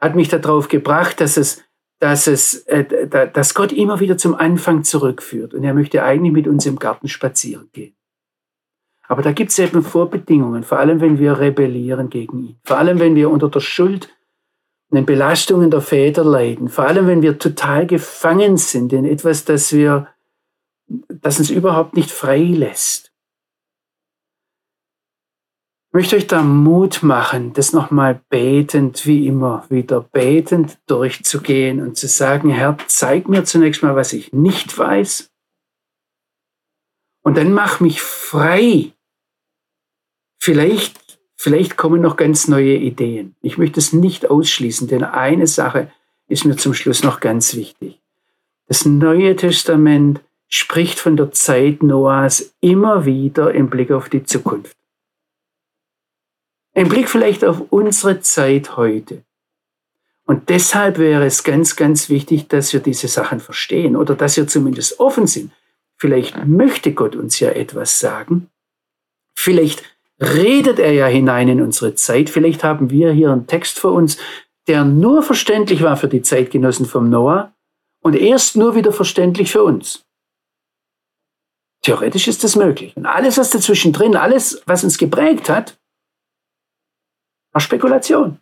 hat 0.00 0.14
mich 0.14 0.28
darauf 0.28 0.68
gebracht, 0.68 1.20
dass 1.20 1.36
es, 1.36 1.64
dass 1.98 2.28
es, 2.28 2.62
äh, 2.66 3.08
dass 3.32 3.54
Gott 3.54 3.72
immer 3.72 3.98
wieder 3.98 4.16
zum 4.16 4.36
Anfang 4.36 4.84
zurückführt. 4.84 5.52
Und 5.52 5.64
er 5.64 5.74
möchte 5.74 6.04
eigentlich 6.04 6.32
mit 6.32 6.46
uns 6.46 6.64
im 6.64 6.78
Garten 6.78 7.08
spazieren 7.08 7.70
gehen. 7.72 7.96
Aber 9.06 9.22
da 9.22 9.32
gibt 9.32 9.50
es 9.50 9.58
eben 9.58 9.82
Vorbedingungen, 9.82 10.62
vor 10.62 10.78
allem 10.78 11.00
wenn 11.00 11.18
wir 11.18 11.38
rebellieren 11.38 12.08
gegen 12.08 12.38
ihn, 12.38 12.56
vor 12.64 12.78
allem 12.78 12.98
wenn 12.98 13.14
wir 13.14 13.30
unter 13.30 13.48
der 13.48 13.60
Schuld 13.60 14.08
und 14.90 14.96
den 14.96 15.06
Belastungen 15.06 15.70
der 15.70 15.82
Väter 15.82 16.24
leiden, 16.24 16.68
vor 16.68 16.86
allem 16.86 17.06
wenn 17.06 17.22
wir 17.22 17.38
total 17.38 17.86
gefangen 17.86 18.56
sind 18.56 18.92
in 18.92 19.04
etwas, 19.04 19.44
das 19.44 19.72
wir, 19.72 20.08
das 21.08 21.38
uns 21.38 21.50
überhaupt 21.50 21.96
nicht 21.96 22.10
frei 22.10 22.38
lässt. 22.38 23.12
Ich 25.88 25.96
möchte 25.96 26.16
euch 26.16 26.26
da 26.26 26.42
Mut 26.42 27.04
machen, 27.04 27.52
das 27.52 27.72
nochmal 27.72 28.20
betend, 28.28 29.06
wie 29.06 29.28
immer, 29.28 29.64
wieder 29.68 30.00
betend 30.00 30.78
durchzugehen 30.86 31.80
und 31.80 31.96
zu 31.96 32.08
sagen, 32.08 32.50
Herr, 32.50 32.76
zeig 32.88 33.28
mir 33.28 33.44
zunächst 33.44 33.84
mal, 33.84 33.94
was 33.94 34.12
ich 34.12 34.32
nicht 34.32 34.76
weiß. 34.76 35.30
Und 37.22 37.36
dann 37.36 37.52
mach 37.52 37.78
mich 37.78 38.02
frei 38.02 38.93
Vielleicht, 40.44 41.00
vielleicht 41.36 41.78
kommen 41.78 42.02
noch 42.02 42.18
ganz 42.18 42.48
neue 42.48 42.74
Ideen. 42.74 43.34
Ich 43.40 43.56
möchte 43.56 43.80
es 43.80 43.94
nicht 43.94 44.28
ausschließen, 44.28 44.88
denn 44.88 45.02
eine 45.02 45.46
Sache 45.46 45.90
ist 46.28 46.44
mir 46.44 46.54
zum 46.56 46.74
Schluss 46.74 47.02
noch 47.02 47.20
ganz 47.20 47.54
wichtig. 47.54 48.02
Das 48.66 48.84
Neue 48.84 49.36
Testament 49.36 50.20
spricht 50.50 50.98
von 50.98 51.16
der 51.16 51.32
Zeit 51.32 51.82
Noahs 51.82 52.54
immer 52.60 53.06
wieder 53.06 53.54
im 53.54 53.70
Blick 53.70 53.90
auf 53.90 54.10
die 54.10 54.22
Zukunft. 54.24 54.76
Ein 56.74 56.90
Blick 56.90 57.08
vielleicht 57.08 57.42
auf 57.42 57.62
unsere 57.70 58.20
Zeit 58.20 58.76
heute. 58.76 59.24
Und 60.26 60.50
deshalb 60.50 60.98
wäre 60.98 61.24
es 61.24 61.42
ganz, 61.42 61.74
ganz 61.74 62.10
wichtig, 62.10 62.48
dass 62.48 62.74
wir 62.74 62.80
diese 62.80 63.08
Sachen 63.08 63.40
verstehen 63.40 63.96
oder 63.96 64.14
dass 64.14 64.36
wir 64.36 64.46
zumindest 64.46 65.00
offen 65.00 65.26
sind. 65.26 65.52
Vielleicht 65.96 66.44
möchte 66.44 66.92
Gott 66.92 67.16
uns 67.16 67.40
ja 67.40 67.48
etwas 67.48 67.98
sagen. 67.98 68.50
Vielleicht 69.34 69.93
redet 70.20 70.78
er 70.78 70.92
ja 70.92 71.06
hinein 71.06 71.48
in 71.48 71.62
unsere 71.62 71.94
Zeit. 71.94 72.30
Vielleicht 72.30 72.64
haben 72.64 72.90
wir 72.90 73.12
hier 73.12 73.32
einen 73.32 73.46
Text 73.46 73.78
vor 73.78 73.92
uns, 73.92 74.18
der 74.66 74.84
nur 74.84 75.22
verständlich 75.22 75.82
war 75.82 75.96
für 75.96 76.08
die 76.08 76.22
Zeitgenossen 76.22 76.86
vom 76.86 77.10
Noah 77.10 77.52
und 78.02 78.14
erst 78.14 78.56
nur 78.56 78.74
wieder 78.74 78.92
verständlich 78.92 79.50
für 79.50 79.64
uns. 79.64 80.04
Theoretisch 81.82 82.28
ist 82.28 82.44
das 82.44 82.56
möglich. 82.56 82.96
Und 82.96 83.04
alles, 83.04 83.36
was 83.36 83.50
dazwischen 83.50 83.92
drin, 83.92 84.16
alles, 84.16 84.62
was 84.66 84.84
uns 84.84 84.96
geprägt 84.96 85.50
hat, 85.50 85.78
war 87.52 87.60
Spekulation. 87.60 88.38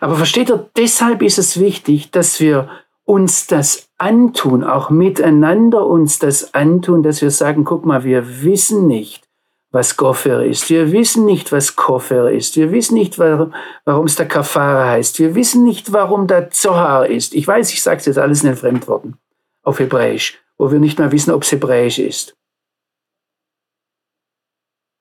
Aber 0.00 0.16
versteht 0.16 0.50
ihr, 0.50 0.70
deshalb 0.76 1.22
ist 1.22 1.38
es 1.38 1.58
wichtig, 1.58 2.10
dass 2.10 2.38
wir 2.38 2.68
uns 3.04 3.46
das 3.46 3.88
antun, 3.96 4.62
auch 4.62 4.90
miteinander 4.90 5.86
uns 5.86 6.18
das 6.18 6.54
antun, 6.54 7.02
dass 7.02 7.22
wir 7.22 7.30
sagen, 7.30 7.64
guck 7.64 7.86
mal, 7.86 8.04
wir 8.04 8.42
wissen 8.42 8.86
nicht, 8.86 9.27
was 9.70 9.96
Goffer 9.96 10.44
ist. 10.44 10.70
Wir 10.70 10.92
wissen 10.92 11.24
nicht, 11.26 11.52
was 11.52 11.76
Koffer 11.76 12.30
ist. 12.30 12.56
Wir 12.56 12.72
wissen 12.72 12.94
nicht, 12.94 13.18
warum, 13.18 14.06
es 14.06 14.16
der 14.16 14.28
Kafara 14.28 14.90
heißt. 14.90 15.18
Wir 15.18 15.34
wissen 15.34 15.64
nicht, 15.64 15.92
warum 15.92 16.26
der 16.26 16.50
Zohar 16.50 17.06
ist. 17.06 17.34
Ich 17.34 17.46
weiß, 17.46 17.72
ich 17.72 17.82
sage 17.82 18.02
jetzt 18.04 18.18
alles 18.18 18.42
in 18.42 18.48
den 18.48 18.56
Fremdworten 18.56 19.18
auf 19.62 19.78
Hebräisch, 19.78 20.38
wo 20.56 20.70
wir 20.70 20.80
nicht 20.80 20.98
mehr 20.98 21.12
wissen, 21.12 21.32
ob 21.32 21.42
es 21.42 21.52
Hebräisch 21.52 21.98
ist. 21.98 22.34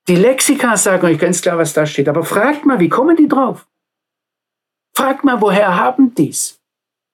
Die 0.09 0.15
Lexika 0.15 0.77
sagen 0.77 1.05
euch 1.05 1.19
ganz 1.19 1.41
klar, 1.41 1.57
was 1.57 1.73
da 1.73 1.85
steht. 1.85 2.07
Aber 2.09 2.23
fragt 2.23 2.65
mal, 2.65 2.79
wie 2.79 2.89
kommen 2.89 3.15
die 3.15 3.27
drauf? 3.27 3.67
Fragt 4.93 5.23
mal, 5.23 5.41
woher 5.41 5.75
haben 5.75 6.13
die's? 6.15 6.59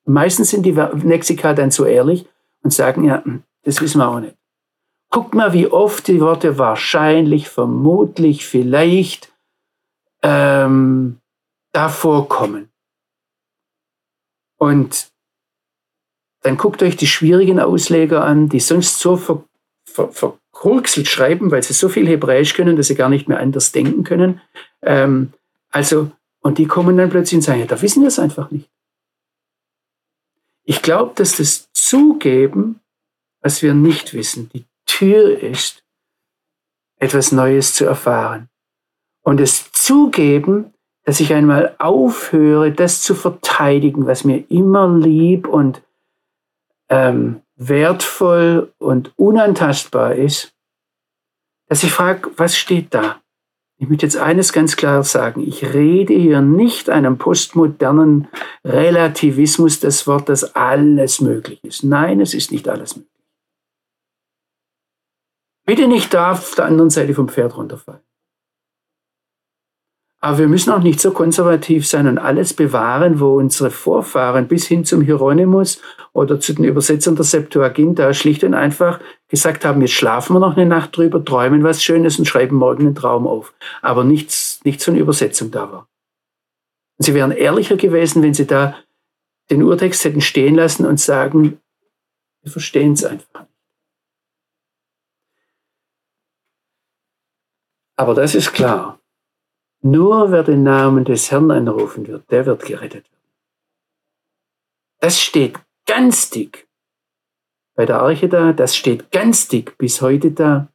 Meistens 0.06 0.50
sind 0.50 0.64
die 0.64 0.72
Lexika 0.72 1.54
dann 1.54 1.72
so 1.72 1.86
ehrlich 1.86 2.28
und 2.62 2.72
sagen, 2.72 3.04
ja, 3.04 3.24
hm, 3.24 3.44
das 3.64 3.82
wissen 3.82 4.00
wir 4.00 4.08
auch 4.08 4.20
nicht. 4.20 4.36
Guckt 5.14 5.36
mal, 5.36 5.54
wie 5.54 5.68
oft 5.68 6.08
die 6.08 6.20
Worte 6.20 6.58
wahrscheinlich, 6.58 7.48
vermutlich, 7.48 8.48
vielleicht 8.48 9.32
ähm, 10.24 11.20
da 11.72 11.90
vorkommen. 11.90 12.72
Und 14.58 15.12
dann 16.42 16.58
guckt 16.58 16.82
euch 16.82 16.98
die 16.98 17.06
schwierigen 17.06 17.60
Ausleger 17.60 18.26
an, 18.26 18.50
die 18.50 18.60
sonst 18.60 18.98
so 18.98 19.16
ver, 19.16 19.44
ver, 19.86 20.12
verkurkselt 20.12 21.08
schreiben, 21.08 21.52
weil 21.52 21.62
sie 21.62 21.74
so 21.74 21.90
viel 21.90 22.08
Hebräisch 22.08 22.56
können, 22.56 22.76
dass 22.76 22.88
sie 22.88 22.96
gar 22.96 23.10
nicht 23.10 23.28
mehr 23.28 23.40
anders 23.40 23.72
denken 23.72 24.04
können. 24.04 24.42
Ähm, 24.82 25.32
also, 25.70 26.10
und 26.40 26.58
die 26.58 26.66
kommen 26.66 26.98
dann 26.98 27.12
plötzlich 27.12 27.38
und 27.38 27.44
sagen, 27.44 27.60
ja, 27.60 27.68
da 27.68 27.80
wissen 27.84 28.02
wir 28.02 28.08
es 28.08 28.18
einfach 28.18 28.50
nicht. 28.50 28.68
Ich 30.64 30.82
glaube, 30.82 31.12
dass 31.14 31.38
das 31.38 31.72
Zugeben, 31.72 32.80
was 33.42 33.62
wir 33.62 33.76
nicht 33.76 34.16
wissen, 34.16 34.50
die 34.52 34.66
Tür 34.86 35.40
ist, 35.40 35.84
etwas 37.00 37.32
Neues 37.32 37.74
zu 37.74 37.86
erfahren. 37.86 38.50
Und 39.24 39.40
das 39.40 39.72
Zugeben, 39.72 40.74
dass 41.06 41.20
ich 41.20 41.34
einmal 41.34 41.76
aufhöre, 41.80 42.72
das 42.72 43.02
zu 43.02 43.16
verteidigen, 43.16 44.08
was 44.08 44.24
mir 44.24 44.50
immer 44.50 44.98
lieb 44.98 45.48
und 45.48 45.82
ähm, 46.90 47.42
wertvoll 47.56 48.74
und 48.78 49.14
unantastbar 49.18 50.16
ist, 50.16 50.54
dass 51.68 51.84
ich 51.84 51.92
frage, 51.92 52.32
was 52.38 52.58
steht 52.58 52.94
da? 52.94 53.22
Ich 53.78 53.90
möchte 53.90 54.06
jetzt 54.06 54.18
eines 54.18 54.54
ganz 54.54 54.78
klar 54.78 55.04
sagen. 55.04 55.46
Ich 55.46 55.74
rede 55.74 56.14
hier 56.14 56.42
nicht 56.42 56.90
einem 56.90 57.18
postmodernen 57.18 58.28
Relativismus 58.64 59.80
das 59.80 60.08
Wort, 60.08 60.30
dass 60.30 60.56
alles 60.56 61.20
möglich 61.20 61.60
ist. 61.64 61.84
Nein, 61.84 62.22
es 62.22 62.34
ist 62.34 62.52
nicht 62.52 62.70
alles 62.70 62.96
möglich. 62.96 63.13
Bitte 65.74 65.88
nicht 65.88 66.14
da 66.14 66.34
auf 66.34 66.54
der 66.54 66.66
anderen 66.66 66.92
Seite 66.92 67.16
vom 67.16 67.28
Pferd 67.28 67.58
runterfallen. 67.58 68.04
Aber 70.20 70.38
wir 70.38 70.48
müssen 70.48 70.72
auch 70.72 70.84
nicht 70.84 71.00
so 71.00 71.10
konservativ 71.10 71.88
sein 71.88 72.08
und 72.08 72.20
alles 72.20 72.54
bewahren, 72.54 73.20
wo 73.20 73.38
unsere 73.38 73.72
Vorfahren 73.72 74.48
bis 74.48 74.68
hin 74.68 74.86
zum 74.86 75.02
Hieronymus 75.02 75.82
oder 76.12 76.40
zu 76.40 76.54
den 76.54 76.66
Übersetzern 76.66 77.16
der 77.16 77.26
Septuaginta 77.26 78.14
schlicht 78.14 78.44
und 78.44 78.54
einfach 78.54 79.00
gesagt 79.30 79.66
haben, 79.66 79.82
jetzt 79.82 79.94
schlafen 79.94 80.36
wir 80.36 80.40
noch 80.42 80.56
eine 80.56 80.68
Nacht 80.68 80.96
drüber, 80.96 81.26
träumen 81.26 81.64
was 81.64 81.84
Schönes 81.84 82.20
und 82.20 82.26
schreiben 82.26 82.58
morgen 82.58 82.86
einen 82.86 82.96
Traum 82.96 83.26
auf. 83.26 83.56
Aber 83.82 84.04
nichts, 84.04 84.60
nichts 84.66 84.86
von 84.86 84.96
Übersetzung 84.96 85.50
da 85.50 85.72
war. 85.72 85.88
Und 87.00 87.06
sie 87.06 87.16
wären 87.16 87.32
ehrlicher 87.32 87.78
gewesen, 87.78 88.22
wenn 88.22 88.36
sie 88.36 88.46
da 88.46 88.76
den 89.50 89.64
Urtext 89.64 90.06
hätten 90.06 90.22
stehen 90.22 90.54
lassen 90.54 90.86
und 90.86 91.00
sagen, 91.00 91.58
wir 92.44 92.52
verstehen 92.52 92.94
es 92.94 93.04
einfach. 93.04 93.48
Aber 97.96 98.16
das 98.16 98.36
ist 98.36 98.54
klar. 98.54 99.00
Nur 99.82 100.32
wer 100.32 100.44
den 100.44 100.64
Namen 100.64 101.06
des 101.06 101.32
Herrn 101.32 101.52
anrufen 101.52 102.08
wird, 102.08 102.30
der 102.32 102.46
wird 102.46 102.66
gerettet 102.66 103.12
werden. 103.12 103.32
Das 105.00 105.20
steht 105.20 105.60
ganz 105.86 106.30
dick 106.30 106.68
bei 107.76 107.86
der 107.86 108.02
Arche 108.02 108.30
da, 108.30 108.54
das 108.54 108.76
steht 108.76 109.12
ganz 109.12 109.48
dick 109.48 109.78
bis 109.78 110.02
heute 110.02 110.32
da. 110.32 110.68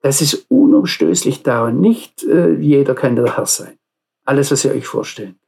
Das 0.00 0.20
ist 0.20 0.46
unumstößlich 0.48 1.42
da 1.42 1.64
und 1.64 1.80
nicht 1.80 2.22
äh, 2.22 2.54
jeder 2.54 2.94
kann 2.94 3.16
der 3.16 3.36
Herr 3.36 3.46
sein. 3.46 3.78
Alles, 4.24 4.50
was 4.50 4.64
ihr 4.64 4.72
euch 4.72 4.86
vorstellen. 4.86 5.38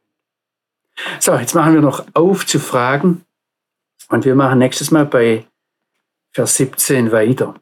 So, 1.20 1.34
jetzt 1.34 1.54
machen 1.54 1.74
wir 1.74 1.80
noch 1.80 2.06
auf 2.14 2.44
zu 2.44 2.58
Fragen 2.58 3.24
und 4.08 4.24
wir 4.24 4.34
machen 4.34 4.58
nächstes 4.58 4.90
Mal 4.90 5.06
bei 5.06 5.46
Vers 6.32 6.56
17 6.56 7.12
weiter. 7.12 7.54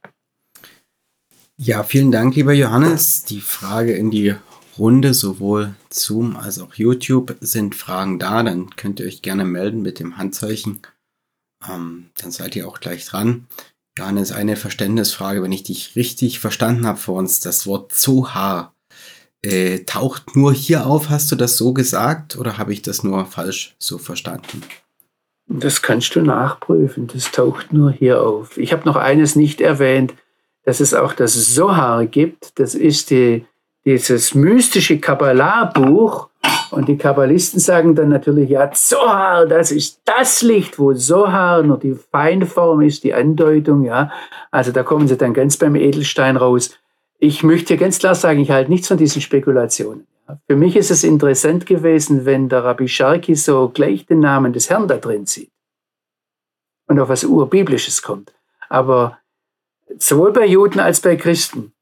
Ja, 1.59 1.83
vielen 1.85 2.13
Dank, 2.13 2.37
lieber 2.37 2.53
Johannes. 2.53 3.25
Die 3.25 3.41
Frage 3.41 3.95
in 3.95 4.11
die 4.11 4.35
Runde, 4.79 5.15
sowohl 5.15 5.75
Zoom 5.89 6.37
als 6.37 6.59
auch 6.59 6.75
YouTube, 6.75 7.35
sind 7.41 7.75
Fragen 7.75 8.19
da. 8.19 8.43
Dann 8.43 8.77
könnt 8.77 9.01
ihr 9.01 9.07
euch 9.07 9.23
gerne 9.23 9.47
melden 9.47 9.81
mit 9.81 9.99
dem 9.99 10.19
Handzeichen. 10.19 10.83
Ähm, 11.67 12.11
dann 12.19 12.31
seid 12.31 12.57
ihr 12.57 12.69
auch 12.69 12.79
gleich 12.81 13.07
dran. 13.07 13.47
Johannes, 13.99 14.33
eine 14.33 14.57
Verständnisfrage, 14.57 15.43
wenn 15.43 15.53
ich 15.53 15.63
dich 15.63 15.97
richtig 15.97 16.41
verstanden 16.41 16.87
habe 16.87 16.99
vor 16.99 17.19
uns, 17.19 17.41
das 17.41 17.67
Wort 17.67 17.95
Zohar 17.95 18.75
äh, 19.41 19.79
taucht 19.85 20.37
nur 20.37 20.53
hier 20.53 20.87
auf. 20.87 21.09
Hast 21.09 21.33
du 21.33 21.37
das 21.37 21.57
so 21.57 21.73
gesagt 21.73 22.37
oder 22.37 22.59
habe 22.59 22.75
ich 22.75 22.83
das 22.83 23.03
nur 23.03 23.25
falsch 23.25 23.75
so 23.79 23.97
verstanden? 23.97 24.61
Das 25.49 25.81
kannst 25.81 26.15
du 26.17 26.21
nachprüfen. 26.21 27.07
Das 27.07 27.33
taucht 27.33 27.73
nur 27.73 27.91
hier 27.93 28.21
auf. 28.21 28.59
Ich 28.59 28.75
habe 28.75 28.85
noch 28.85 28.97
eines 28.97 29.37
nicht 29.37 29.63
erwähnt 29.63 30.13
dass 30.67 30.81
es 30.81 30.93
auch 30.93 31.15
das 31.15 31.33
Sohar 31.33 32.05
gibt. 32.07 32.59
Das 32.59 32.75
ist 32.75 33.11
die, 33.11 33.47
dieses 33.85 34.35
mystische 34.35 34.99
Kabbalah-Buch. 34.99 36.29
Und 36.73 36.89
die 36.89 36.99
Kabbalisten 36.99 37.61
sagen 37.61 37.95
dann 37.95 38.09
natürlich, 38.09 38.51
ja, 38.51 38.71
Zohar, 38.73 39.47
das 39.47 39.71
ist 39.71 40.01
das 40.05 40.43
Licht, 40.43 40.79
wo 40.81 40.93
Sohar 40.93 41.63
nur 41.63 41.79
die 41.79 41.95
Feinform 41.95 42.83
ist, 42.83 43.05
die 43.05 43.15
Andeutung, 43.15 43.85
ja. 43.85 44.11
Also 44.51 44.73
da 44.73 44.83
kommen 44.83 45.07
sie 45.07 45.17
dann 45.17 45.33
ganz 45.33 45.57
beim 45.57 45.77
Edelstein 45.77 46.37
raus. 46.37 46.77
Ich 47.21 47.45
möchte 47.45 47.77
ganz 47.77 48.01
klar 48.01 48.17
sagen, 48.17 48.41
ich 48.41 48.51
halte 48.51 48.71
nichts 48.71 48.89
von 48.89 48.99
diesen 48.99 49.23
Spekulationen. 49.23 50.07
Für 50.49 50.57
mich 50.57 50.75
ist 50.75 50.91
es 50.91 51.05
interessant 51.05 51.67
gewesen, 51.67 52.27
wenn 52.27 52.49
der 52.49 52.65
Rabbi 52.65 52.89
Sharki 52.89 53.37
so 53.37 53.69
gleich 53.69 54.05
den 54.07 54.19
Namen 54.19 54.53
des 54.53 54.69
Herrn 54.69 54.89
da 54.89 54.97
drin 54.97 55.27
sieht 55.27 55.53
und 56.89 56.99
auf 56.99 57.09
was 57.09 57.23
Urbiblisches 57.23 58.03
kommt. 58.03 58.35
Aber 58.69 59.19
sowohl 59.99 60.33
bei 60.33 60.47
Juden 60.47 60.81
als 60.81 61.01
bei 61.01 61.17
Christen. 61.17 61.73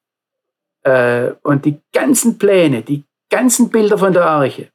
Äh, 0.83 1.33
und 1.43 1.65
die 1.65 1.81
ganzen 1.93 2.39
Pläne, 2.39 2.83
die 2.83 3.05
ganzen 3.31 3.71
Bilder 3.71 3.99
von 3.99 4.12
der 4.12 4.27
Arche 4.27 4.71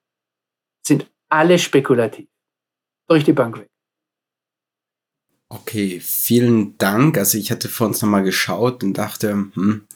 sind 0.85 1.05
alle 1.29 1.59
spekulativ. 1.59 2.27
Durch 3.07 3.23
die 3.23 3.33
Bank 3.33 3.57
weg. 3.57 3.69
Okay, 5.49 5.99
vielen 5.99 6.77
Dank. 6.77 7.17
Also 7.17 7.37
ich 7.37 7.51
hatte 7.51 7.69
vor 7.69 7.87
uns 7.87 8.01
nochmal 8.01 8.23
geschaut 8.23 8.83
und 8.83 8.93
dachte, 8.93 9.31
hm, 9.31 9.87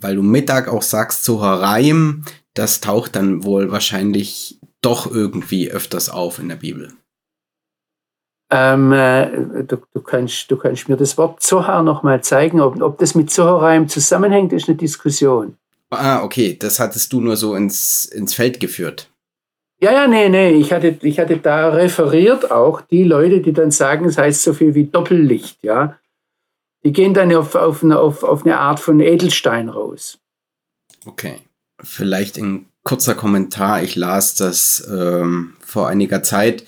weil 0.00 0.16
du 0.16 0.22
Mittag 0.22 0.68
auch 0.68 0.82
sagst, 0.82 1.24
so 1.24 1.40
Haraim, 1.40 2.24
das 2.52 2.80
taucht 2.80 3.16
dann 3.16 3.44
wohl 3.44 3.70
wahrscheinlich 3.70 4.58
doch 4.82 5.10
irgendwie 5.10 5.70
öfters 5.70 6.10
auf 6.10 6.38
in 6.38 6.48
der 6.48 6.56
Bibel. 6.56 6.92
Ähm, 8.56 8.92
äh, 8.92 9.64
du, 9.64 9.78
du, 9.92 10.00
kannst, 10.00 10.48
du 10.48 10.56
kannst 10.56 10.88
mir 10.88 10.96
das 10.96 11.18
Wort 11.18 11.42
Zohar 11.42 11.82
nochmal 11.82 12.22
zeigen. 12.22 12.60
Ob, 12.60 12.80
ob 12.80 12.98
das 12.98 13.16
mit 13.16 13.28
Zoharaim 13.28 13.88
zusammenhängt, 13.88 14.52
ist 14.52 14.68
eine 14.68 14.76
Diskussion. 14.76 15.56
Ah, 15.90 16.22
okay. 16.22 16.56
Das 16.56 16.78
hattest 16.78 17.12
du 17.12 17.20
nur 17.20 17.36
so 17.36 17.56
ins, 17.56 18.04
ins 18.04 18.34
Feld 18.34 18.60
geführt. 18.60 19.10
Ja, 19.80 19.92
ja, 19.92 20.06
nee, 20.06 20.28
nee. 20.28 20.52
Ich 20.52 20.72
hatte, 20.72 20.96
ich 21.02 21.18
hatte 21.18 21.38
da 21.38 21.70
referiert 21.70 22.52
auch 22.52 22.80
die 22.80 23.02
Leute, 23.02 23.40
die 23.40 23.52
dann 23.52 23.72
sagen, 23.72 24.04
es 24.04 24.18
heißt 24.18 24.44
so 24.44 24.54
viel 24.54 24.76
wie 24.76 24.84
Doppellicht, 24.84 25.58
ja. 25.62 25.98
Die 26.84 26.92
gehen 26.92 27.12
dann 27.12 27.34
auf, 27.34 27.56
auf, 27.56 27.82
eine, 27.82 27.98
auf, 27.98 28.22
auf 28.22 28.44
eine 28.44 28.60
Art 28.60 28.78
von 28.78 29.00
Edelstein 29.00 29.68
raus. 29.68 30.18
Okay. 31.06 31.38
Vielleicht 31.82 32.38
ein 32.38 32.66
kurzer 32.84 33.16
Kommentar. 33.16 33.82
Ich 33.82 33.96
las 33.96 34.36
das 34.36 34.86
ähm, 34.88 35.54
vor 35.60 35.88
einiger 35.88 36.22
Zeit 36.22 36.64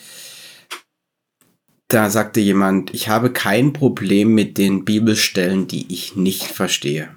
da 1.89 2.11
sagte 2.11 2.41
jemand, 2.41 2.93
ich 2.95 3.09
habe 3.09 3.32
kein 3.32 3.72
Problem 3.72 4.34
mit 4.34 4.59
den 4.59 4.84
Bibelstellen, 4.84 5.68
die 5.68 5.93
ich 5.93 6.16
nicht 6.16 6.45
verstehe. 6.45 7.16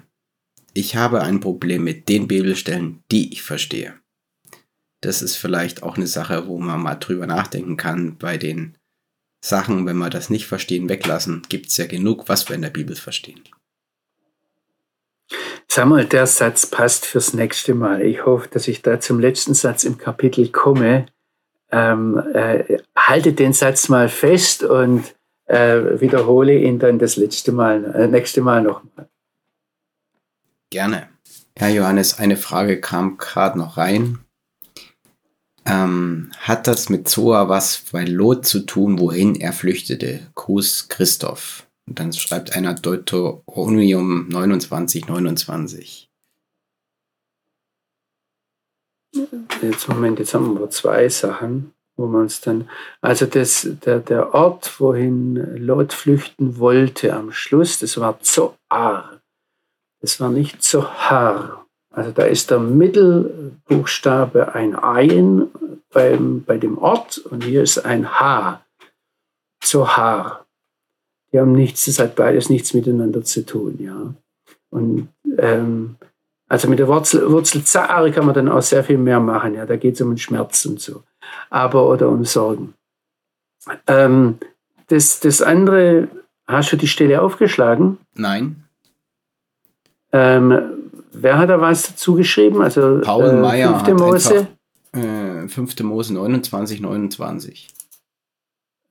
Ich 0.74 0.94
habe 0.94 1.22
ein 1.22 1.40
Problem 1.40 1.82
mit 1.82 2.08
den 2.08 2.28
Bibelstellen, 2.28 3.02
die 3.10 3.32
ich 3.32 3.42
verstehe. 3.42 3.94
Das 5.00 5.22
ist 5.22 5.36
vielleicht 5.36 5.82
auch 5.82 5.96
eine 5.96 6.06
Sache, 6.06 6.46
wo 6.46 6.58
man 6.58 6.80
mal 6.80 6.94
drüber 6.94 7.26
nachdenken 7.26 7.76
kann. 7.76 8.16
Bei 8.18 8.36
den 8.36 8.76
Sachen, 9.44 9.86
wenn 9.86 9.96
wir 9.96 10.10
das 10.10 10.30
nicht 10.30 10.46
verstehen, 10.46 10.88
weglassen, 10.88 11.42
gibt 11.48 11.68
es 11.68 11.76
ja 11.76 11.86
genug, 11.86 12.28
was 12.28 12.48
wir 12.48 12.54
in 12.54 12.62
der 12.62 12.70
Bibel 12.70 12.94
verstehen. 12.94 13.40
Sag 15.66 15.86
mal, 15.86 16.04
der 16.04 16.26
Satz 16.26 16.66
passt 16.66 17.06
fürs 17.06 17.32
nächste 17.32 17.74
Mal. 17.74 18.02
Ich 18.02 18.24
hoffe, 18.26 18.48
dass 18.48 18.68
ich 18.68 18.82
da 18.82 19.00
zum 19.00 19.18
letzten 19.18 19.54
Satz 19.54 19.84
im 19.84 19.98
Kapitel 19.98 20.48
komme 20.48 21.06
ähm, 21.72 22.22
äh, 22.34 22.78
halte 22.96 23.32
den 23.32 23.52
Satz 23.52 23.88
mal 23.88 24.08
fest 24.08 24.62
und 24.62 25.14
äh, 25.46 26.00
wiederhole 26.00 26.58
ihn 26.58 26.78
dann 26.78 26.98
das 26.98 27.16
letzte 27.16 27.52
Mal, 27.52 27.84
äh, 27.94 28.06
nächste 28.06 28.40
Mal 28.40 28.62
nochmal. 28.62 29.08
Gerne. 30.70 31.08
Ja, 31.58 31.68
Johannes, 31.68 32.18
eine 32.18 32.36
Frage 32.36 32.80
kam 32.80 33.18
gerade 33.18 33.58
noch 33.58 33.76
rein. 33.76 34.20
Ähm, 35.66 36.30
hat 36.38 36.66
das 36.66 36.88
mit 36.88 37.08
Zoa 37.08 37.48
was 37.48 37.82
bei 37.92 38.04
Lot 38.04 38.46
zu 38.46 38.60
tun, 38.60 38.98
wohin 38.98 39.34
er 39.34 39.52
flüchtete? 39.52 40.20
Gruß 40.34 40.88
Christoph. 40.88 41.66
Und 41.86 41.98
dann 41.98 42.12
schreibt 42.12 42.54
einer 42.56 42.74
Deuteronomium 42.74 44.28
29, 44.28 45.08
29. 45.08 46.09
Jetzt 49.62 49.88
Moment, 49.88 50.18
jetzt 50.18 50.34
haben 50.34 50.58
wir 50.58 50.70
zwei 50.70 51.08
Sachen, 51.08 51.72
wo 51.96 52.06
man 52.06 52.22
uns 52.22 52.40
dann, 52.40 52.68
also 53.00 53.26
das, 53.26 53.68
der, 53.84 54.00
der 54.00 54.34
Ort, 54.34 54.80
wohin 54.80 55.36
Lot 55.56 55.92
flüchten 55.92 56.58
wollte 56.58 57.14
am 57.14 57.32
Schluss, 57.32 57.78
das 57.78 57.98
war 57.98 58.20
Zoar. 58.20 59.20
Das 60.00 60.18
war 60.20 60.30
nicht 60.30 60.62
Zohar. 60.62 61.66
Also 61.92 62.12
da 62.12 62.22
ist 62.22 62.50
der 62.50 62.60
Mittelbuchstabe 62.60 64.54
ein 64.54 64.74
Ein 64.76 65.48
beim, 65.92 66.44
bei 66.44 66.56
dem 66.56 66.78
Ort 66.78 67.18
und 67.18 67.44
hier 67.44 67.62
ist 67.62 67.78
ein 67.84 68.20
H. 68.20 68.64
Zohar. 69.60 70.46
Die 71.32 71.38
haben 71.38 71.52
nichts, 71.52 71.84
das 71.84 71.98
hat 71.98 72.14
beides 72.14 72.48
nichts 72.48 72.74
miteinander 72.74 73.22
zu 73.24 73.44
tun, 73.44 73.76
ja. 73.78 74.14
Und 74.70 75.08
ähm, 75.38 75.96
also 76.50 76.68
mit 76.68 76.80
der 76.80 76.88
Wurzel, 76.88 77.30
Wurzel 77.30 77.62
kann 77.62 78.26
man 78.26 78.34
dann 78.34 78.48
auch 78.48 78.60
sehr 78.60 78.82
viel 78.82 78.98
mehr 78.98 79.20
machen. 79.20 79.54
Ja, 79.54 79.66
da 79.66 79.76
geht 79.76 79.94
es 79.94 80.00
um 80.00 80.10
den 80.10 80.18
Schmerz 80.18 80.64
und 80.64 80.80
so. 80.80 81.04
Aber 81.48 81.88
oder 81.88 82.08
um 82.08 82.24
Sorgen. 82.24 82.74
Ähm, 83.86 84.38
das, 84.88 85.20
das 85.20 85.42
andere, 85.42 86.08
hast 86.48 86.72
du 86.72 86.76
die 86.76 86.88
Stelle 86.88 87.22
aufgeschlagen? 87.22 87.98
Nein. 88.14 88.64
Ähm, 90.10 90.90
wer 91.12 91.38
hat 91.38 91.50
da 91.50 91.60
was 91.60 91.86
dazu 91.86 92.16
geschrieben? 92.16 92.62
Also 92.62 93.00
Paul 93.00 93.26
äh, 93.26 93.32
Meyer 93.34 93.84
5. 93.84 94.00
Mose. 94.00 94.48
Einfach, 94.92 95.44
äh, 95.44 95.48
5. 95.48 95.80
Mose 95.84 96.14
29, 96.14 96.80
29. 96.80 97.68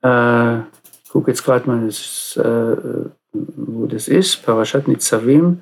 Äh, 0.02 0.60
ich 0.60 1.10
gucke 1.10 1.30
jetzt 1.30 1.44
gerade 1.44 1.68
mal, 1.68 1.84
das, 1.84 2.38
äh, 2.38 2.76
wo 3.34 3.84
das 3.84 4.08
ist. 4.08 4.42
Parashat 4.46 4.88
Nitzavim. 4.88 5.60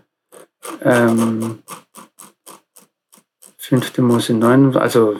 Ähm, 0.82 1.58
5. 3.68 3.98
Mose 3.98 4.32
9, 4.32 4.76
also 4.78 5.16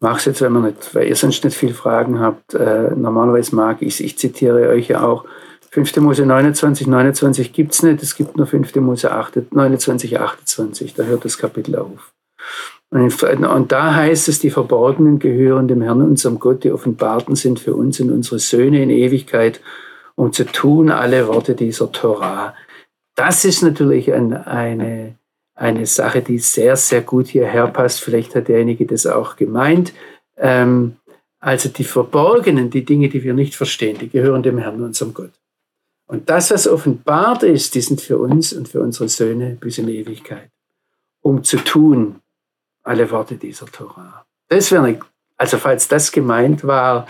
mache 0.00 0.18
es 0.18 0.24
jetzt, 0.24 0.40
man 0.40 0.64
nicht, 0.64 0.94
weil 0.96 1.06
ihr 1.06 1.14
sonst 1.14 1.44
nicht 1.44 1.56
viele 1.56 1.74
Fragen 1.74 2.18
habt. 2.18 2.54
Äh, 2.54 2.90
normalerweise 2.96 3.54
mag 3.54 3.82
ich 3.82 3.94
es. 3.94 4.00
Ich 4.00 4.18
zitiere 4.18 4.68
euch 4.68 4.88
ja 4.88 5.02
auch. 5.02 5.24
5. 5.70 5.98
Mose 5.98 6.26
29, 6.26 6.88
29 6.88 7.52
gibt 7.52 7.72
es 7.72 7.84
nicht. 7.84 8.02
Es 8.02 8.16
gibt 8.16 8.36
nur 8.36 8.48
5. 8.48 8.74
Mose 8.76 9.12
8, 9.12 9.52
29, 9.52 10.18
28. 10.18 10.94
Da 10.94 11.04
hört 11.04 11.24
das 11.24 11.38
Kapitel 11.38 11.76
auf. 11.76 12.12
Und, 12.90 13.22
und 13.22 13.70
da 13.70 13.94
heißt 13.94 14.28
es, 14.28 14.40
die 14.40 14.50
Verborgenen 14.50 15.20
gehören 15.20 15.68
dem 15.68 15.82
Herrn, 15.82 16.02
unserem 16.02 16.40
Gott. 16.40 16.64
Die 16.64 16.72
Offenbarten 16.72 17.36
sind 17.36 17.60
für 17.60 17.74
uns 17.74 18.00
und 18.00 18.10
unsere 18.10 18.40
Söhne 18.40 18.82
in 18.82 18.90
Ewigkeit, 18.90 19.60
um 20.16 20.32
zu 20.32 20.44
tun 20.44 20.90
alle 20.90 21.28
Worte 21.28 21.54
dieser 21.54 21.92
Torah. 21.92 22.54
Das 23.14 23.44
ist 23.44 23.62
natürlich 23.62 24.12
ein, 24.12 24.32
eine 24.32 25.19
eine 25.60 25.84
Sache, 25.84 26.22
die 26.22 26.38
sehr, 26.38 26.74
sehr 26.74 27.02
gut 27.02 27.28
hierher 27.28 27.68
passt. 27.68 28.00
Vielleicht 28.00 28.34
hat 28.34 28.48
derjenige 28.48 28.86
das 28.86 29.06
auch 29.06 29.36
gemeint. 29.36 29.92
Ähm, 30.38 30.96
also 31.38 31.68
die 31.68 31.84
Verborgenen, 31.84 32.70
die 32.70 32.84
Dinge, 32.84 33.10
die 33.10 33.22
wir 33.22 33.34
nicht 33.34 33.54
verstehen, 33.54 33.98
die 33.98 34.08
gehören 34.08 34.42
dem 34.42 34.56
Herrn, 34.58 34.80
unserem 34.80 35.12
Gott. 35.12 35.32
Und 36.06 36.30
das, 36.30 36.50
was 36.50 36.66
offenbart 36.66 37.42
ist, 37.42 37.74
die 37.74 37.82
sind 37.82 38.00
für 38.00 38.16
uns 38.16 38.54
und 38.54 38.68
für 38.68 38.80
unsere 38.80 39.08
Söhne 39.08 39.56
bis 39.60 39.76
in 39.78 39.88
Ewigkeit, 39.88 40.50
um 41.20 41.44
zu 41.44 41.58
tun 41.58 42.20
alle 42.82 43.10
Worte 43.10 43.36
dieser 43.36 43.66
Torah. 43.66 44.24
Das 44.48 44.72
wäre 44.72 44.84
eine, 44.84 45.00
also 45.36 45.58
falls 45.58 45.88
das 45.88 46.10
gemeint 46.10 46.64
war, 46.64 47.06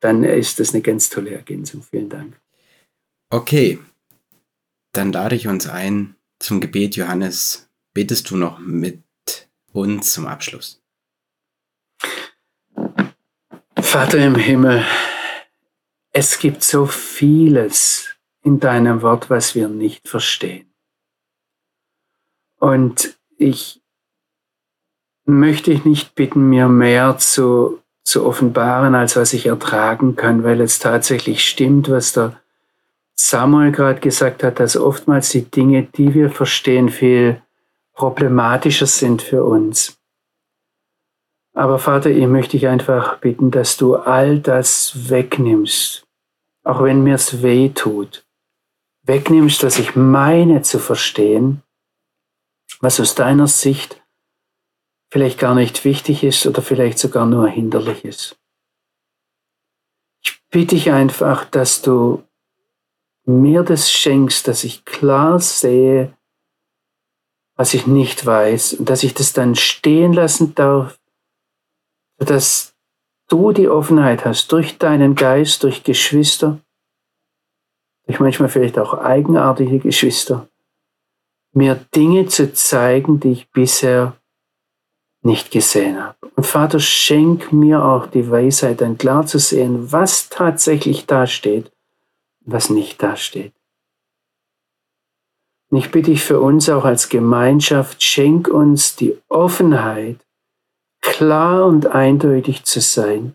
dann 0.00 0.24
ist 0.24 0.58
das 0.58 0.72
eine 0.72 0.82
ganz 0.82 1.10
tolle 1.10 1.32
Ergänzung. 1.32 1.82
Vielen 1.82 2.08
Dank. 2.08 2.40
Okay, 3.28 3.78
dann 4.92 5.12
lade 5.12 5.36
ich 5.36 5.46
uns 5.46 5.68
ein 5.68 6.16
zum 6.38 6.60
Gebet 6.60 6.96
Johannes 6.96 7.69
betest 7.94 8.30
du 8.30 8.36
noch 8.36 8.58
mit 8.58 9.02
uns 9.72 10.12
zum 10.12 10.26
Abschluss? 10.26 10.82
Vater 13.76 14.18
im 14.18 14.36
Himmel, 14.36 14.84
es 16.12 16.38
gibt 16.38 16.62
so 16.62 16.86
vieles 16.86 18.08
in 18.42 18.60
deinem 18.60 19.02
Wort, 19.02 19.30
was 19.30 19.54
wir 19.54 19.68
nicht 19.68 20.08
verstehen. 20.08 20.72
Und 22.58 23.18
ich 23.36 23.80
möchte 25.24 25.70
dich 25.70 25.84
nicht 25.84 26.14
bitten, 26.14 26.48
mir 26.48 26.68
mehr 26.68 27.18
zu, 27.18 27.80
zu 28.04 28.26
offenbaren, 28.26 28.94
als 28.94 29.16
was 29.16 29.32
ich 29.32 29.46
ertragen 29.46 30.16
kann, 30.16 30.44
weil 30.44 30.60
es 30.60 30.78
tatsächlich 30.78 31.48
stimmt, 31.48 31.88
was 31.88 32.12
der 32.12 32.40
Samuel 33.14 33.72
gerade 33.72 34.00
gesagt 34.00 34.42
hat, 34.42 34.60
dass 34.60 34.76
oftmals 34.76 35.30
die 35.30 35.50
Dinge, 35.50 35.84
die 35.84 36.14
wir 36.14 36.30
verstehen, 36.30 36.88
viel 36.88 37.42
problematischer 38.00 38.86
sind 38.86 39.20
für 39.20 39.44
uns. 39.44 40.00
Aber 41.54 41.78
Vater, 41.78 42.08
ich 42.08 42.26
möchte 42.26 42.52
dich 42.52 42.66
einfach 42.66 43.18
bitten, 43.18 43.50
dass 43.50 43.76
du 43.76 43.96
all 43.96 44.38
das 44.38 45.10
wegnimmst, 45.10 46.06
auch 46.64 46.82
wenn 46.82 47.02
mir 47.02 47.16
es 47.16 47.42
weh 47.42 47.68
tut. 47.68 48.24
Wegnimmst, 49.02 49.62
dass 49.62 49.78
ich 49.78 49.96
meine 49.96 50.62
zu 50.62 50.78
verstehen, 50.78 51.62
was 52.80 53.00
aus 53.00 53.14
deiner 53.14 53.48
Sicht 53.48 54.02
vielleicht 55.12 55.38
gar 55.38 55.54
nicht 55.54 55.84
wichtig 55.84 56.24
ist 56.24 56.46
oder 56.46 56.62
vielleicht 56.62 56.98
sogar 56.98 57.26
nur 57.26 57.48
hinderlich 57.48 58.06
ist. 58.06 58.38
Ich 60.24 60.40
bitte 60.48 60.74
dich 60.74 60.90
einfach, 60.90 61.44
dass 61.44 61.82
du 61.82 62.24
mir 63.26 63.62
das 63.62 63.92
schenkst, 63.92 64.48
dass 64.48 64.64
ich 64.64 64.86
klar 64.86 65.38
sehe, 65.38 66.16
was 67.60 67.74
ich 67.74 67.86
nicht 67.86 68.24
weiß 68.24 68.72
und 68.72 68.88
dass 68.88 69.02
ich 69.02 69.12
das 69.12 69.34
dann 69.34 69.54
stehen 69.54 70.14
lassen 70.14 70.54
darf, 70.54 70.98
dass 72.16 72.72
du 73.28 73.52
die 73.52 73.68
Offenheit 73.68 74.24
hast 74.24 74.50
durch 74.52 74.78
deinen 74.78 75.14
Geist, 75.14 75.62
durch 75.62 75.82
Geschwister, 75.82 76.58
durch 78.06 78.18
manchmal 78.18 78.48
vielleicht 78.48 78.78
auch 78.78 78.94
eigenartige 78.94 79.78
Geschwister, 79.78 80.48
mir 81.52 81.74
Dinge 81.94 82.28
zu 82.28 82.50
zeigen, 82.54 83.20
die 83.20 83.32
ich 83.32 83.50
bisher 83.50 84.16
nicht 85.20 85.50
gesehen 85.50 86.02
habe. 86.02 86.16
Und 86.36 86.46
Vater, 86.46 86.80
schenk 86.80 87.52
mir 87.52 87.84
auch 87.84 88.06
die 88.06 88.30
Weisheit, 88.30 88.80
dann 88.80 88.96
klar 88.96 89.26
zu 89.26 89.38
sehen, 89.38 89.92
was 89.92 90.30
tatsächlich 90.30 91.04
da 91.04 91.26
steht, 91.26 91.70
was 92.40 92.70
nicht 92.70 93.02
da 93.02 93.16
steht. 93.16 93.52
Und 95.70 95.78
ich 95.78 95.90
bitte 95.90 96.10
dich 96.10 96.24
für 96.24 96.40
uns 96.40 96.68
auch 96.68 96.84
als 96.84 97.08
Gemeinschaft, 97.08 98.02
schenk 98.02 98.48
uns 98.48 98.96
die 98.96 99.16
Offenheit, 99.28 100.16
klar 101.00 101.64
und 101.66 101.86
eindeutig 101.86 102.64
zu 102.64 102.80
sein, 102.80 103.34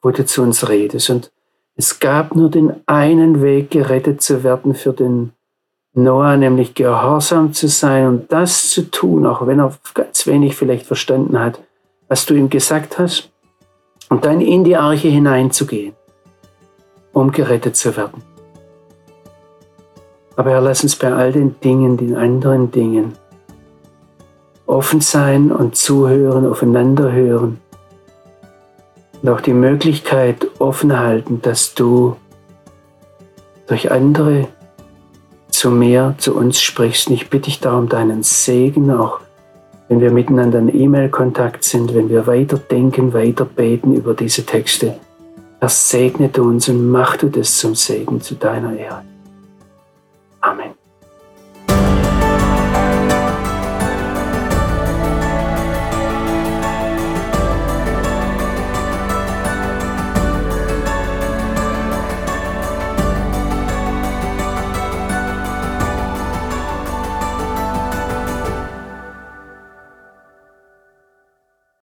wo 0.00 0.10
du 0.10 0.24
zu 0.24 0.42
uns 0.42 0.68
redest. 0.68 1.10
Und 1.10 1.32
es 1.76 1.98
gab 1.98 2.36
nur 2.36 2.48
den 2.48 2.74
einen 2.86 3.42
Weg, 3.42 3.70
gerettet 3.70 4.22
zu 4.22 4.44
werden 4.44 4.74
für 4.74 4.92
den 4.92 5.32
Noah, 5.94 6.36
nämlich 6.36 6.74
gehorsam 6.74 7.52
zu 7.52 7.68
sein 7.68 8.06
und 8.06 8.32
das 8.32 8.70
zu 8.70 8.90
tun, 8.90 9.26
auch 9.26 9.46
wenn 9.46 9.60
er 9.60 9.76
ganz 9.94 10.26
wenig 10.26 10.56
vielleicht 10.56 10.86
verstanden 10.86 11.38
hat, 11.38 11.60
was 12.08 12.26
du 12.26 12.34
ihm 12.34 12.50
gesagt 12.50 12.98
hast, 12.98 13.30
und 14.08 14.24
dann 14.24 14.40
in 14.40 14.64
die 14.64 14.76
Arche 14.76 15.08
hineinzugehen, 15.08 15.94
um 17.12 17.32
gerettet 17.32 17.76
zu 17.76 17.96
werden. 17.96 18.33
Aber 20.36 20.50
Herr, 20.50 20.60
lass 20.60 20.82
uns 20.82 20.96
bei 20.96 21.12
all 21.12 21.32
den 21.32 21.60
Dingen, 21.60 21.96
den 21.96 22.16
anderen 22.16 22.70
Dingen, 22.70 23.12
offen 24.66 25.00
sein 25.00 25.52
und 25.52 25.76
zuhören, 25.76 26.46
aufeinander 26.46 27.12
hören. 27.12 27.60
Und 29.22 29.28
auch 29.28 29.40
die 29.40 29.52
Möglichkeit 29.52 30.46
offen 30.58 30.98
halten, 30.98 31.40
dass 31.40 31.74
du 31.74 32.16
durch 33.66 33.90
andere 33.90 34.48
zu 35.48 35.70
mir, 35.70 36.14
zu 36.18 36.36
uns 36.36 36.60
sprichst. 36.60 37.08
Und 37.08 37.14
ich 37.14 37.30
bitte 37.30 37.44
dich 37.44 37.60
darum, 37.60 37.88
deinen 37.88 38.22
Segen 38.22 38.90
auch, 38.90 39.20
wenn 39.88 40.00
wir 40.00 40.10
miteinander 40.10 40.58
in 40.58 40.74
E-Mail-Kontakt 40.74 41.62
sind, 41.62 41.94
wenn 41.94 42.08
wir 42.08 42.26
weiter 42.26 42.58
denken, 42.58 43.14
weiter 43.14 43.44
beten 43.44 43.94
über 43.94 44.14
diese 44.14 44.44
Texte. 44.44 44.96
Herr, 45.60 45.68
segne 45.68 46.28
du 46.28 46.42
uns 46.42 46.68
und 46.68 46.90
mach 46.90 47.16
du 47.16 47.28
das 47.28 47.56
zum 47.56 47.74
Segen 47.74 48.20
zu 48.20 48.34
deiner 48.34 48.76
Ehre. 48.76 49.02
Amén. 50.44 50.83